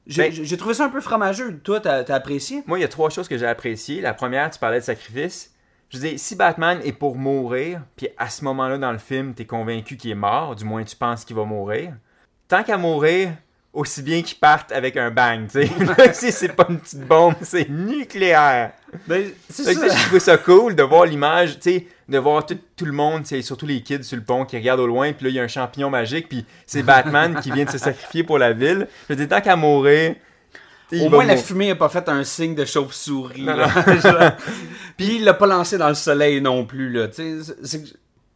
j'ai 0.05 0.29
Ben- 0.29 0.57
trouvé 0.57 0.73
ça 0.73 0.85
un 0.85 0.89
peu 0.89 1.01
fromageux. 1.01 1.59
Toi, 1.63 1.79
t'as 1.79 2.03
apprécié? 2.13 2.63
Moi, 2.67 2.77
il 2.79 2.81
y 2.81 2.85
a 2.85 2.89
trois 2.89 3.09
choses 3.09 3.27
que 3.27 3.37
j'ai 3.37 3.47
appréciées. 3.47 4.01
La 4.01 4.13
première, 4.13 4.49
tu 4.51 4.59
parlais 4.59 4.79
de 4.79 4.85
sacrifice. 4.85 5.53
Je 5.89 5.99
dire, 5.99 6.13
si 6.17 6.35
Batman 6.35 6.79
est 6.83 6.91
pour 6.91 7.15
mourir, 7.15 7.81
puis 7.95 8.09
à 8.17 8.29
ce 8.29 8.43
moment-là 8.45 8.77
dans 8.77 8.91
le 8.91 8.97
film, 8.97 9.33
t'es 9.33 9.45
convaincu 9.45 9.95
qu'il 9.95 10.11
est 10.11 10.15
mort, 10.15 10.55
du 10.55 10.65
moins 10.65 10.83
tu 10.83 10.95
penses 10.95 11.23
qu'il 11.23 11.35
va 11.35 11.45
mourir, 11.45 11.93
tant 12.47 12.63
qu'à 12.63 12.77
mourir, 12.77 13.33
aussi 13.73 14.03
bien 14.03 14.21
qu'il 14.21 14.37
parte 14.37 14.71
avec 14.71 14.95
un 14.97 15.09
bang, 15.09 15.47
tu 15.51 15.65
sais. 15.67 16.13
Si 16.13 16.31
c'est 16.31 16.49
pas 16.49 16.67
une 16.69 16.79
petite 16.79 17.05
bombe, 17.07 17.33
c'est 17.41 17.67
nucléaire. 17.69 18.71
Ben, 19.07 19.31
c'est 19.49 19.63
sais, 19.63 19.73
je 19.73 20.03
trouvais 20.05 20.19
ça 20.19 20.37
cool 20.37 20.75
de 20.75 20.83
voir 20.83 21.05
l'image, 21.05 21.55
tu 21.59 21.71
sais, 21.71 21.87
de 22.07 22.17
voir 22.19 22.45
tout, 22.45 22.57
tout 22.75 22.85
le 22.85 22.91
monde, 22.91 23.25
sais, 23.25 23.41
surtout 23.41 23.65
les 23.65 23.81
kids 23.81 24.03
sur 24.03 24.15
le 24.17 24.23
pont 24.23 24.45
qui 24.45 24.55
regardent 24.57 24.81
au 24.81 24.87
loin, 24.87 25.11
puis 25.13 25.23
là, 25.25 25.29
il 25.31 25.35
y 25.35 25.39
a 25.39 25.43
un 25.43 25.47
champignon 25.47 25.89
magique, 25.89 26.29
puis 26.29 26.45
c'est 26.67 26.83
Batman 26.83 27.39
qui 27.41 27.49
vient 27.49 27.65
de 27.65 27.71
se 27.71 27.79
sacrifier 27.79 28.23
pour 28.23 28.37
la 28.37 28.53
ville. 28.53 28.87
Je 29.09 29.15
dire, 29.15 29.27
tant 29.27 29.41
qu'à 29.41 29.55
mourir, 29.55 30.15
Au 31.01 31.09
moins, 31.09 31.25
la 31.25 31.37
fumée 31.37 31.69
n'a 31.69 31.75
pas 31.75 31.89
fait 31.89 32.07
un 32.09 32.23
signe 32.23 32.53
de 32.53 32.65
chauve-souris. 32.65 33.47
Puis 34.97 35.15
il 35.15 35.23
l'a 35.23 35.33
pas 35.33 35.47
lancé 35.47 35.79
dans 35.79 35.87
le 35.89 35.95
soleil 35.95 36.39
non 36.39 36.65
plus. 36.65 36.91
Là. 36.91 37.07
Tu 37.07 37.15
sais, 37.41 37.43
c'est- 37.43 37.65
c'est- 37.65 37.93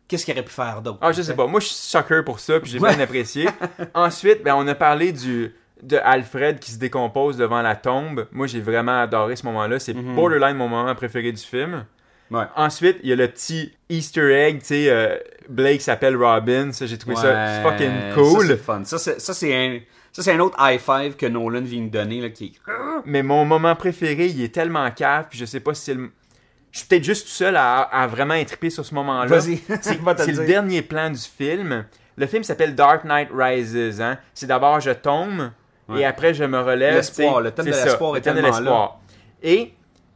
Qu'est-ce 0.07 0.25
qu'il 0.25 0.33
aurait 0.33 0.45
pu 0.45 0.53
faire 0.53 0.81
d'autre? 0.81 0.99
Ah, 1.01 1.11
je 1.11 1.21
sais 1.21 1.35
pas. 1.35 1.47
Moi, 1.47 1.59
je 1.59 1.67
suis 1.67 1.91
shocker 1.91 2.23
pour 2.23 2.39
ça, 2.39 2.59
puis 2.59 2.71
j'ai 2.71 2.79
bien 2.79 2.99
apprécié. 2.99 3.49
Ensuite, 3.93 4.43
ben, 4.43 4.55
on 4.55 4.67
a 4.67 4.75
parlé 4.75 5.11
du 5.11 5.53
de 5.83 5.97
Alfred 6.03 6.59
qui 6.59 6.71
se 6.71 6.79
décompose 6.79 7.37
devant 7.37 7.61
la 7.61 7.75
tombe. 7.75 8.27
Moi, 8.31 8.47
j'ai 8.47 8.61
vraiment 8.61 9.01
adoré 9.01 9.35
ce 9.35 9.45
moment-là. 9.45 9.79
C'est 9.79 9.93
borderline 9.93 10.55
mon 10.55 10.67
moment 10.67 10.95
préféré 10.95 11.31
du 11.31 11.41
film. 11.41 11.85
Ouais. 12.31 12.43
Ensuite, 12.55 12.97
il 13.03 13.09
y 13.09 13.13
a 13.13 13.15
le 13.15 13.27
petit 13.27 13.73
Easter 13.89 14.33
egg, 14.33 14.59
tu 14.59 14.65
sais, 14.67 14.89
euh, 14.89 15.17
Blake 15.47 15.81
s'appelle 15.81 16.15
Robin. 16.17 16.71
Ça, 16.71 16.85
j'ai 16.85 16.97
trouvé 16.97 17.15
ça 17.15 17.61
fucking 17.61 17.91
Ça, 18.09 18.15
cool. 18.15 18.47
c'est 18.47 18.57
fun. 18.57 18.81
Ça, 18.83 18.97
c'est 18.97 19.21
ça, 19.21 19.33
c'est 19.33 19.55
un, 19.55 19.79
ça, 20.11 20.23
c'est 20.23 20.33
un 20.33 20.39
autre 20.39 20.57
high 20.59 20.79
five 20.79 21.15
que 21.15 21.25
Nolan 21.25 21.61
vient 21.61 21.83
de 21.83 21.89
donner. 21.89 22.19
Là, 22.21 22.29
qui 22.29 22.57
Mais 23.05 23.23
mon 23.23 23.45
moment 23.45 23.75
préféré, 23.75 24.25
il 24.25 24.43
est 24.43 24.53
tellement 24.53 24.89
cave, 24.91 25.27
puis 25.29 25.39
je 25.39 25.45
sais 25.45 25.59
pas 25.61 25.73
si 25.73 25.83
c'est 25.83 25.93
le. 25.93 26.11
Je 26.77 26.81
suis 26.81 26.87
peut-être 26.89 27.03
juste 27.03 27.25
tout 27.25 27.33
seul 27.33 27.55
à, 27.55 27.79
à 27.81 28.05
vraiment 28.05 28.35
être 28.35 28.49
trippé 28.49 28.69
sur 28.69 28.85
ce 28.85 28.93
moment-là. 28.93 29.25
Vas-y, 29.25 29.57
C'est 29.81 29.97
le 29.97 30.45
dernier 30.45 30.83
plan 30.83 31.09
du 31.09 31.17
film. 31.19 31.85
Le 32.15 32.27
film 32.27 32.43
s'appelle 32.43 32.75
Dark 32.75 33.03
Knight 33.03 33.29
Rises. 33.33 33.99
Hein? 33.99 34.19
C'est 34.35 34.45
d'abord 34.45 34.79
je 34.79 34.91
tombe 34.91 35.49
Ouais. 35.89 36.01
et 36.01 36.05
après 36.05 36.33
je 36.33 36.43
me 36.43 36.59
relève. 36.59 36.95
L'espoir, 36.95 37.39
le 37.41 37.49
thème 37.51 37.65
de 37.65 37.71
l'espoir 37.71 38.11
le 38.11 38.17
est 38.17 38.21
thème 38.21 38.35
de 38.35 38.41
tellement 38.41 38.57
l'espoir. 38.59 38.99
Et 39.41 39.73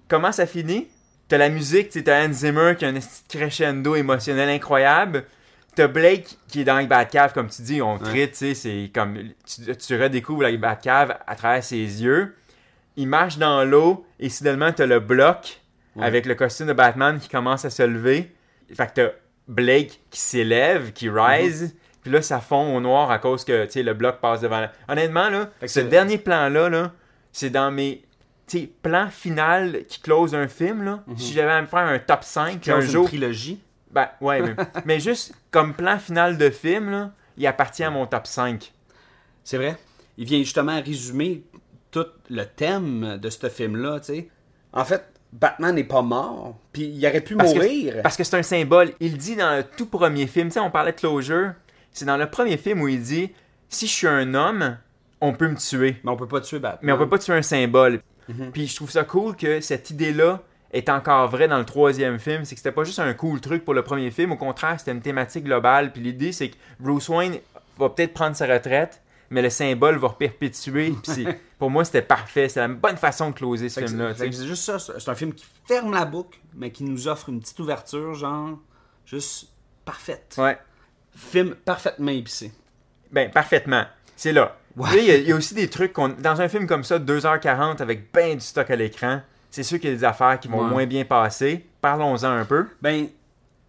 comment 0.08 0.32
ça 0.34 0.46
finit? 0.46 0.88
T'as 1.30 1.38
la 1.38 1.50
musique, 1.50 1.90
t'as 2.04 2.28
Hans 2.28 2.34
Zimmer 2.34 2.76
qui 2.78 2.84
a 2.86 2.90
un 2.90 3.00
crescendo 3.30 3.96
émotionnel 3.96 4.50
incroyable. 4.50 5.24
T'as 5.74 5.88
Blake 5.88 6.38
qui 6.50 6.62
est 6.62 6.64
dans 6.66 6.76
la 6.76 6.84
Batcave, 6.84 7.32
comme 7.34 7.48
tu 7.50 7.62
dis, 7.62 7.82
on 7.82 7.98
traite, 7.98 8.34
tu 8.34 8.38
sais, 8.38 8.54
c'est 8.54 8.92
comme 8.94 9.18
tu, 9.46 9.76
tu 9.78 10.00
redécouvres 10.02 10.44
la 10.44 10.56
Batcave 10.58 11.18
à 11.26 11.36
travers 11.36 11.64
ses 11.64 11.78
yeux. 11.78 12.36
Il 12.98 13.08
marche 13.08 13.38
dans 13.38 13.64
l'eau 13.64 14.06
et 14.20 14.28
soudainement 14.30 14.74
t'as 14.74 14.86
le 14.86 15.00
bloc 15.00 15.61
avec 16.00 16.26
le 16.26 16.36
costume 16.36 16.68
de 16.68 16.74
Batman 16.74 17.20
qui 17.20 17.28
commence 17.30 17.66
à 17.66 17.70
se 17.70 17.84
lever. 17.84 18.34
Fait 18.74 18.88
que 18.88 18.92
t'as 18.94 19.10
Blake 19.48 20.00
qui 20.10 20.20
s'élève, 20.20 20.94
qui 20.94 21.10
rise, 21.10 21.76
puis 22.04 22.12
là 22.12 22.22
ça 22.22 22.40
fond 22.40 22.76
au 22.76 22.80
noir 22.80 23.12
à 23.12 23.20
cause 23.20 23.44
que 23.44 23.68
le 23.76 23.94
bloc 23.94 24.20
passe 24.22 24.42
devant. 24.42 24.62
la- 24.62 24.72
Honnêtement 24.88 25.30
là, 25.30 25.50
ce 25.66 25.80
dernier 25.82 26.18
plan 26.18 26.48
là 26.50 26.70
là, 26.70 26.92
c'est 27.32 27.50
dans 27.50 27.72
mes 27.72 28.04
plans 28.84 29.10
final 29.10 29.86
qui 29.88 30.02
close 30.02 30.36
un 30.36 30.48
film 30.48 30.84
là. 30.84 31.04
Si 31.18 31.34
j'avais 31.34 31.52
à 31.52 31.62
me 31.62 31.68
faire 31.68 31.80
un 31.80 32.00
top 32.00 32.24
5 32.24 32.60
Puis 32.62 32.72
un 32.72 32.82
une 32.82 32.88
jour, 32.88 33.06
trilogie. 33.08 33.62
ben 33.92 34.10
ouais, 34.22 34.42
mais, 34.42 34.56
mais 34.86 35.00
juste 35.00 35.34
comme 35.52 35.74
plan 35.74 35.98
final 36.00 36.38
de 36.38 36.50
film 36.50 36.92
là, 36.92 37.12
il 37.38 37.48
appartient 37.48 37.84
à 37.84 37.90
mon 37.90 38.06
top 38.06 38.28
5. 38.28 38.72
C'est 39.44 39.58
vrai. 39.58 39.76
Il 40.18 40.26
vient 40.26 40.40
justement 40.40 40.82
résumer 40.82 41.44
tout 41.92 42.06
le 42.30 42.44
thème 42.46 43.18
de 43.18 43.30
ce 43.30 43.50
film-là, 43.50 44.00
tu 44.02 44.06
sais. 44.14 44.30
En 44.74 44.86
fait, 44.86 45.04
Batman 45.34 45.76
n'est 45.76 45.84
pas 45.86 46.02
mort, 46.02 46.56
puis 46.74 46.84
il 46.84 47.08
aurait 47.08 47.22
pu 47.22 47.36
Parce 47.36 47.54
que- 47.54 47.58
mourir. 47.58 47.96
Parce 48.04 48.18
que 48.18 48.24
c'est 48.24 48.36
un 48.38 48.44
symbole. 48.44 48.92
Il 49.00 49.18
dit 49.18 49.36
dans 49.36 49.58
le 49.58 49.64
tout 49.64 49.86
premier 49.86 50.28
film, 50.28 50.48
tu 50.50 50.56
sais, 50.56 50.60
on 50.60 50.70
parlait 50.72 50.92
de 50.92 50.98
closure. 50.98 51.54
C'est 51.94 52.06
dans 52.06 52.18
le 52.18 52.30
premier 52.30 52.58
film 52.58 52.82
où 52.82 52.88
il 52.88 53.02
dit 53.02 53.32
si 53.70 53.88
je 53.88 53.92
suis 53.92 54.08
un 54.08 54.34
homme, 54.34 54.78
on 55.22 55.34
peut 55.34 55.48
me 55.48 55.56
tuer. 55.56 55.98
Mais 56.04 56.12
on 56.12 56.18
peut 56.18 56.28
pas 56.28 56.42
tuer 56.42 56.60
Batman. 56.60 56.80
Mais 56.84 56.92
on 56.92 56.98
peut 56.98 57.08
pas 57.10 57.18
tuer 57.20 57.34
un 57.34 57.42
symbole. 57.42 58.02
Mhm. 58.28 58.52
Puis 58.52 58.68
je 58.68 58.76
trouve 58.76 58.92
ça 58.92 59.04
cool 59.04 59.36
que 59.36 59.62
cette 59.62 59.90
idée-là 59.90 60.42
est 60.74 60.90
encore 60.90 61.30
vraie 61.30 61.48
dans 61.48 61.60
le 61.60 61.66
troisième 61.66 62.20
film. 62.20 62.44
C'est 62.46 62.56
que 62.56 62.60
c'était 62.60 62.72
pas 62.72 62.84
juste 62.84 63.00
un 63.00 63.14
cool 63.14 63.40
truc 63.42 63.64
pour 63.66 63.74
le 63.74 63.84
premier 63.84 64.12
film. 64.12 64.32
Au 64.34 64.38
contraire, 64.38 64.80
c'était 64.80 64.92
une 64.92 65.02
thématique 65.02 65.44
globale. 65.46 65.92
Puis 65.92 66.02
l'idée, 66.02 66.32
c'est 66.32 66.50
que 66.50 66.56
Bruce 66.80 67.08
Wayne 67.10 67.36
va 67.78 67.90
peut-être 67.90 68.14
prendre 68.14 68.36
sa 68.36 68.48
retraite, 68.48 69.02
mais 69.32 69.42
le 69.42 69.50
symbole 69.50 69.98
va 69.98 70.10
perpétuer. 70.10 70.94
Pour 71.58 71.72
moi, 71.72 71.84
c'était 71.86 72.02
parfait. 72.04 72.50
C'est 72.50 72.60
la 72.60 72.68
bonne 72.68 72.98
façon 72.98 73.30
de 73.32 73.36
closer 73.36 73.70
ce 73.70 73.80
film-là. 73.86 74.14
C'est 74.16 74.32
juste 74.32 74.64
ça. 74.64 74.78
C'est 74.78 75.10
un 75.10 75.16
film 75.16 75.34
qui 75.34 75.46
ferme 75.68 75.94
la 75.94 76.06
boucle, 76.06 76.38
mais 76.54 76.72
qui 76.72 76.84
nous 76.84 77.08
offre 77.08 77.30
une 77.30 77.40
petite 77.40 77.60
ouverture, 77.60 78.14
genre, 78.14 78.60
juste 79.06 79.48
parfaite. 79.86 80.36
Ouais. 80.38 80.58
Film 81.16 81.56
parfaitement 81.56 82.12
épicé. 82.12 82.52
Ben, 83.12 83.30
parfaitement. 83.32 83.86
C'est 84.16 84.32
là. 84.34 84.56
Ouais. 84.78 84.90
Il 85.00 85.04
y, 85.04 85.12
a- 85.12 85.18
il 85.18 85.28
y 85.28 85.32
a 85.32 85.36
aussi 85.36 85.54
des 85.54 85.70
trucs 85.70 85.92
qu'on. 85.94 86.10
Dans 86.10 86.40
un 86.42 86.48
film 86.48 86.66
comme 86.68 86.84
ça, 86.84 86.98
2h40 87.00 87.82
avec 87.82 88.12
ben 88.14 88.36
du 88.36 88.40
stock 88.46 88.70
à 88.70 88.76
l'écran, 88.76 89.22
c'est 89.50 89.64
sûr 89.64 89.80
qu'il 89.80 89.90
y 89.90 89.94
a 89.94 89.96
des 89.98 90.04
affaires 90.06 90.40
qui 90.40 90.48
vont 90.48 90.64
Ouais. 90.64 90.70
moins 90.70 90.86
bien 90.86 91.04
passer. 91.04 91.66
Parlons-en 91.82 92.24
un 92.30 92.46
peu. 92.46 92.68
Ben, 92.82 93.08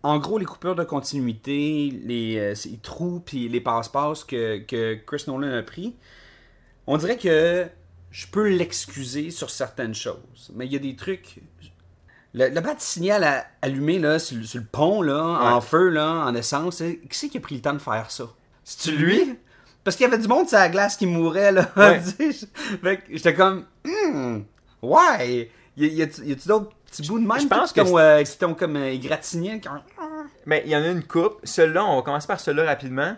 en 0.02 0.18
gros, 0.18 0.38
les 0.38 0.44
coupures 0.44 0.74
de 0.74 0.84
continuité, 0.84 1.90
les, 2.04 2.36
euh, 2.38 2.54
les 2.64 2.78
trous 2.78 3.20
puis 3.24 3.48
les 3.48 3.60
passe-passe 3.60 4.24
que, 4.24 4.58
que 4.58 4.94
Chris 5.06 5.24
Nolan 5.28 5.58
a 5.58 5.62
pris, 5.62 5.94
on 6.86 6.96
dirait 6.96 7.16
que 7.18 7.66
je 8.10 8.26
peux 8.26 8.48
l'excuser 8.48 9.30
sur 9.30 9.50
certaines 9.50 9.94
choses. 9.94 10.50
Mais 10.54 10.66
il 10.66 10.72
y 10.72 10.76
a 10.76 10.80
des 10.80 10.96
trucs. 10.96 11.36
Le, 12.34 12.48
le 12.48 12.60
bat 12.60 12.74
signal 12.78 13.24
à- 13.24 13.46
allumé 13.60 13.98
là, 13.98 14.18
sur, 14.18 14.36
le- 14.38 14.44
sur 14.44 14.58
le 14.58 14.66
pont, 14.66 15.02
là, 15.02 15.22
en 15.54 15.60
feu, 15.60 15.88
là, 15.90 16.24
en 16.26 16.34
essence, 16.34 16.76
c'est- 16.78 16.98
qui 17.08 17.18
c'est 17.18 17.28
qui 17.28 17.38
a 17.38 17.40
pris 17.40 17.54
le 17.56 17.60
temps 17.60 17.74
de 17.74 17.78
faire 17.78 18.10
ça? 18.10 18.24
C'est-tu 18.64 18.96
lui? 18.96 19.38
Parce 19.84 19.96
qu'il 19.96 20.04
y 20.04 20.06
avait 20.12 20.18
du 20.22 20.28
monde 20.28 20.48
sur 20.48 20.58
la 20.58 20.68
glace 20.68 20.96
qui 20.96 21.06
mourait, 21.06 21.52
là. 21.52 21.70
Ouais. 21.76 22.00
J'étais 23.10 23.34
comme, 23.34 23.64
hmm, 23.84 24.40
ouais. 24.82 25.50
Y 25.76 26.02
a-tu 26.02 26.34
d'autres 26.48 26.70
petits 26.92 27.08
bouts 27.08 27.18
de 27.18 27.26
même 27.26 27.40
Je 27.40 27.46
pense 27.46 27.72
qui 27.72 27.80
que 27.80 28.38
t'ont 28.38 28.50
euh, 28.50 28.54
comme 28.54 28.76
euh, 28.76 28.92
égratigné? 28.92 29.60
Mais 30.46 30.62
il 30.64 30.70
y 30.70 30.76
en 30.76 30.82
a 30.82 30.88
une 30.88 31.02
coupe. 31.02 31.38
Celui-là, 31.44 31.84
on 31.84 31.96
va 31.96 32.02
commencer 32.02 32.26
par 32.26 32.40
celui-là 32.40 32.64
rapidement. 32.64 33.16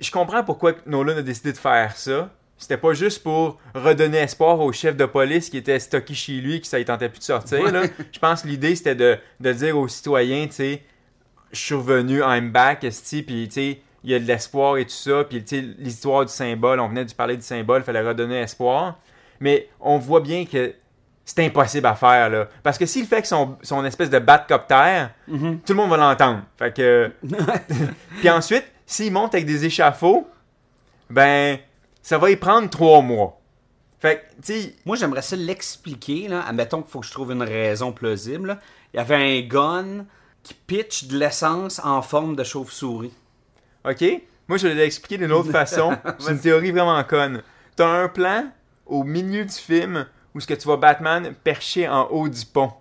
Je 0.00 0.10
comprends 0.10 0.42
pourquoi 0.42 0.72
Nolan 0.86 1.18
a 1.18 1.22
décidé 1.22 1.52
de 1.52 1.58
faire 1.58 1.96
ça. 1.96 2.30
C'était 2.56 2.76
pas 2.76 2.92
juste 2.92 3.22
pour 3.22 3.58
redonner 3.74 4.18
espoir 4.18 4.60
au 4.60 4.70
chef 4.70 4.94
de 4.94 5.06
police 5.06 5.48
qui 5.48 5.56
était 5.56 5.78
stocké 5.78 6.12
chez 6.14 6.32
lui, 6.34 6.60
qui 6.60 6.68
ça 6.68 6.78
ne 6.78 6.84
tentait 6.84 7.08
plus 7.08 7.20
de 7.20 7.24
sortir. 7.24 7.72
là. 7.72 7.84
Je 8.12 8.18
pense 8.18 8.42
que 8.42 8.48
l'idée, 8.48 8.76
c'était 8.76 8.94
de, 8.94 9.18
de 9.40 9.52
dire 9.52 9.78
aux 9.78 9.88
citoyens, 9.88 10.46
tu 10.46 10.52
sais, 10.52 10.82
je 11.52 11.58
suis 11.58 11.74
revenu, 11.74 12.20
I'm 12.20 12.50
back, 12.50 12.84
esti, 12.84 13.22
puis 13.22 13.48
tu 13.48 13.54
sais, 13.54 13.80
il 14.04 14.10
y 14.10 14.14
a 14.14 14.18
de 14.18 14.24
l'espoir 14.26 14.76
et 14.76 14.84
tout 14.84 14.90
ça, 14.90 15.24
puis 15.24 15.42
tu 15.42 15.56
sais, 15.56 15.66
l'histoire 15.78 16.24
du 16.24 16.32
symbole, 16.32 16.80
on 16.80 16.88
venait 16.88 17.04
de 17.04 17.12
parler 17.12 17.36
du 17.36 17.42
symbole, 17.42 17.82
fallait 17.82 18.06
redonner 18.06 18.40
espoir. 18.40 18.98
Mais 19.40 19.68
on 19.80 19.96
voit 19.98 20.20
bien 20.20 20.44
que 20.44 20.74
c'est 21.34 21.46
impossible 21.46 21.86
à 21.86 21.94
faire, 21.94 22.28
là. 22.28 22.48
Parce 22.62 22.76
que 22.76 22.86
s'il 22.86 23.06
fait 23.06 23.22
que 23.22 23.28
son, 23.28 23.56
son 23.62 23.84
espèce 23.84 24.10
de 24.10 24.18
bat-copter, 24.18 25.06
tout 25.28 25.34
le 25.68 25.74
monde 25.74 25.90
va 25.90 25.96
l'entendre. 25.96 26.42
Fait 26.58 26.74
que... 26.74 27.12
Puis 28.18 28.28
ensuite, 28.28 28.64
s'il 28.84 29.12
monte 29.12 29.34
avec 29.34 29.46
des 29.46 29.64
échafauds, 29.64 30.28
ben, 31.08 31.58
ça 32.02 32.18
va 32.18 32.30
y 32.30 32.36
prendre 32.36 32.68
trois 32.68 33.00
mois. 33.00 33.40
Fait 34.00 34.28
que, 34.44 34.52
Moi, 34.84 34.96
j'aimerais 34.96 35.22
ça 35.22 35.36
l'expliquer, 35.36 36.26
là. 36.26 36.42
Admettons 36.48 36.82
qu'il 36.82 36.90
faut 36.90 37.00
que 37.00 37.06
je 37.06 37.12
trouve 37.12 37.30
une 37.30 37.42
raison 37.42 37.92
plausible. 37.92 38.48
là. 38.48 38.58
Il 38.92 38.96
y 38.96 39.00
avait 39.00 39.14
un 39.14 39.46
gun 39.46 40.06
qui 40.42 40.54
pitch 40.54 41.04
de 41.04 41.16
l'essence 41.16 41.80
en 41.84 42.02
forme 42.02 42.34
de 42.34 42.42
chauve-souris. 42.42 43.14
OK? 43.84 44.04
Moi, 44.48 44.58
je 44.58 44.66
vais 44.66 44.74
l'expliquer 44.74 45.18
d'une 45.18 45.32
autre 45.32 45.52
façon. 45.52 45.96
C'est 46.18 46.32
une 46.32 46.40
théorie 46.40 46.72
vraiment 46.72 47.04
conne. 47.04 47.42
T'as 47.76 47.86
un 47.86 48.08
plan 48.08 48.50
au 48.84 49.04
milieu 49.04 49.44
du 49.44 49.54
film 49.54 50.06
où 50.34 50.40
ce 50.40 50.46
que 50.46 50.54
tu 50.54 50.64
vois 50.64 50.76
Batman 50.76 51.32
perché 51.44 51.88
en 51.88 52.04
haut 52.10 52.28
du 52.28 52.44
pont. 52.46 52.72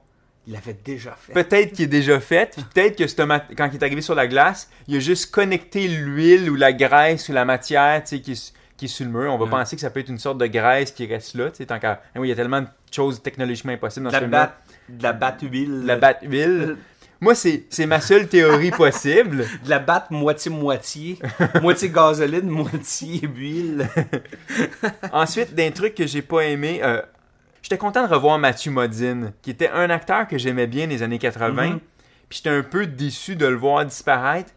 Il 0.48 0.54
l'avait 0.54 0.78
déjà 0.84 1.16
fait. 1.20 1.34
Peut-être 1.34 1.74
qu'il 1.74 1.86
est 1.86 1.88
déjà 1.88 2.20
fait, 2.20 2.56
peut-être 2.74 2.98
que 2.98 3.06
ce 3.08 3.16
quand 3.16 3.70
il 3.72 3.76
est 3.76 3.84
arrivé 3.84 4.02
sur 4.02 4.16
la 4.16 4.28
glace, 4.28 4.70
il 4.88 4.96
a 4.96 5.00
juste 5.00 5.32
connecté 5.32 5.88
l'huile 5.88 6.50
ou 6.50 6.56
la 6.56 6.74
graisse 6.74 7.30
ou 7.30 7.34
la 7.34 7.46
matière, 7.46 8.04
qui, 8.04 8.16
est 8.16 8.36
su- 8.36 8.52
qui 8.76 8.86
est 8.86 8.88
sur 8.88 9.06
le 9.06 9.12
mur. 9.12 9.32
On 9.34 9.38
va 9.38 9.46
Ouais. 9.46 9.52
penser 9.52 9.76
que 9.76 9.82
ça 9.82 9.90
peut 9.92 10.00
être 10.00 10.10
une 10.10 10.18
sorte 10.18 10.38
de 10.40 10.48
graisse 10.48 10.92
qui 10.92 11.06
reste 11.06 11.36
là, 11.36 11.52
tant 11.52 11.78
qu'à... 11.80 12.02
Oui, 12.16 12.28
il 12.28 12.30
y 12.30 12.34
a 12.34 12.36
tellement 12.36 12.62
de 12.62 12.68
choses 12.92 13.22
technologiquement 13.22 13.74
impossibles 13.74 14.06
dans 14.06 14.12
ce 14.12 14.22
la, 14.22 14.28
bat, 14.28 14.58
de 14.88 15.04
la 15.04 15.14
batte-huile. 15.14 15.82
De 15.82 15.88
la 15.88 15.98
batte-huile. 15.98 16.78
Moi, 17.22 17.36
c'est 17.36 17.66
c'est 17.70 17.86
ma 17.86 18.00
seule 18.00 18.28
théorie 18.30 18.72
possible. 18.72 19.46
De 19.66 19.70
la 19.70 19.80
batte 19.80 20.10
moitié-moitié. 20.10 21.20
moitié 21.62 21.90
gasoline, 21.90 22.50
moitié 22.50 23.20
huile. 23.36 23.90
Ensuite, 25.12 25.54
d'un 25.54 25.70
truc 25.72 25.96
que 25.96 26.08
j'ai 26.08 26.22
pas 26.22 26.46
aimé, 26.46 26.80
euh, 26.82 27.02
j'étais 27.62 27.78
content 27.78 28.08
de 28.08 28.14
revoir 28.14 28.38
Matthew 28.40 28.68
Modine, 28.70 29.34
qui 29.42 29.52
était 29.52 29.70
un 29.70 29.90
acteur 29.90 30.28
que 30.28 30.38
j'aimais 30.38 30.68
bien 30.68 30.86
les 30.88 31.04
années 31.04 31.20
80. 31.20 31.68
Mhm. 31.70 31.80
Puis 32.30 32.38
j'étais 32.44 32.56
un 32.56 32.64
peu 32.64 32.86
déçu 32.86 33.36
de 33.36 33.46
le 33.48 33.56
voir 33.56 33.86
disparaître. 33.86 34.52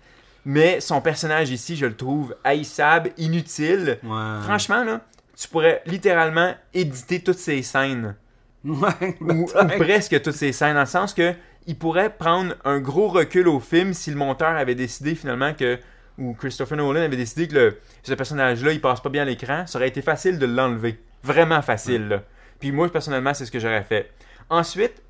Mais 0.45 0.81
son 0.81 1.01
personnage 1.01 1.51
ici, 1.51 1.77
je 1.77 1.87
le 1.87 1.95
trouve 1.95 2.35
haïssable, 2.43 3.11
inutile. 3.17 3.99
Ouais. 4.03 4.41
Franchement, 4.43 4.83
là, 4.85 5.01
tu 5.37 5.49
pourrais 5.49 5.83
littéralement 5.87 6.55
éditer 6.75 7.21
toutes 7.21 7.39
ces 7.39 7.63
scènes. 7.63 8.17
Ouais, 8.65 9.17
ou, 9.21 9.31
ou 9.33 9.47
peut-être. 9.47 9.79
presque 9.79 10.21
toutes 10.23 10.35
ces 10.35 10.53
scènes, 10.53 10.75
dans 10.75 10.81
le 10.81 10.87
sens 10.87 11.15
que 11.15 11.33
il 11.69 11.79
pourrait 11.79 12.11
prendre 12.11 12.55
un 12.65 12.81
gros 12.81 13.07
recul 13.09 13.47
au 13.47 13.61
film 13.61 13.95
si 13.95 14.11
le 14.11 14.17
monteur 14.17 14.49
avait 14.57 14.75
décidé 14.75 15.15
finalement 15.15 15.55
que 15.55 15.79
ou 16.19 16.35
Christopher 16.35 16.77
Nolan 16.77 17.03
avait 17.03 17.17
décidé 17.17 17.47
que 17.49 17.55
le- 17.55 17.79
ce 18.03 18.13
personnage-là 18.15 18.73
il 18.73 18.81
passe 18.81 19.01
pas 19.01 19.09
bien 19.11 19.23
à 19.23 19.25
l'écran, 19.25 19.65
ça 19.67 19.79
aurait 19.79 19.87
été 19.89 20.03
facile 20.03 20.39
de 20.41 20.47
l'enlever, 20.47 21.01
vraiment 21.23 21.63
facile. 21.63 22.09
là. 22.09 22.23
Puis 22.63 22.71
moi 22.71 22.89
personnellement 22.89 23.35
c'est 23.35 23.45
ce 23.45 23.51
que 23.51 23.59
j'aurais 23.59 23.83
fait. 23.83 24.13
Ensuite, 24.49 25.03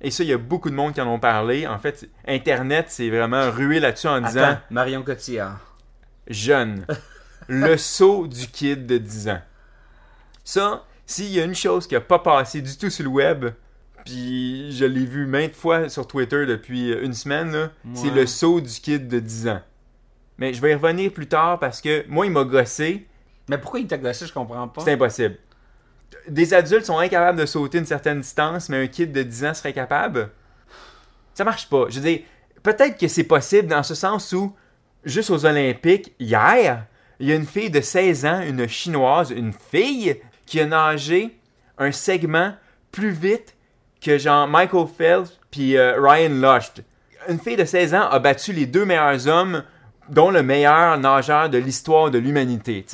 et 0.00 0.12
ça 0.12 0.22
il 0.22 0.28
y 0.28 0.32
a 0.32 0.38
beaucoup 0.38 0.70
de 0.70 0.76
monde 0.76 0.94
qui 0.94 1.00
en 1.00 1.08
ont 1.08 1.18
parlé. 1.18 1.66
En 1.66 1.80
fait, 1.80 2.08
Internet 2.24 2.86
c'est 2.88 3.10
vraiment 3.10 3.50
rué 3.50 3.80
là-dessus 3.80 4.06
en 4.06 4.20
disant 4.20 4.58
Marion 4.70 5.02
Cotillard. 5.02 5.58
jeune. 6.28 6.86
le 7.48 7.76
saut 7.76 8.28
du 8.28 8.46
kid 8.46 8.86
de 8.86 8.98
10 8.98 9.28
ans. 9.30 9.40
Ça, 10.44 10.84
s'il 11.04 11.32
y 11.32 11.40
a 11.40 11.44
une 11.44 11.54
chose 11.54 11.88
qui 11.88 11.96
a 11.96 12.00
pas 12.00 12.20
passé 12.20 12.60
du 12.60 12.76
tout 12.78 12.90
sur 12.90 13.02
le 13.02 13.10
web, 13.10 13.46
puis 14.04 14.70
je 14.70 14.84
l'ai 14.84 15.04
vu 15.04 15.26
maintes 15.26 15.56
fois 15.56 15.88
sur 15.88 16.06
Twitter 16.06 16.46
depuis 16.46 16.92
une 16.92 17.12
semaine, 17.12 17.70
c'est 17.94 18.10
le 18.10 18.26
saut 18.26 18.60
du 18.60 18.70
kid 18.70 19.08
de 19.08 19.18
10 19.18 19.48
ans. 19.48 19.62
Mais 20.38 20.54
je 20.54 20.60
vais 20.60 20.70
y 20.70 20.74
revenir 20.74 21.12
plus 21.12 21.26
tard 21.26 21.58
parce 21.58 21.80
que 21.80 22.04
moi, 22.08 22.24
il 22.24 22.30
m'a 22.30 22.44
gossé. 22.44 23.08
Mais 23.48 23.58
pourquoi 23.58 23.80
il 23.80 23.88
t'a 23.88 23.98
gossé, 23.98 24.26
je 24.26 24.32
comprends 24.32 24.68
pas. 24.68 24.82
C'est 24.82 24.92
impossible. 24.92 25.36
Des 26.28 26.54
adultes 26.54 26.86
sont 26.86 26.98
incapables 26.98 27.38
de 27.38 27.46
sauter 27.46 27.78
une 27.78 27.86
certaine 27.86 28.20
distance, 28.20 28.68
mais 28.68 28.82
un 28.82 28.86
kid 28.86 29.12
de 29.12 29.22
10 29.22 29.44
ans 29.44 29.54
serait 29.54 29.72
capable? 29.72 30.30
Ça 31.34 31.44
marche 31.44 31.68
pas. 31.68 31.86
Je 31.88 32.00
veux 32.00 32.08
dire, 32.08 32.20
peut-être 32.62 32.98
que 32.98 33.08
c'est 33.08 33.24
possible 33.24 33.68
dans 33.68 33.82
ce 33.82 33.94
sens 33.94 34.32
où, 34.32 34.54
juste 35.04 35.30
aux 35.30 35.46
Olympiques, 35.46 36.12
hier, 36.18 36.86
il 37.18 37.28
y 37.28 37.32
a 37.32 37.36
une 37.36 37.46
fille 37.46 37.70
de 37.70 37.80
16 37.80 38.26
ans, 38.26 38.40
une 38.42 38.66
chinoise, 38.66 39.30
une 39.30 39.52
fille, 39.52 40.20
qui 40.46 40.60
a 40.60 40.66
nagé 40.66 41.38
un 41.78 41.92
segment 41.92 42.54
plus 42.90 43.10
vite 43.10 43.54
que 44.00 44.18
genre 44.18 44.48
Michael 44.48 44.86
Phelps 44.86 45.38
puis 45.50 45.76
euh, 45.76 46.00
Ryan 46.00 46.30
Lochte. 46.30 46.82
Une 47.28 47.38
fille 47.38 47.56
de 47.56 47.64
16 47.64 47.94
ans 47.94 48.08
a 48.08 48.18
battu 48.18 48.52
les 48.52 48.66
deux 48.66 48.84
meilleurs 48.84 49.28
hommes, 49.28 49.62
dont 50.08 50.30
le 50.30 50.42
meilleur 50.42 50.98
nageur 50.98 51.50
de 51.50 51.58
l'histoire 51.58 52.10
de 52.10 52.18
l'humanité, 52.18 52.84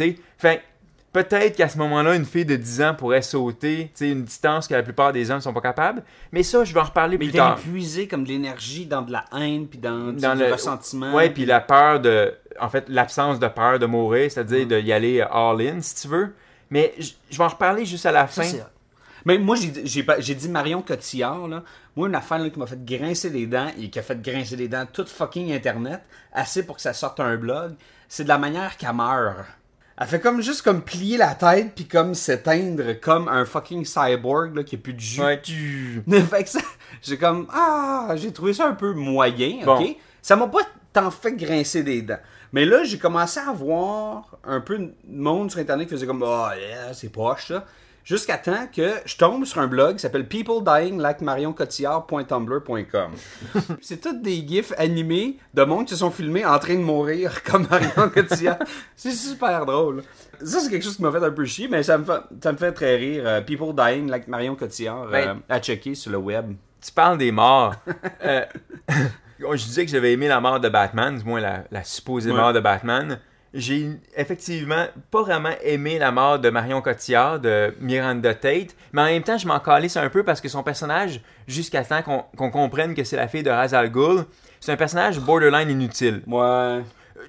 peut-être 1.25 1.57
qu'à 1.57 1.69
ce 1.69 1.79
moment-là, 1.79 2.15
une 2.15 2.25
fille 2.25 2.45
de 2.45 2.57
10 2.57 2.83
ans 2.83 2.95
pourrait 2.95 3.23
sauter, 3.23 3.91
une 4.01 4.25
distance 4.25 4.69
que 4.69 4.75
la 4.75 4.83
plupart 4.83 5.13
des 5.13 5.31
hommes 5.31 5.41
sont 5.41 5.53
pas 5.55 5.61
capables. 5.61 6.03
Mais 6.33 6.43
ça, 6.43 6.63
je 6.65 6.75
vais 6.75 6.81
en 6.81 6.85
reparler 6.85 7.17
Mais 7.19 7.27
plus 7.27 7.35
tard. 7.37 7.57
d'épuiser 7.57 8.07
comme 8.09 8.25
de 8.25 8.29
l'énergie 8.29 8.87
dans 8.87 9.03
de 9.03 9.13
la 9.13 9.25
haine, 9.37 9.67
puis 9.67 9.79
dans, 9.79 10.13
Dans 10.13 10.35
le- 10.39 10.53
ressentiment. 10.53 11.15
Ouais, 11.15 11.31
puis 11.31 11.47
la 11.47 11.61
peur 11.61 12.01
de. 12.01 12.35
En 12.61 12.69
fait, 12.69 12.85
l'absence 12.89 13.39
de 13.39 13.49
peur 13.49 13.79
de 13.79 13.87
mourir, 13.87 14.31
c'est-à-dire 14.31 14.67
d'y 14.67 14.93
aller 14.93 15.21
all-in, 15.21 15.81
si 15.81 15.95
tu 16.03 16.09
veux. 16.09 16.35
Mais 16.71 16.95
je 16.99 17.37
vais 17.39 17.45
en 17.45 17.49
reparler 17.49 17.85
juste 17.85 18.07
à 18.07 18.13
la 18.13 18.27
Ça, 18.29 18.43
fin. 18.43 18.51
Mais 19.25 19.39
moi, 19.39 19.57
j'ai 19.57 20.35
dit 20.35 20.49
Marion 20.49 20.83
Cotillard, 20.83 21.49
là. 21.49 21.63
Moi, 21.97 22.09
une 22.09 22.15
affaire 22.15 22.39
là, 22.39 22.49
qui 22.51 22.59
m'a 22.59 22.67
fait 22.67 22.85
grincer 22.85 23.31
les 23.31 23.47
dents 23.47 23.69
et 23.81 23.89
qui 23.91 23.99
a 23.99 24.03
fait 24.03 24.21
grincer 24.21 24.55
les 24.57 24.69
dents 24.69 24.85
toute 24.93 25.09
fucking 25.09 25.53
Internet, 25.53 26.03
assez 26.33 26.65
pour 26.65 26.77
que 26.77 26.83
ça 26.83 26.93
sorte 26.93 27.19
un 27.21 27.37
blog, 27.37 27.75
c'est 28.09 28.25
de 28.25 28.29
la 28.29 28.39
manière 28.39 28.77
qu'elle 28.77 28.93
meurt. 28.95 29.37
Elle 29.99 30.07
fait 30.07 30.21
comme 30.21 30.43
juste 30.43 30.61
comme 30.63 30.83
plier 30.83 31.17
la 31.17 31.35
tête 31.35 31.73
puis 31.75 31.87
comme 31.87 32.15
s'éteindre 32.15 33.01
comme 33.01 33.29
un 33.29 33.45
fucking 33.47 33.85
cyborg 33.87 34.55
là, 34.55 34.63
qui 34.63 34.75
a 34.75 34.79
plus 34.79 34.93
de 34.93 35.01
jus. 35.01 35.23
Ouais, 35.23 35.41
tu- 35.41 36.03
fait 36.31 36.45
que 36.45 36.51
ça, 36.51 36.61
j'ai 37.03 37.17
comme 37.17 37.47
ah, 37.51 38.11
j'ai 38.17 38.31
trouvé 38.33 38.53
ça 38.53 38.67
un 38.69 38.75
peu 38.75 38.93
moyen, 38.93 39.65
Bon. 39.65 39.81
ok. 39.81 39.97
Ça 40.21 40.37
m'a 40.37 40.49
pas 40.49 40.61
tant 40.93 41.11
fait 41.11 41.33
grincer 41.33 41.83
des 41.83 42.03
dents. 42.03 42.19
Mais 42.53 42.65
là, 42.65 42.85
j'ai 42.85 42.99
commencé 42.99 43.41
à 43.41 43.53
voir 43.53 44.37
un 44.45 44.61
peu 44.61 44.79
de 44.79 44.93
monde 45.09 45.51
sur 45.51 45.61
internet 45.61 45.87
qui 45.89 45.95
faisait 45.95 46.07
comme 46.07 46.23
ah 46.25 46.53
yeah, 46.59 46.93
c'est 46.93 47.09
poche 47.09 47.49
ça. 47.49 47.65
Jusqu'à 48.07 48.39
temps 48.39 48.69
que 48.73 48.93
je 49.05 49.17
tombe 49.17 49.45
sur 49.45 49.59
un 49.61 49.67
blog 49.67 49.97
qui 49.97 50.03
s'appelle 50.03 50.29
People 50.29 50.63
Dying 50.65 51.01
Like 51.01 51.21
MarionCotillard.tumblr.com. 51.23 53.11
c'est 53.83 54.01
tous 54.01 54.13
des 54.23 54.47
gifs 54.47 54.73
animés 54.79 55.39
de 55.55 55.65
monde 55.65 55.87
qui 55.87 55.95
se 55.95 55.99
sont 55.99 56.13
filmés 56.13 56.45
en 56.47 56.57
train 56.61 56.77
de 56.77 56.83
mourir 56.83 57.43
comme 57.45 57.67
Marion 57.69 58.09
Cotillard. 58.11 58.59
c'est 58.95 59.11
super 59.11 59.67
drôle. 59.67 60.05
Ça, 60.41 60.61
c'est 60.61 60.71
quelque 60.71 60.85
chose 60.85 60.95
qui 60.97 61.03
m'a 61.03 61.11
fait 61.11 61.25
un 61.25 61.33
peu 61.33 61.45
chier, 61.47 61.67
mais 61.67 61.83
ça 61.83 61.99
me 61.99 62.05
fait, 62.05 62.21
ça 62.41 62.53
me 62.53 62.57
fait 62.59 62.71
très 62.71 62.95
rire. 62.95 63.25
Euh, 63.27 63.41
People 63.41 63.75
Dying 63.75 64.09
Like 64.09 64.29
Marion 64.29 64.55
Cotillard 64.55 65.09
Ben, 65.09 65.29
euh, 65.29 65.35
à 65.49 65.59
checker 65.59 65.97
sur 65.97 66.13
le 66.13 66.19
web. 66.19 66.53
tu 66.81 66.93
parles 66.93 67.19
des 67.19 67.33
morts. 67.33 67.75
Euh, 68.25 68.45
je 69.39 69.65
disais 69.65 69.85
que 69.85 69.91
j'avais 69.91 70.13
aimé 70.13 70.29
la 70.29 70.41
mort 70.41 70.59
de 70.59 70.69
Batman, 70.71 71.19
du 71.19 71.25
moins 71.25 71.41
la, 71.41 71.65
la 71.71 71.85
supposée 71.85 72.31
Ouais. 72.31 72.37
mort 72.37 72.53
de 72.53 72.61
Batman. 72.61 73.19
J'ai 73.59 73.89
effectivement 74.17 74.87
pas 75.11 75.23
vraiment 75.23 75.53
aimé 75.63 75.99
la 75.99 76.13
mort 76.13 76.39
de 76.39 76.51
Marion 76.51 76.83
Cotillard, 76.83 77.41
de 77.41 77.75
Miranda 77.81 78.35
Tate, 78.35 78.77
mais 78.93 79.01
en 79.03 79.05
même 79.07 79.23
temps, 79.23 79.39
je 79.39 79.47
m'en 79.49 79.59
calisse 79.61 79.97
un 79.97 80.09
peu 80.11 80.23
parce 80.25 80.41
que 80.41 80.49
son 80.49 80.63
personnage, 80.63 81.21
jusqu'à 81.49 81.83
temps 81.85 82.03
qu'on 82.03 82.25
qu'on 82.37 82.51
comprenne 82.51 82.95
que 82.95 83.03
c'est 83.03 83.17
la 83.17 83.29
fille 83.29 83.43
de 83.43 83.51
Ra's 83.51 83.73
al 83.73 83.91
Ghul, 83.91 84.25
c'est 84.61 84.73
un 84.73 84.77
personnage 84.77 85.19
borderline 85.21 85.71
inutile. 85.71 86.23
Ouais. 86.27 86.83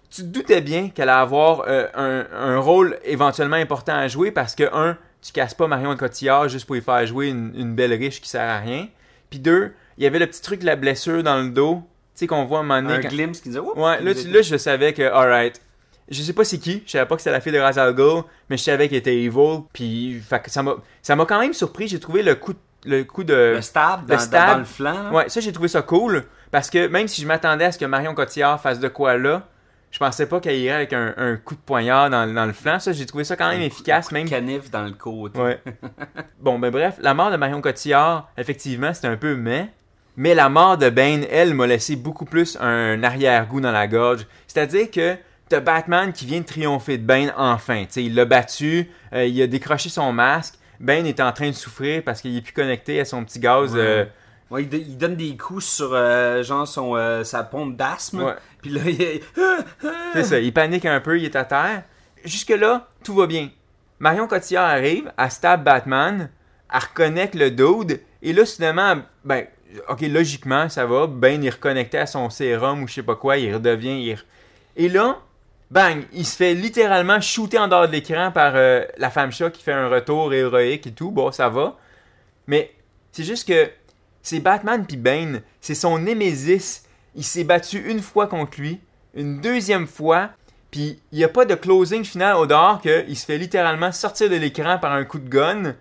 tu 0.10 0.22
te 0.24 0.28
doutais 0.28 0.62
bien 0.62 0.90
qu'elle 0.90 1.08
allait 1.10 1.22
avoir 1.22 1.64
euh, 1.68 1.88
un, 1.96 2.26
un 2.34 2.58
rôle 2.60 2.98
éventuellement 3.06 3.56
important 3.56 3.94
à 3.96 4.08
jouer 4.08 4.32
parce 4.32 4.54
que, 4.54 4.64
un, 4.74 4.98
tu 5.22 5.32
casses 5.32 5.54
pas 5.54 5.68
Marion 5.68 5.96
Cotillard 5.96 6.50
juste 6.50 6.66
pour 6.66 6.76
y 6.76 6.82
faire 6.82 7.06
jouer 7.06 7.30
une, 7.30 7.52
une 7.56 7.74
belle 7.74 7.94
riche 7.94 8.22
qui 8.22 8.30
sert 8.30 8.42
à 8.50 8.60
rien. 8.60 8.88
Puis 9.30 9.40
deux, 9.40 9.72
il 9.98 10.04
y 10.04 10.08
avait 10.08 10.20
le 10.20 10.28
petit 10.28 10.42
truc 10.42 10.60
de 10.62 10.66
la 10.66 10.76
blessure 10.76 11.24
dans 11.24 11.38
le 11.38 11.50
dos, 11.50 11.78
tu 12.16 12.20
sais, 12.22 12.28
qu'on 12.28 12.46
voit 12.46 12.60
à 12.60 12.62
un 12.62 12.64
moment 12.64 12.82
donné. 12.82 12.96
Un 12.96 13.02
quand- 13.02 13.10
glimpse 13.10 13.40
qui 13.42 13.50
disait 13.50 13.60
Ouais, 13.60 14.02
là, 14.02 14.14
tu- 14.14 14.28
là, 14.30 14.42
je 14.42 14.58
savais 14.58 14.94
que, 14.94 15.04
alright. 15.04 15.62
Je 16.10 16.22
sais 16.22 16.34
pas 16.34 16.44
c'est 16.46 16.58
qui, 16.60 16.84
je 16.86 16.92
savais 16.92 17.06
pas 17.06 17.16
que 17.16 17.22
c'était 17.22 17.32
la 17.34 17.42
fille 17.42 17.52
de 17.52 17.60
Ra's 17.60 17.78
al 17.78 17.94
Ghul, 17.94 18.24
mais 18.50 18.58
je 18.58 18.64
savais 18.64 18.88
qu'elle 18.88 19.00
était 19.00 19.16
evil, 19.18 19.62
puis 19.74 20.22
fait 20.22 20.40
que 20.42 20.50
ça 20.50 20.64
m'a 20.64 20.76
ça 21.02 21.16
m'a 21.16 21.26
quand 21.26 21.40
même 21.40 21.54
surpris, 21.54 21.88
j'ai 21.88 22.00
trouvé 22.00 22.24
le 22.24 22.36
coup 22.36 22.54
de- 22.54 22.60
le 22.86 23.04
coup 23.04 23.24
de 23.26 23.54
le 23.56 23.62
stab, 23.62 24.02
le 24.10 24.16
dans, 24.16 24.20
stab. 24.22 24.52
dans 24.52 24.58
le 24.60 24.64
flanc. 24.66 25.12
Ouais, 25.14 25.28
ça 25.30 25.42
j'ai 25.42 25.52
trouvé 25.52 25.68
ça 25.68 25.82
cool 25.82 26.24
parce 26.52 26.70
que 26.70 26.88
même 26.88 27.08
si 27.10 27.22
je 27.22 27.28
m'attendais 27.28 27.66
à 27.66 27.72
ce 27.72 27.78
que 27.78 27.86
Marion 27.86 28.14
Cotillard 28.16 28.62
fasse 28.62 28.80
de 28.80 28.88
quoi 28.88 29.18
là, 29.18 29.48
je 29.92 30.00
pensais 30.00 30.28
pas 30.28 30.40
qu'elle 30.40 30.58
irait 30.58 30.76
avec 30.76 30.94
un, 30.94 31.14
un 31.18 31.36
coup 31.38 31.56
de 31.56 31.60
poignard 31.60 32.10
dans, 32.10 32.32
dans 32.32 32.46
le 32.46 32.54
flanc. 32.54 32.80
Ça, 32.80 32.92
j'ai 32.94 33.06
trouvé 33.06 33.24
ça 33.24 33.36
quand 33.36 33.50
même 33.50 33.62
efficace, 33.62 34.12
même. 34.12 34.30
Canif 34.30 34.70
dans 34.70 34.84
le 34.84 34.92
côté. 34.92 35.40
Ouais. 35.40 35.62
bon, 36.40 36.60
ben 36.60 36.72
bref, 36.72 36.96
la 37.02 37.14
mort 37.14 37.32
de 37.32 37.38
Marion 37.38 37.62
Cotillard, 37.62 38.30
effectivement, 38.38 38.94
c'était 38.94 39.08
un 39.08 39.18
peu 39.18 39.36
mais. 39.36 39.70
Mais 40.16 40.34
la 40.36 40.50
mort 40.50 40.78
de 40.78 40.90
Bane, 40.90 41.26
elle, 41.30 41.54
m'a 41.54 41.68
laissé 41.68 41.96
beaucoup 41.96 42.26
plus 42.26 42.58
un 42.60 43.04
arrière-goût 43.04 43.62
dans 43.62 43.72
la 43.72 43.88
gorge. 43.88 44.26
C'est-à-dire 44.48 44.90
que 44.92 45.16
t'as 45.50 45.60
Batman 45.60 46.12
qui 46.14 46.26
vient 46.26 46.40
de 46.40 46.46
triompher 46.46 46.98
de 46.98 47.04
Bane 47.06 47.34
enfin. 47.38 47.86
Il 47.96 48.16
l'a 48.16 48.26
battu, 48.26 48.90
euh, 49.14 49.26
il 49.26 49.42
a 49.42 49.48
décroché 49.48 49.90
son 49.90 50.12
masque. 50.14 50.56
Bane 50.80 51.06
est 51.08 51.20
en 51.20 51.32
train 51.32 51.48
de 51.50 51.56
souffrir 51.56 52.04
parce 52.04 52.22
qu'il 52.22 52.36
est 52.38 52.42
plus 52.42 52.54
connecté 52.54 53.00
à 53.00 53.06
son 53.06 53.24
petit 53.24 53.40
gaz. 53.40 53.74
Ouais. 53.74 53.80
euh, 53.82 54.06
Ouais, 54.50 54.64
il, 54.64 54.70
do- 54.70 54.78
il 54.78 54.98
donne 54.98 55.18
des 55.18 55.36
coups 55.36 55.66
sur 55.66 55.90
euh, 55.94 56.42
genre 56.42 56.66
son, 56.66 56.96
sa 57.26 57.44
pompe 57.44 57.76
d'asthme. 57.76 58.24
Ouais. 58.24 58.34
Puis 58.62 58.72
là, 58.72 58.82
il 58.86 59.20
C'est 60.14 60.24
ça, 60.24 60.40
il 60.40 60.54
panique 60.54 60.86
un 60.86 61.02
peu, 61.02 61.18
il 61.20 61.26
est 61.26 61.36
à 61.36 61.44
terre. 61.44 61.84
Jusque-là, 62.24 62.88
tout 63.04 63.14
va 63.14 63.28
bien. 63.28 63.50
Marion 64.00 64.28
Cotillard 64.28 64.70
arrive, 64.70 65.12
elle 65.18 65.32
stab 65.32 65.64
Batman, 65.64 66.30
elle 66.74 66.80
reconnecte 66.80 67.36
le 67.36 67.50
dude, 67.52 68.00
et 68.22 68.32
là, 68.32 68.46
soudainement, 68.46 68.96
ben, 69.26 69.46
ok, 69.90 70.02
logiquement, 70.02 70.70
ça 70.70 70.86
va, 70.86 71.08
Ben, 71.08 71.42
il 71.42 71.48
est 71.48 71.52
reconnecté 71.52 71.98
à 71.98 72.06
son 72.06 72.30
sérum 72.30 72.84
ou 72.84 72.88
je 72.88 72.94
sais 72.94 73.04
pas 73.04 73.16
quoi, 73.16 73.38
il 73.38 73.54
redevient. 73.54 74.02
il 74.12 74.18
Et 74.76 74.88
là, 74.88 75.18
bang, 75.72 76.04
il 76.14 76.26
se 76.26 76.36
fait 76.36 76.54
littéralement 76.54 77.20
shooter 77.22 77.60
en 77.60 77.68
dehors 77.68 77.88
de 77.88 77.92
l'écran 77.92 78.32
par 78.32 78.54
euh, 78.56 78.84
la 78.98 79.10
femme 79.10 79.32
chat 79.32 79.50
qui 79.50 79.64
fait 79.64 79.74
un 79.74 79.90
retour 79.90 80.34
héroïque 80.34 80.88
et 80.88 80.92
tout, 80.92 81.12
bon, 81.12 81.32
ça 81.32 81.50
va. 81.50 81.78
Mais 82.48 82.72
c'est 83.12 83.24
juste 83.24 83.48
que 83.48 83.70
c'est 84.22 84.40
Batman 84.40 84.86
puis 84.86 84.98
Bane, 84.98 85.42
c'est 85.62 85.76
son 85.76 86.00
némésis. 86.00 86.84
Il 87.16 87.24
s'est 87.24 87.44
battu 87.44 87.90
une 87.90 88.02
fois 88.02 88.28
contre 88.28 88.60
lui, 88.60 88.80
une 89.16 89.42
deuxième 89.42 89.88
fois, 89.88 90.30
puis 90.72 91.00
il 91.12 91.18
n'y 91.18 91.24
a 91.24 91.30
pas 91.30 91.46
de 91.46 91.56
closing 91.56 92.04
final 92.04 92.36
au 92.36 92.46
dehors 92.46 92.82
qu'il 92.82 93.18
se 93.18 93.26
fait 93.26 93.38
littéralement 93.38 93.92
sortir 93.92 94.30
de 94.30 94.36
l'écran 94.36 94.78
par 94.78 94.94
un 94.94 95.04
coup 95.04 95.20
de 95.20 95.30
gun. 95.30 95.76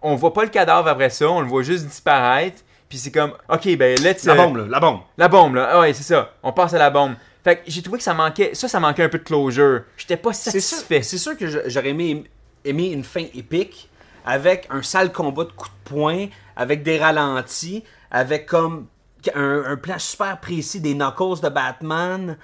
On 0.00 0.14
voit 0.14 0.32
pas 0.32 0.44
le 0.44 0.50
cadavre 0.50 0.88
après 0.88 1.10
ça, 1.10 1.28
on 1.28 1.40
le 1.40 1.48
voit 1.48 1.62
juste 1.62 1.86
disparaître. 1.86 2.62
Puis 2.88 2.98
c'est 2.98 3.10
comme, 3.10 3.32
ok, 3.48 3.76
ben 3.76 3.98
let's. 4.00 4.24
La 4.24 4.32
euh, 4.32 4.36
bombe, 4.36 4.56
là, 4.56 4.64
la 4.68 4.80
bombe. 4.80 5.00
La 5.18 5.28
bombe, 5.28 5.54
là. 5.56 5.68
Ah 5.72 5.80
ouais, 5.80 5.92
c'est 5.92 6.04
ça. 6.04 6.32
On 6.42 6.52
passe 6.52 6.72
à 6.72 6.78
la 6.78 6.90
bombe. 6.90 7.14
Fait 7.44 7.56
que 7.56 7.62
j'ai 7.66 7.82
trouvé 7.82 7.98
que 7.98 8.04
ça 8.04 8.14
manquait. 8.14 8.54
Ça, 8.54 8.68
ça 8.68 8.80
manquait 8.80 9.04
un 9.04 9.08
peu 9.08 9.18
de 9.18 9.24
closure. 9.24 9.82
J'étais 9.96 10.16
pas 10.16 10.32
sûr, 10.32 10.52
satisfait. 10.52 11.02
c'est 11.02 11.18
sûr 11.18 11.36
que 11.36 11.46
je- 11.46 11.58
j'aurais 11.66 11.90
aimé, 11.90 12.24
aimé 12.64 12.88
une 12.90 13.04
fin 13.04 13.24
épique 13.34 13.88
avec 14.24 14.66
un 14.70 14.82
sale 14.82 15.12
combat 15.12 15.44
de 15.44 15.52
coups 15.52 15.70
de 15.70 15.90
poing, 15.90 16.26
avec 16.56 16.82
des 16.82 16.98
ralentis, 16.98 17.84
avec 18.10 18.46
comme 18.46 18.86
un, 19.34 19.64
un 19.64 19.76
plan 19.76 19.98
super 19.98 20.38
précis 20.40 20.80
des 20.80 20.94
knuckles 20.94 21.40
de 21.42 21.48
Batman 21.48 22.36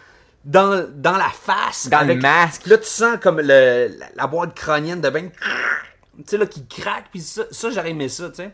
dans, 0.44 0.87
dans 0.94 1.16
la 1.16 1.28
face. 1.28 1.88
Dans 1.88 2.07
le 2.07 2.14
masque. 2.22 2.66
Là, 2.66 2.78
tu 2.78 2.87
sens 2.87 3.18
comme 3.20 3.38
le, 3.40 3.88
la, 3.98 4.07
la 4.14 4.26
boîte 4.26 4.54
crânienne 4.54 5.00
de 5.00 5.11
Ben, 5.11 5.30
tu 5.30 6.22
sais, 6.26 6.37
là, 6.38 6.46
qui 6.46 6.66
craque, 6.66 7.07
puis 7.11 7.20
ça, 7.20 7.42
ça 7.50 7.70
j'aurais 7.70 7.90
aimé 7.90 8.09
ça, 8.09 8.28
tu 8.30 8.37
sais. 8.37 8.50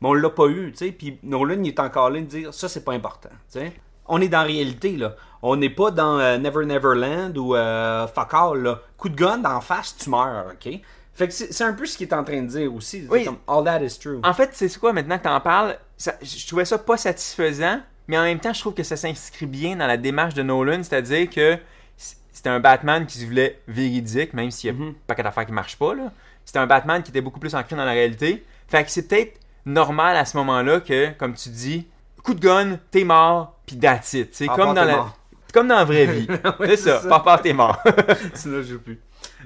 Mais 0.00 0.08
on 0.08 0.14
l'a 0.14 0.30
pas 0.30 0.46
eu, 0.46 0.70
tu 0.72 0.78
sais, 0.86 0.92
puis 0.92 1.18
Nolan, 1.24 1.62
il 1.62 1.68
est 1.68 1.80
encore 1.80 2.10
là 2.10 2.20
de 2.20 2.26
dire, 2.26 2.54
ça, 2.54 2.68
c'est 2.68 2.84
pas 2.84 2.92
important, 2.92 3.30
tu 3.52 3.58
sais. 3.60 3.72
On 4.08 4.20
est 4.20 4.28
dans 4.28 4.38
la 4.38 4.44
réalité, 4.44 4.96
là. 4.96 5.14
On 5.42 5.56
n'est 5.56 5.70
pas 5.70 5.90
dans 5.90 6.18
euh, 6.18 6.36
Never 6.38 6.66
Never 6.66 6.94
Land 6.96 7.32
ou 7.36 7.54
euh, 7.54 8.06
Fuck 8.08 8.34
All, 8.34 8.62
là. 8.62 8.80
Coup 8.96 9.08
de 9.08 9.14
gun 9.16 9.38
d'en 9.38 9.60
face, 9.60 9.96
tu 9.96 10.10
meurs, 10.10 10.46
OK? 10.52 10.72
Fait 11.14 11.26
que 11.28 11.34
c'est 11.34 11.64
un 11.64 11.72
peu 11.72 11.84
ce 11.86 11.96
qu'il 11.96 12.08
est 12.08 12.14
en 12.14 12.22
train 12.24 12.42
de 12.42 12.46
dire 12.46 12.72
aussi. 12.74 13.02
C'est 13.02 13.10
Oui. 13.10 13.24
comme, 13.24 13.38
all 13.48 13.64
that 13.64 13.82
is 13.82 13.98
true. 13.98 14.20
En 14.22 14.32
fait, 14.34 14.50
c'est 14.52 14.72
quoi 14.78 14.92
maintenant 14.92 15.18
que 15.18 15.24
t'en 15.24 15.40
parles? 15.40 15.76
ça- 15.96 16.14
je 16.22 16.46
trouvais 16.46 16.64
ça 16.64 16.78
pas 16.78 16.96
satisfaisant, 16.96 17.80
mais 18.06 18.16
en 18.16 18.22
même 18.22 18.38
temps, 18.38 18.52
je 18.52 18.60
trouve 18.60 18.74
que 18.74 18.84
ça 18.84 18.96
s'inscrit 18.96 19.46
bien 19.46 19.74
dans 19.76 19.86
la 19.88 19.96
démarche 19.96 20.34
de 20.34 20.42
Nolan, 20.44 20.82
c'est-à-dire 20.84 21.28
que 21.28 21.58
c'était 21.96 22.50
un 22.50 22.60
Batman 22.60 23.04
qui 23.04 23.18
se 23.18 23.26
voulait 23.26 23.60
véridique, 23.66 24.32
même 24.32 24.52
s'il 24.52 24.68
y 24.68 24.70
a 24.70 24.76
Mhm. 24.76 24.94
pas 25.08 25.16
qu'à 25.16 25.24
d'affaires 25.24 25.44
qui 25.46 25.52
marche 25.52 25.76
pas, 25.76 25.92
là. 25.94 26.12
C'était 26.44 26.60
un 26.60 26.66
Batman 26.68 27.02
qui 27.02 27.10
était 27.10 27.20
beaucoup 27.20 27.40
plus 27.40 27.54
ancré 27.56 27.74
dans 27.74 27.84
la 27.84 27.90
réalité. 27.92 28.44
Fait 28.68 28.84
que 28.84 28.90
c'est 28.90 29.08
peut-être 29.08 29.40
normal 29.66 30.16
à 30.16 30.24
ce 30.24 30.36
moment-là 30.36 30.78
que, 30.80 31.10
comme 31.18 31.34
tu 31.34 31.48
dis, 31.48 31.86
coup 32.28 32.34
de 32.34 32.40
gun, 32.40 32.78
t'es 32.90 33.04
mort, 33.04 33.58
pis 33.64 33.78
that's 33.78 34.12
it. 34.12 34.28
C'est 34.32 34.46
comme 34.48 34.74
dans 34.74 34.84
la... 34.84 34.96
mort. 34.96 35.14
Comme 35.52 35.66
dans 35.66 35.76
la 35.76 35.84
vraie 35.84 36.04
vie. 36.04 36.28
C'est 36.66 36.76
ça, 36.76 37.00
ça. 37.00 37.08
par 37.08 37.22
part 37.22 37.40
t'es 37.40 37.54
mort. 37.54 37.82
Sinon, 38.34 38.58
je 38.58 38.74
joue 38.74 38.80
plus. 38.80 39.00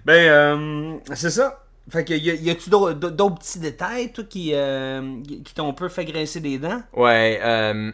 Ben, 0.05 0.14
euh, 0.14 0.97
c'est 1.14 1.30
ça. 1.30 1.64
Fait 1.89 2.05
que, 2.05 2.12
y, 2.12 2.51
a-tu 2.51 2.70
d'autres 2.70 2.95
d'autres 2.95 3.39
petits 3.39 3.61
détails, 3.61 4.12
toi, 4.12 4.24
qui, 4.28 4.51
euh, 4.53 5.22
qui 5.45 5.55
t'ont 5.55 5.68
un 5.68 5.72
peu 5.72 5.89
fait 5.89 6.05
grincer 6.05 6.41
des 6.41 6.59
dents? 6.59 6.83
Ouais, 6.93 7.39
euh, 7.41 7.93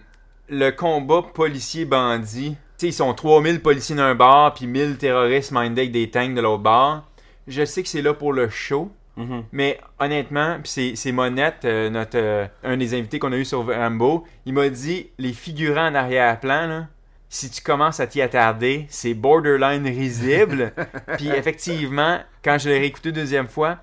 le 0.49 0.71
combat 0.71 1.23
policier-bandit. 1.35 2.53
Tu 2.53 2.57
sais, 2.79 2.87
ils 2.89 2.93
sont 2.95 3.13
3000 3.13 3.61
policiers 3.61 3.97
d'un 3.97 4.15
bar, 4.15 4.55
puis 4.55 4.67
1000 4.67 4.97
terroristes 4.97 5.53
mindés 5.53 5.83
avec 5.83 5.93
des 5.93 6.11
tanks 6.11 6.35
de 6.35 6.41
l'autre 6.41 6.63
bar. 6.63 7.07
Je 7.47 7.67
sais 7.67 7.83
que 7.83 7.89
c'est 7.91 8.03
là 8.03 8.15
pour 8.15 8.33
le 8.33 8.49
show, 8.49 8.91
Mhm. 9.19 9.45
mais 9.53 9.81
honnêtement, 9.99 10.59
c'est, 10.65 11.13
Monette, 11.13 11.65
euh, 11.65 11.91
notre, 11.91 12.17
euh, 12.17 12.47
un 12.63 12.77
des 12.77 12.95
invités 12.95 13.19
qu'on 13.19 13.33
a 13.33 13.37
eu 13.37 13.45
sur 13.45 13.67
Rambo, 13.67 14.25
il 14.47 14.55
m'a 14.55 14.69
dit 14.69 15.11
les 15.19 15.33
figurants 15.33 15.89
en 15.89 15.95
arrière-plan, 15.95 16.87
si 17.29 17.51
tu 17.51 17.61
commences 17.61 18.01
à 18.01 18.07
t'y 18.07 18.23
attarder, 18.23 18.87
c'est 18.89 19.15
borderline 19.15 19.85
risible. 19.87 20.73
puis 21.19 21.29
effectivement, 21.29 22.21
quand 22.43 22.59
je 22.59 22.71
l'ai 22.71 22.79
réécouté 22.79 23.13
deuxième 23.13 23.49
fois, 23.49 23.79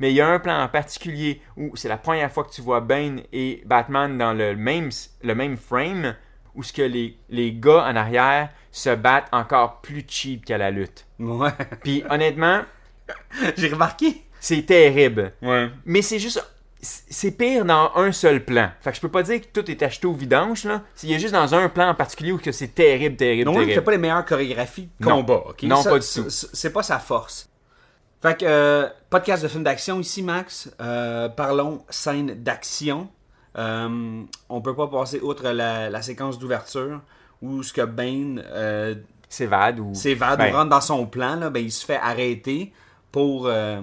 Mais 0.00 0.12
il 0.12 0.16
y 0.16 0.22
a 0.22 0.28
un 0.28 0.38
plan 0.38 0.62
en 0.62 0.68
particulier 0.68 1.42
où 1.58 1.76
c'est 1.76 1.88
la 1.88 1.98
première 1.98 2.32
fois 2.32 2.44
que 2.44 2.50
tu 2.50 2.62
vois 2.62 2.80
Bane 2.80 3.20
et 3.34 3.62
Batman 3.66 4.16
dans 4.16 4.32
le 4.32 4.56
même, 4.56 4.88
le 5.22 5.34
même 5.34 5.58
frame, 5.58 6.14
où 6.54 6.62
ce 6.62 6.72
que 6.72 6.80
les, 6.80 7.18
les 7.28 7.52
gars 7.52 7.84
en 7.84 7.94
arrière 7.96 8.48
se 8.72 8.94
battent 8.94 9.28
encore 9.30 9.82
plus 9.82 10.02
cheap 10.08 10.46
qu'à 10.46 10.56
la 10.56 10.70
lutte. 10.70 11.06
Ouais. 11.18 11.50
Puis 11.82 12.02
honnêtement, 12.08 12.62
J'ai 13.56 13.68
remarqué. 13.68 14.22
C'est 14.40 14.62
terrible. 14.66 15.32
Ouais. 15.42 15.70
Mais 15.84 16.02
c'est 16.02 16.18
juste. 16.18 16.44
C'est 16.82 17.32
pire 17.32 17.66
dans 17.66 17.90
un 17.94 18.10
seul 18.10 18.42
plan. 18.42 18.70
Fait 18.80 18.88
que 18.90 18.96
je 18.96 19.02
peux 19.02 19.10
pas 19.10 19.22
dire 19.22 19.42
que 19.42 19.46
tout 19.52 19.70
est 19.70 19.82
acheté 19.82 20.06
au 20.06 20.14
vidange, 20.14 20.64
là. 20.64 20.80
Il 21.02 21.10
y 21.10 21.14
a 21.14 21.18
juste 21.18 21.34
dans 21.34 21.54
un 21.54 21.68
plan 21.68 21.90
en 21.90 21.94
particulier 21.94 22.32
où 22.32 22.38
que 22.38 22.52
c'est 22.52 22.74
terrible, 22.74 23.16
terrible, 23.16 23.44
Non, 23.44 23.52
il 23.52 23.56
terrible. 23.58 23.72
fait 23.74 23.82
pas 23.82 23.90
les 23.90 23.98
meilleures 23.98 24.24
chorégraphies 24.24 24.88
de 24.98 25.04
Non. 25.06 25.16
combat. 25.16 25.42
ok? 25.50 25.62
Non, 25.64 25.76
Ça, 25.82 25.90
pas 25.90 25.98
du 25.98 26.06
tout. 26.06 26.30
c'est- 26.30 26.48
C'est 26.54 26.72
pas 26.72 26.82
sa 26.82 26.98
force. 26.98 27.50
Fait 28.22 28.38
que, 28.38 28.46
euh, 28.46 28.88
podcast 29.10 29.42
de 29.42 29.48
film 29.48 29.62
d'action 29.62 30.00
ici, 30.00 30.22
Max. 30.22 30.70
Euh, 30.80 31.28
parlons 31.28 31.84
scène 31.90 32.32
d'action. 32.42 33.08
Euh, 33.58 34.22
on 34.48 34.60
peut 34.62 34.74
pas 34.74 34.86
passer 34.88 35.20
outre 35.20 35.50
la, 35.50 35.90
la 35.90 36.00
séquence 36.02 36.38
d'ouverture 36.38 37.00
où 37.42 37.62
ce 37.62 37.74
que 37.74 37.82
Bane 37.82 38.42
euh, 38.46 38.94
S'évade 39.28 39.80
ou. 39.80 39.94
s'évade 39.94 40.38
Ben, 40.38 40.52
ou 40.52 40.56
rentre 40.56 40.70
dans 40.70 40.80
son 40.80 41.04
plan, 41.06 41.36
là, 41.36 41.50
ben, 41.50 41.62
il 41.62 41.70
se 41.72 41.84
fait 41.84 41.96
arrêter 42.02 42.72
pour, 43.12 43.46
euh, 43.48 43.80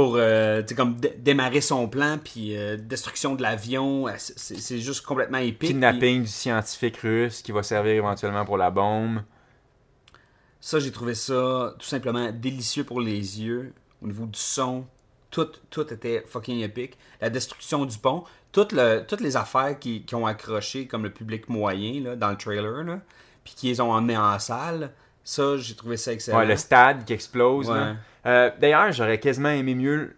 pour 0.00 0.16
euh, 0.16 0.62
comme 0.74 0.94
dé- 0.94 1.14
démarrer 1.18 1.60
son 1.60 1.86
plan, 1.86 2.18
puis 2.22 2.56
euh, 2.56 2.76
destruction 2.78 3.34
de 3.34 3.42
l'avion. 3.42 4.08
euh, 4.08 4.12
c'est- 4.16 4.78
juste 4.78 5.02
complètement 5.04 5.36
épique. 5.38 5.58
puis- 5.58 5.68
Kidnapping 5.68 6.22
du 6.22 6.28
scientifique 6.28 6.96
russe 6.98 7.42
qui 7.42 7.52
va 7.52 7.62
servir 7.62 7.92
éventuellement 7.92 8.46
pour 8.46 8.56
la 8.56 8.70
bombe. 8.70 9.20
Ça, 10.60 10.78
j'ai 10.78 10.90
trouvé 10.90 11.14
ça 11.14 11.74
tout 11.78 11.86
simplement 11.86 12.30
délicieux 12.32 12.84
pour 12.84 13.00
les 13.00 13.40
yeux. 13.42 13.72
Au 14.02 14.06
niveau 14.06 14.24
du 14.26 14.38
son, 14.38 14.86
tout, 15.30 15.48
tout 15.68 15.92
était 15.92 16.24
fucking 16.26 16.60
épique. 16.60 16.96
La 17.20 17.28
destruction 17.30 17.84
du 17.84 17.98
pont, 17.98 18.24
toutes, 18.52 18.72
le- 18.72 19.04
toutes 19.06 19.20
les 19.20 19.36
affaires 19.36 19.78
qui, 19.78 20.02
qui 20.04 20.14
ont 20.14 20.26
accroché 20.26 20.86
comme 20.86 21.02
le 21.02 21.10
public 21.12 21.48
moyen 21.50 22.02
là, 22.02 22.16
dans 22.16 22.30
le 22.30 22.36
trailer, 22.36 22.84
là, 22.84 23.00
puis 23.44 23.52
qui 23.54 23.66
les 23.68 23.80
ont 23.82 23.92
emmenés 23.92 24.16
en 24.16 24.38
salle, 24.38 24.92
ça, 25.24 25.56
j'ai 25.58 25.74
trouvé 25.74 25.96
ça 25.96 26.12
excellent. 26.12 26.38
Ouais, 26.38 26.46
le 26.46 26.56
stade 26.56 27.04
qui 27.04 27.12
explose. 27.12 27.70
Ouais. 27.70 27.94
Euh, 28.26 28.50
D'ailleurs, 28.60 28.92
j'aurais 28.92 29.18
quasiment 29.18 29.50
aimé 29.50 29.74
mieux. 29.74 30.16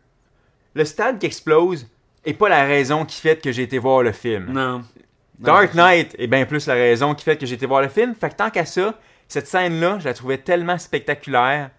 Le 0.74 0.84
stade 0.84 1.18
qui 1.18 1.26
explose 1.26 1.86
est 2.24 2.34
pas 2.34 2.48
la 2.48 2.64
raison 2.64 3.04
qui 3.04 3.20
fait 3.20 3.40
que 3.42 3.52
j'ai 3.52 3.62
été 3.62 3.78
voir 3.78 4.02
le 4.02 4.12
film. 4.12 4.46
Non. 4.52 4.82
Dark 5.38 5.74
Knight 5.74 6.14
est 6.18 6.28
bien 6.28 6.44
plus 6.46 6.66
la 6.66 6.74
raison 6.74 7.14
qui 7.14 7.24
fait 7.24 7.36
que 7.36 7.46
j'ai 7.46 7.54
été 7.56 7.66
voir 7.66 7.82
le 7.82 7.88
film. 7.88 8.14
Fait 8.14 8.30
que 8.30 8.36
tant 8.36 8.50
qu'à 8.50 8.64
ça, 8.64 8.94
cette 9.28 9.48
scène-là, 9.48 9.98
je 9.98 10.04
la 10.04 10.14
trouvais 10.14 10.38
tellement 10.38 10.78
spectaculaire. 10.78 11.70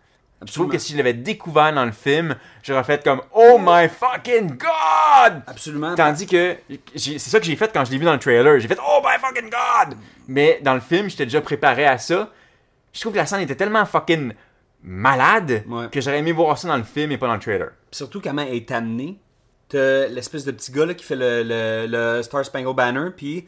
Je 0.46 0.52
trouve 0.52 0.66
Absolument. 0.66 0.72
que 0.74 0.78
si 0.80 0.92
je 0.92 0.98
l'avais 0.98 1.14
découvert 1.14 1.72
dans 1.74 1.86
le 1.86 1.94
film, 1.94 2.36
j'aurais 2.64 2.84
fait 2.84 3.02
comme 3.02 3.22
Oh 3.34 3.58
my 3.62 3.88
fucking 3.88 4.58
god! 4.58 5.42
Absolument. 5.48 5.96
Tandis 5.96 6.28
que 6.28 6.58
c'est 6.98 7.18
ça 7.20 7.40
que 7.40 7.46
j'ai 7.46 7.56
fait 7.56 7.72
quand 7.74 7.86
je 7.86 7.92
l'ai 7.92 7.98
vu 7.98 8.04
dans 8.04 8.12
le 8.14 8.20
trailer. 8.20 8.60
J'ai 8.60 8.68
fait 8.68 8.78
Oh 8.86 9.00
my 9.02 9.18
fucking 9.22 9.50
god! 9.50 9.98
Mais 10.28 10.60
dans 10.62 10.74
le 10.74 10.82
film, 10.82 11.10
j'étais 11.10 11.24
déjà 11.26 11.40
préparé 11.40 11.86
à 11.86 11.98
ça. 11.98 12.30
Je 12.94 13.00
trouve 13.02 13.14
que 13.14 13.18
la 13.18 13.26
scène 13.26 13.42
était 13.42 13.56
tellement 13.56 13.86
fucking 13.86 14.34
malade 14.84 15.64
Ouais. 15.68 15.88
que 15.92 16.00
j'aurais 16.02 16.20
aimé 16.20 16.32
voir 16.32 16.58
ça 16.58 16.68
dans 16.68 16.78
le 16.78 16.84
film 16.84 17.12
et 17.12 17.18
pas 17.18 17.28
dans 17.28 17.34
le 17.36 17.40
trailer. 17.40 17.72
Surtout 17.92 18.22
comment 18.22 18.42
elle 18.44 18.56
est 18.56 18.72
amenée. 18.72 19.18
T'as 19.70 20.08
l'espèce 20.08 20.46
de 20.46 20.52
petit 20.52 20.72
gars 20.72 20.86
là, 20.86 20.94
qui 20.94 21.04
fait 21.04 21.16
le, 21.16 21.42
le, 21.44 21.88
le 21.88 22.22
Star 22.22 22.46
Spangled 22.46 22.76
Banner, 22.76 23.10
puis 23.16 23.46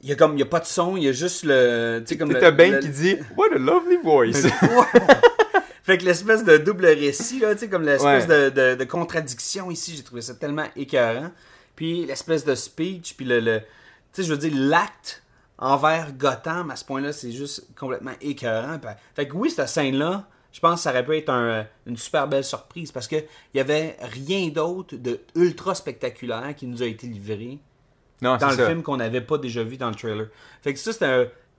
il 0.00 0.08
y 0.08 0.12
a 0.12 0.16
comme 0.16 0.32
il 0.34 0.40
y 0.40 0.42
a 0.42 0.46
pas 0.46 0.60
de 0.60 0.64
son, 0.66 0.96
il 0.96 1.04
y 1.04 1.08
a 1.08 1.12
juste 1.12 1.44
le 1.44 2.00
tu 2.00 2.08
sais 2.14 2.18
comme 2.18 2.32
le- 2.32 2.38
T'as 2.40 2.50
Ben 2.50 2.72
le- 2.72 2.78
qui 2.80 2.88
dit 2.88 3.16
What 3.36 3.48
a 3.54 3.58
lovely 3.58 3.98
voice! 4.02 4.46
Fait 5.84 5.96
que 5.98 6.04
l'espèce 6.04 6.44
de 6.44 6.58
double 6.58 6.84
récit, 6.86 7.38
là, 7.40 7.54
tu 7.54 7.60
sais, 7.60 7.68
comme 7.70 7.82
l'espèce 7.82 8.26
Ouais. 8.26 8.50
de, 8.50 8.72
de- 8.72 8.74
de 8.74 8.84
contradiction 8.84 9.70
ici, 9.70 9.94
j'ai 9.96 10.02
trouvé 10.02 10.20
ça 10.20 10.34
tellement 10.34 10.66
écœurant. 10.76 11.30
Puis 11.76 12.04
l'espèce 12.04 12.44
de 12.44 12.54
speech, 12.54 13.14
puis 13.16 13.24
le, 13.24 13.40
le- 13.40 13.60
tu 13.60 13.64
sais, 14.12 14.22
je 14.24 14.30
veux 14.32 14.38
dire, 14.38 14.52
l'acte 14.54 15.22
envers 15.58 16.12
Gotham, 16.12 16.70
à 16.70 16.76
ce 16.76 16.84
point-là, 16.84 17.12
c'est 17.12 17.32
juste 17.32 17.68
complètement 17.76 18.12
écœurant. 18.20 18.78
Fait- 19.14 19.26
que 19.28 19.34
oui, 19.34 19.50
cette 19.50 19.68
scène-là, 19.68 20.26
je 20.52 20.60
pense 20.60 20.76
que 20.76 20.80
ça 20.82 20.90
aurait 20.90 21.04
pu 21.04 21.16
être 21.16 21.30
un- 21.30 21.66
une 21.86 21.96
super 21.96 22.26
belle 22.28 22.44
surprise, 22.44 22.92
parce 22.92 23.08
que 23.08 23.16
il 23.16 23.56
y 23.58 23.60
avait 23.60 23.96
rien 24.00 24.48
d'autre 24.48 24.96
de 24.96 25.20
ultra 25.34 25.74
spectaculaire 25.74 26.54
qui 26.56 26.66
nous 26.66 26.82
a 26.82 26.86
été 26.86 27.06
livré 27.06 27.58
non, 28.22 28.36
dans 28.36 28.50
c'est 28.50 28.56
le 28.56 28.62
ça. 28.62 28.68
film 28.68 28.82
qu'on 28.82 28.96
n'avait 28.96 29.20
pas 29.20 29.38
déjà 29.38 29.62
vu 29.62 29.76
dans 29.76 29.88
le 29.90 29.94
trailer. 29.94 30.28
Fait 30.62 30.72
que 30.72 30.78
ça, 30.78 30.92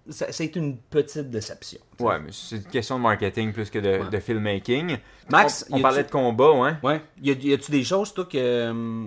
c'est 0.10 0.45
été 0.45 0.60
une 0.60 0.78
petite 0.78 1.30
déception. 1.30 1.80
Ouais, 2.00 2.20
mais 2.20 2.32
c'est 2.32 2.56
une 2.58 2.64
question 2.64 2.97
de 2.97 3.04
marketing 3.04 3.54
plus 3.54 3.70
que 3.70 3.80
de, 3.80 4.10
de 4.10 4.20
filmmaking. 4.20 4.97
Max, 5.30 5.66
on, 5.72 5.82
parlait 5.82 6.04
de 6.04 6.10
combat, 6.12 6.52
ouais. 6.52 6.74
Ouais. 6.84 7.02
Y 7.22 7.54
a-tu 7.54 7.72
des 7.72 7.84
choses, 7.84 8.14
toi, 8.14 8.26
que, 8.26 9.06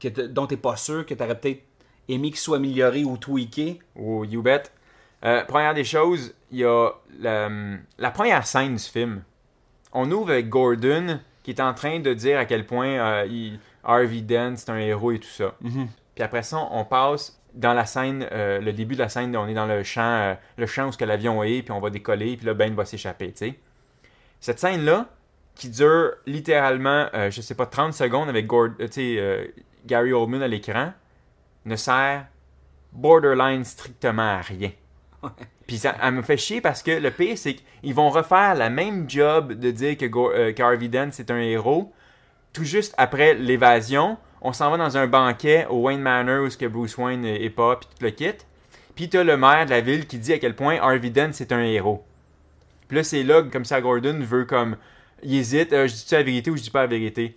que 0.00 0.08
dont 0.26 0.46
t'es 0.46 0.56
pas 0.56 0.76
sûr, 0.76 1.06
que 1.06 1.14
t'aurais 1.14 1.38
peut-être 1.38 1.62
aimé 2.08 2.30
qu'ils 2.30 2.38
soient 2.40 2.56
améliorés 2.58 3.04
ou 3.04 3.16
tweakés? 3.16 3.80
Ou 3.96 4.24
You 4.24 4.42
Bet. 4.42 4.64
Euh, 5.24 5.44
première 5.44 5.74
des 5.74 5.84
choses, 5.84 6.34
il 6.50 6.58
y 6.58 6.64
a 6.64 6.90
la, 7.18 7.48
la 7.98 8.10
première 8.10 8.46
scène 8.46 8.76
du 8.76 8.82
film. 8.82 9.22
On 9.92 10.10
ouvre 10.10 10.30
avec 10.30 10.48
Gordon 10.48 11.20
qui 11.42 11.50
est 11.50 11.60
en 11.60 11.74
train 11.74 12.00
de 12.00 12.12
dire 12.14 12.38
à 12.38 12.44
quel 12.44 12.66
point 12.66 12.88
euh, 12.88 13.26
il- 13.28 13.58
Harvey 13.82 14.20
Dent 14.20 14.54
c'est 14.56 14.70
un 14.70 14.78
héros 14.78 15.12
et 15.12 15.18
tout 15.18 15.28
ça. 15.28 15.54
Puis 16.14 16.22
après 16.24 16.42
ça, 16.42 16.58
on 16.70 16.84
passe 16.84 17.40
dans 17.54 17.72
la 17.72 17.84
scène, 17.86 18.26
euh, 18.30 18.60
le 18.60 18.72
début 18.72 18.94
de 18.94 19.00
la 19.00 19.08
scène, 19.08 19.34
on 19.36 19.48
est 19.48 19.54
dans 19.54 19.66
le 19.66 19.82
champ, 19.82 20.02
euh, 20.02 20.34
le 20.58 20.66
champ 20.66 20.88
où 20.88 21.04
l'avion 21.04 21.42
est, 21.42 21.62
puis 21.62 21.72
on 21.72 21.80
va 21.80 21.90
décoller, 21.90 22.36
puis 22.36 22.46
là, 22.46 22.54
Ben 22.54 22.74
va 22.74 22.84
s'échapper, 22.84 23.32
tu 23.32 23.38
sais. 23.46 23.58
Cette 24.38 24.58
scène-là, 24.60 25.06
qui 25.56 25.68
dure 25.68 26.12
littéralement, 26.26 27.08
euh, 27.14 27.30
je 27.30 27.40
sais 27.40 27.54
pas, 27.54 27.66
30 27.66 27.92
secondes 27.92 28.28
avec 28.28 28.46
Gord- 28.46 28.68
euh, 28.80 28.88
euh, 28.98 29.46
Gary 29.86 30.12
Oldman 30.12 30.42
à 30.42 30.48
l'écran, 30.48 30.92
ne 31.70 31.76
sert 31.76 32.26
borderline 32.92 33.64
strictement 33.64 34.36
à 34.36 34.40
rien. 34.40 34.72
Puis 35.66 35.78
ça, 35.78 35.96
elle 36.02 36.14
me 36.14 36.22
fait 36.22 36.36
chier 36.36 36.60
parce 36.60 36.82
que 36.82 36.90
le 36.90 37.10
pire, 37.10 37.38
c'est 37.38 37.54
qu'ils 37.54 37.94
vont 37.94 38.10
refaire 38.10 38.54
la 38.54 38.70
même 38.70 39.08
job 39.08 39.52
de 39.52 39.70
dire 39.70 39.96
que, 39.96 40.06
Go- 40.06 40.32
euh, 40.32 40.52
que 40.52 40.62
Harvey 40.62 40.88
Dent, 40.88 41.10
c'est 41.12 41.30
un 41.30 41.40
héros. 41.40 41.92
Tout 42.52 42.64
juste 42.64 42.94
après 42.98 43.34
l'évasion, 43.34 44.18
on 44.42 44.52
s'en 44.52 44.70
va 44.70 44.76
dans 44.76 44.96
un 44.96 45.06
banquet 45.06 45.66
au 45.70 45.82
Wayne 45.82 46.00
Manor 46.00 46.44
où 46.44 46.50
ce 46.50 46.56
que 46.56 46.66
Bruce 46.66 46.96
Wayne 46.98 47.24
est 47.24 47.44
est 47.44 47.50
pas, 47.50 47.76
puis 47.76 47.88
tout 47.88 48.04
le 48.04 48.10
kit. 48.10 48.38
Puis 48.96 49.08
t'as 49.08 49.22
le 49.22 49.36
maire 49.36 49.66
de 49.66 49.70
la 49.70 49.80
ville 49.80 50.06
qui 50.06 50.18
dit 50.18 50.32
à 50.32 50.38
quel 50.38 50.56
point 50.56 50.78
Harvey 50.80 51.10
Dent, 51.10 51.30
c'est 51.32 51.52
un 51.52 51.62
héros. 51.62 52.04
Puis 52.88 52.96
là, 52.96 53.04
c'est 53.04 53.22
là, 53.22 53.42
comme 53.42 53.64
ça, 53.64 53.80
Gordon 53.80 54.18
veut 54.20 54.44
comme... 54.44 54.76
Il 55.22 55.36
hésite, 55.36 55.72
euh, 55.72 55.86
je 55.86 55.94
dis-tu 55.94 56.14
la 56.14 56.22
vérité 56.22 56.50
ou 56.50 56.56
je 56.56 56.62
dis 56.62 56.70
pas 56.70 56.80
la 56.80 56.86
vérité? 56.88 57.36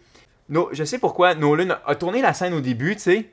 No, 0.50 0.70
je 0.72 0.84
sais 0.84 0.98
pourquoi 0.98 1.36
Nolan 1.36 1.76
a 1.86 1.96
tourné 1.96 2.22
la 2.22 2.34
scène 2.34 2.54
au 2.54 2.62
début, 2.62 2.96
tu 2.96 3.02
sais, 3.02 3.30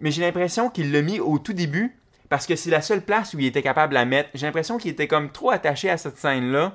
mais 0.00 0.10
j'ai 0.10 0.22
l'impression 0.22 0.70
qu'il 0.70 0.92
l'a 0.92 1.02
mis 1.02 1.20
au 1.20 1.38
tout 1.38 1.52
début 1.52 1.96
parce 2.28 2.46
que 2.46 2.56
c'est 2.56 2.70
la 2.70 2.80
seule 2.80 3.02
place 3.02 3.34
où 3.34 3.38
il 3.40 3.46
était 3.46 3.62
capable 3.62 3.90
de 3.92 3.98
la 3.98 4.04
mettre. 4.04 4.30
J'ai 4.34 4.46
l'impression 4.46 4.78
qu'il 4.78 4.90
était 4.90 5.08
comme 5.08 5.30
trop 5.30 5.50
attaché 5.50 5.90
à 5.90 5.96
cette 5.96 6.16
scène-là 6.16 6.72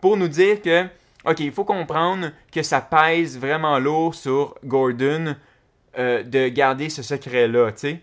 pour 0.00 0.16
nous 0.16 0.28
dire 0.28 0.62
que, 0.62 0.84
ok, 1.24 1.40
il 1.40 1.52
faut 1.52 1.64
comprendre 1.64 2.30
que 2.50 2.62
ça 2.62 2.80
pèse 2.80 3.38
vraiment 3.38 3.78
lourd 3.78 4.14
sur 4.14 4.54
Gordon 4.64 5.36
euh, 5.98 6.22
de 6.22 6.48
garder 6.48 6.88
ce 6.88 7.02
secret-là, 7.02 7.72
tu 7.72 7.78
sais. 7.78 8.00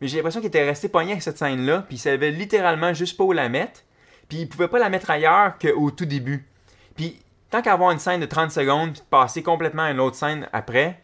Mais 0.00 0.08
j'ai 0.08 0.16
l'impression 0.16 0.40
qu'il 0.40 0.48
était 0.48 0.64
resté 0.64 0.88
pogné 0.88 1.12
avec 1.12 1.22
cette 1.22 1.38
scène-là, 1.38 1.84
puis 1.86 1.96
il 1.96 1.98
savait 1.98 2.30
littéralement 2.30 2.92
juste 2.92 3.16
pas 3.16 3.24
où 3.24 3.32
la 3.32 3.48
mettre, 3.48 3.84
puis 4.28 4.38
il 4.38 4.48
pouvait 4.48 4.68
pas 4.68 4.78
la 4.78 4.88
mettre 4.88 5.10
ailleurs 5.10 5.54
qu'au 5.58 5.90
tout 5.90 6.04
début. 6.04 6.46
Puis 6.96 7.20
tant 7.50 7.62
qu'avoir 7.62 7.90
une 7.90 7.98
scène 7.98 8.20
de 8.20 8.26
30 8.26 8.50
secondes, 8.50 8.92
puis 8.92 9.00
de 9.00 9.06
passer 9.06 9.42
complètement 9.42 9.84
à 9.84 9.90
une 9.90 10.00
autre 10.00 10.16
scène 10.16 10.48
après, 10.52 11.00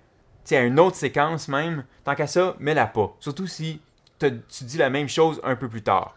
à 0.52 0.60
une 0.62 0.80
autre 0.80 0.96
séquence 0.96 1.48
même, 1.48 1.84
tant 2.04 2.14
qu'à 2.14 2.26
ça, 2.26 2.56
mets-la 2.58 2.86
pas. 2.86 3.14
Surtout 3.20 3.46
si 3.46 3.80
tu 4.18 4.64
dis 4.64 4.76
la 4.78 4.90
même 4.90 5.08
chose 5.08 5.40
un 5.44 5.56
peu 5.56 5.68
plus 5.68 5.82
tard. 5.82 6.16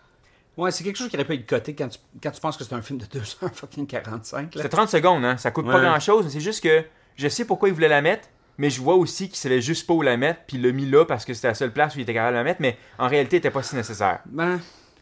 Ouais, 0.57 0.69
c'est 0.71 0.83
quelque 0.83 0.97
chose 0.97 1.09
qui 1.09 1.15
aurait 1.15 1.25
pu 1.25 1.33
être 1.33 1.47
coté 1.47 1.73
quand 1.73 1.87
tu, 1.87 1.97
quand 2.21 2.29
tu 2.31 2.39
penses 2.41 2.57
que 2.57 2.63
c'est 2.63 2.73
un 2.75 2.81
film 2.81 2.99
de 2.99 3.05
2h45. 3.19 4.35
Là. 4.55 4.61
C'est 4.61 4.69
30 4.69 4.89
secondes, 4.89 5.25
hein. 5.25 5.37
Ça 5.37 5.51
coûte 5.51 5.65
pas 5.65 5.75
Ouais. 5.77 5.81
grand 5.85 5.99
chose, 5.99 6.25
mais 6.25 6.31
c'est 6.31 6.39
juste 6.41 6.63
que 6.63 6.83
je 7.15 7.27
sais 7.27 7.45
pourquoi 7.45 7.69
il 7.69 7.73
voulait 7.75 7.87
la 7.87 8.01
mettre, 8.01 8.27
mais 8.57 8.69
je 8.69 8.81
vois 8.81 8.95
aussi 8.95 9.27
qu'il 9.29 9.37
savait 9.37 9.61
juste 9.61 9.87
pas 9.87 9.93
où 9.93 10.01
la 10.01 10.15
mettre, 10.17 10.41
puis 10.47 10.57
il 10.57 10.63
l'a 10.63 10.71
mis 10.71 10.85
là 10.85 11.05
parce 11.05 11.25
que 11.25 11.33
c'était 11.33 11.47
la 11.47 11.53
seule 11.55 11.71
place 11.73 11.95
où 11.95 11.99
il 11.99 12.03
était 12.03 12.13
capable 12.13 12.33
de 12.33 12.37
la 12.37 12.43
mettre, 12.43 12.61
mais 12.61 12.77
en 12.99 13.07
réalité, 13.07 13.37
il 13.37 13.39
était 13.39 13.51
pas 13.51 13.63
si 13.63 13.75
nécessaire. 13.75 14.19
Ben, 14.25 14.59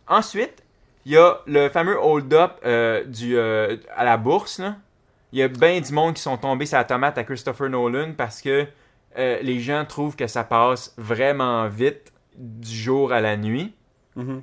Ensuite, 0.07 0.63
il 1.05 1.13
y 1.13 1.17
a 1.17 1.39
le 1.47 1.69
fameux 1.69 1.97
hold-up 2.01 2.53
euh, 2.65 3.03
du, 3.05 3.35
euh, 3.37 3.75
à 3.95 4.03
la 4.05 4.17
bourse. 4.17 4.59
là. 4.59 4.75
Il 5.33 5.39
y 5.39 5.43
a 5.43 5.47
bien 5.47 5.79
du 5.79 5.91
monde 5.93 6.13
qui 6.15 6.21
sont 6.21 6.37
tombés 6.37 6.65
sur 6.65 6.77
la 6.77 6.83
tomate 6.83 7.17
à 7.17 7.23
Christopher 7.23 7.69
Nolan 7.69 8.13
parce 8.17 8.41
que 8.41 8.67
euh, 9.17 9.39
les 9.41 9.59
gens 9.59 9.85
trouvent 9.85 10.15
que 10.15 10.27
ça 10.27 10.43
passe 10.43 10.93
vraiment 10.97 11.67
vite 11.67 12.11
du 12.37 12.75
jour 12.75 13.11
à 13.11 13.21
la 13.21 13.37
nuit. 13.37 13.73
Mhm. 14.15 14.41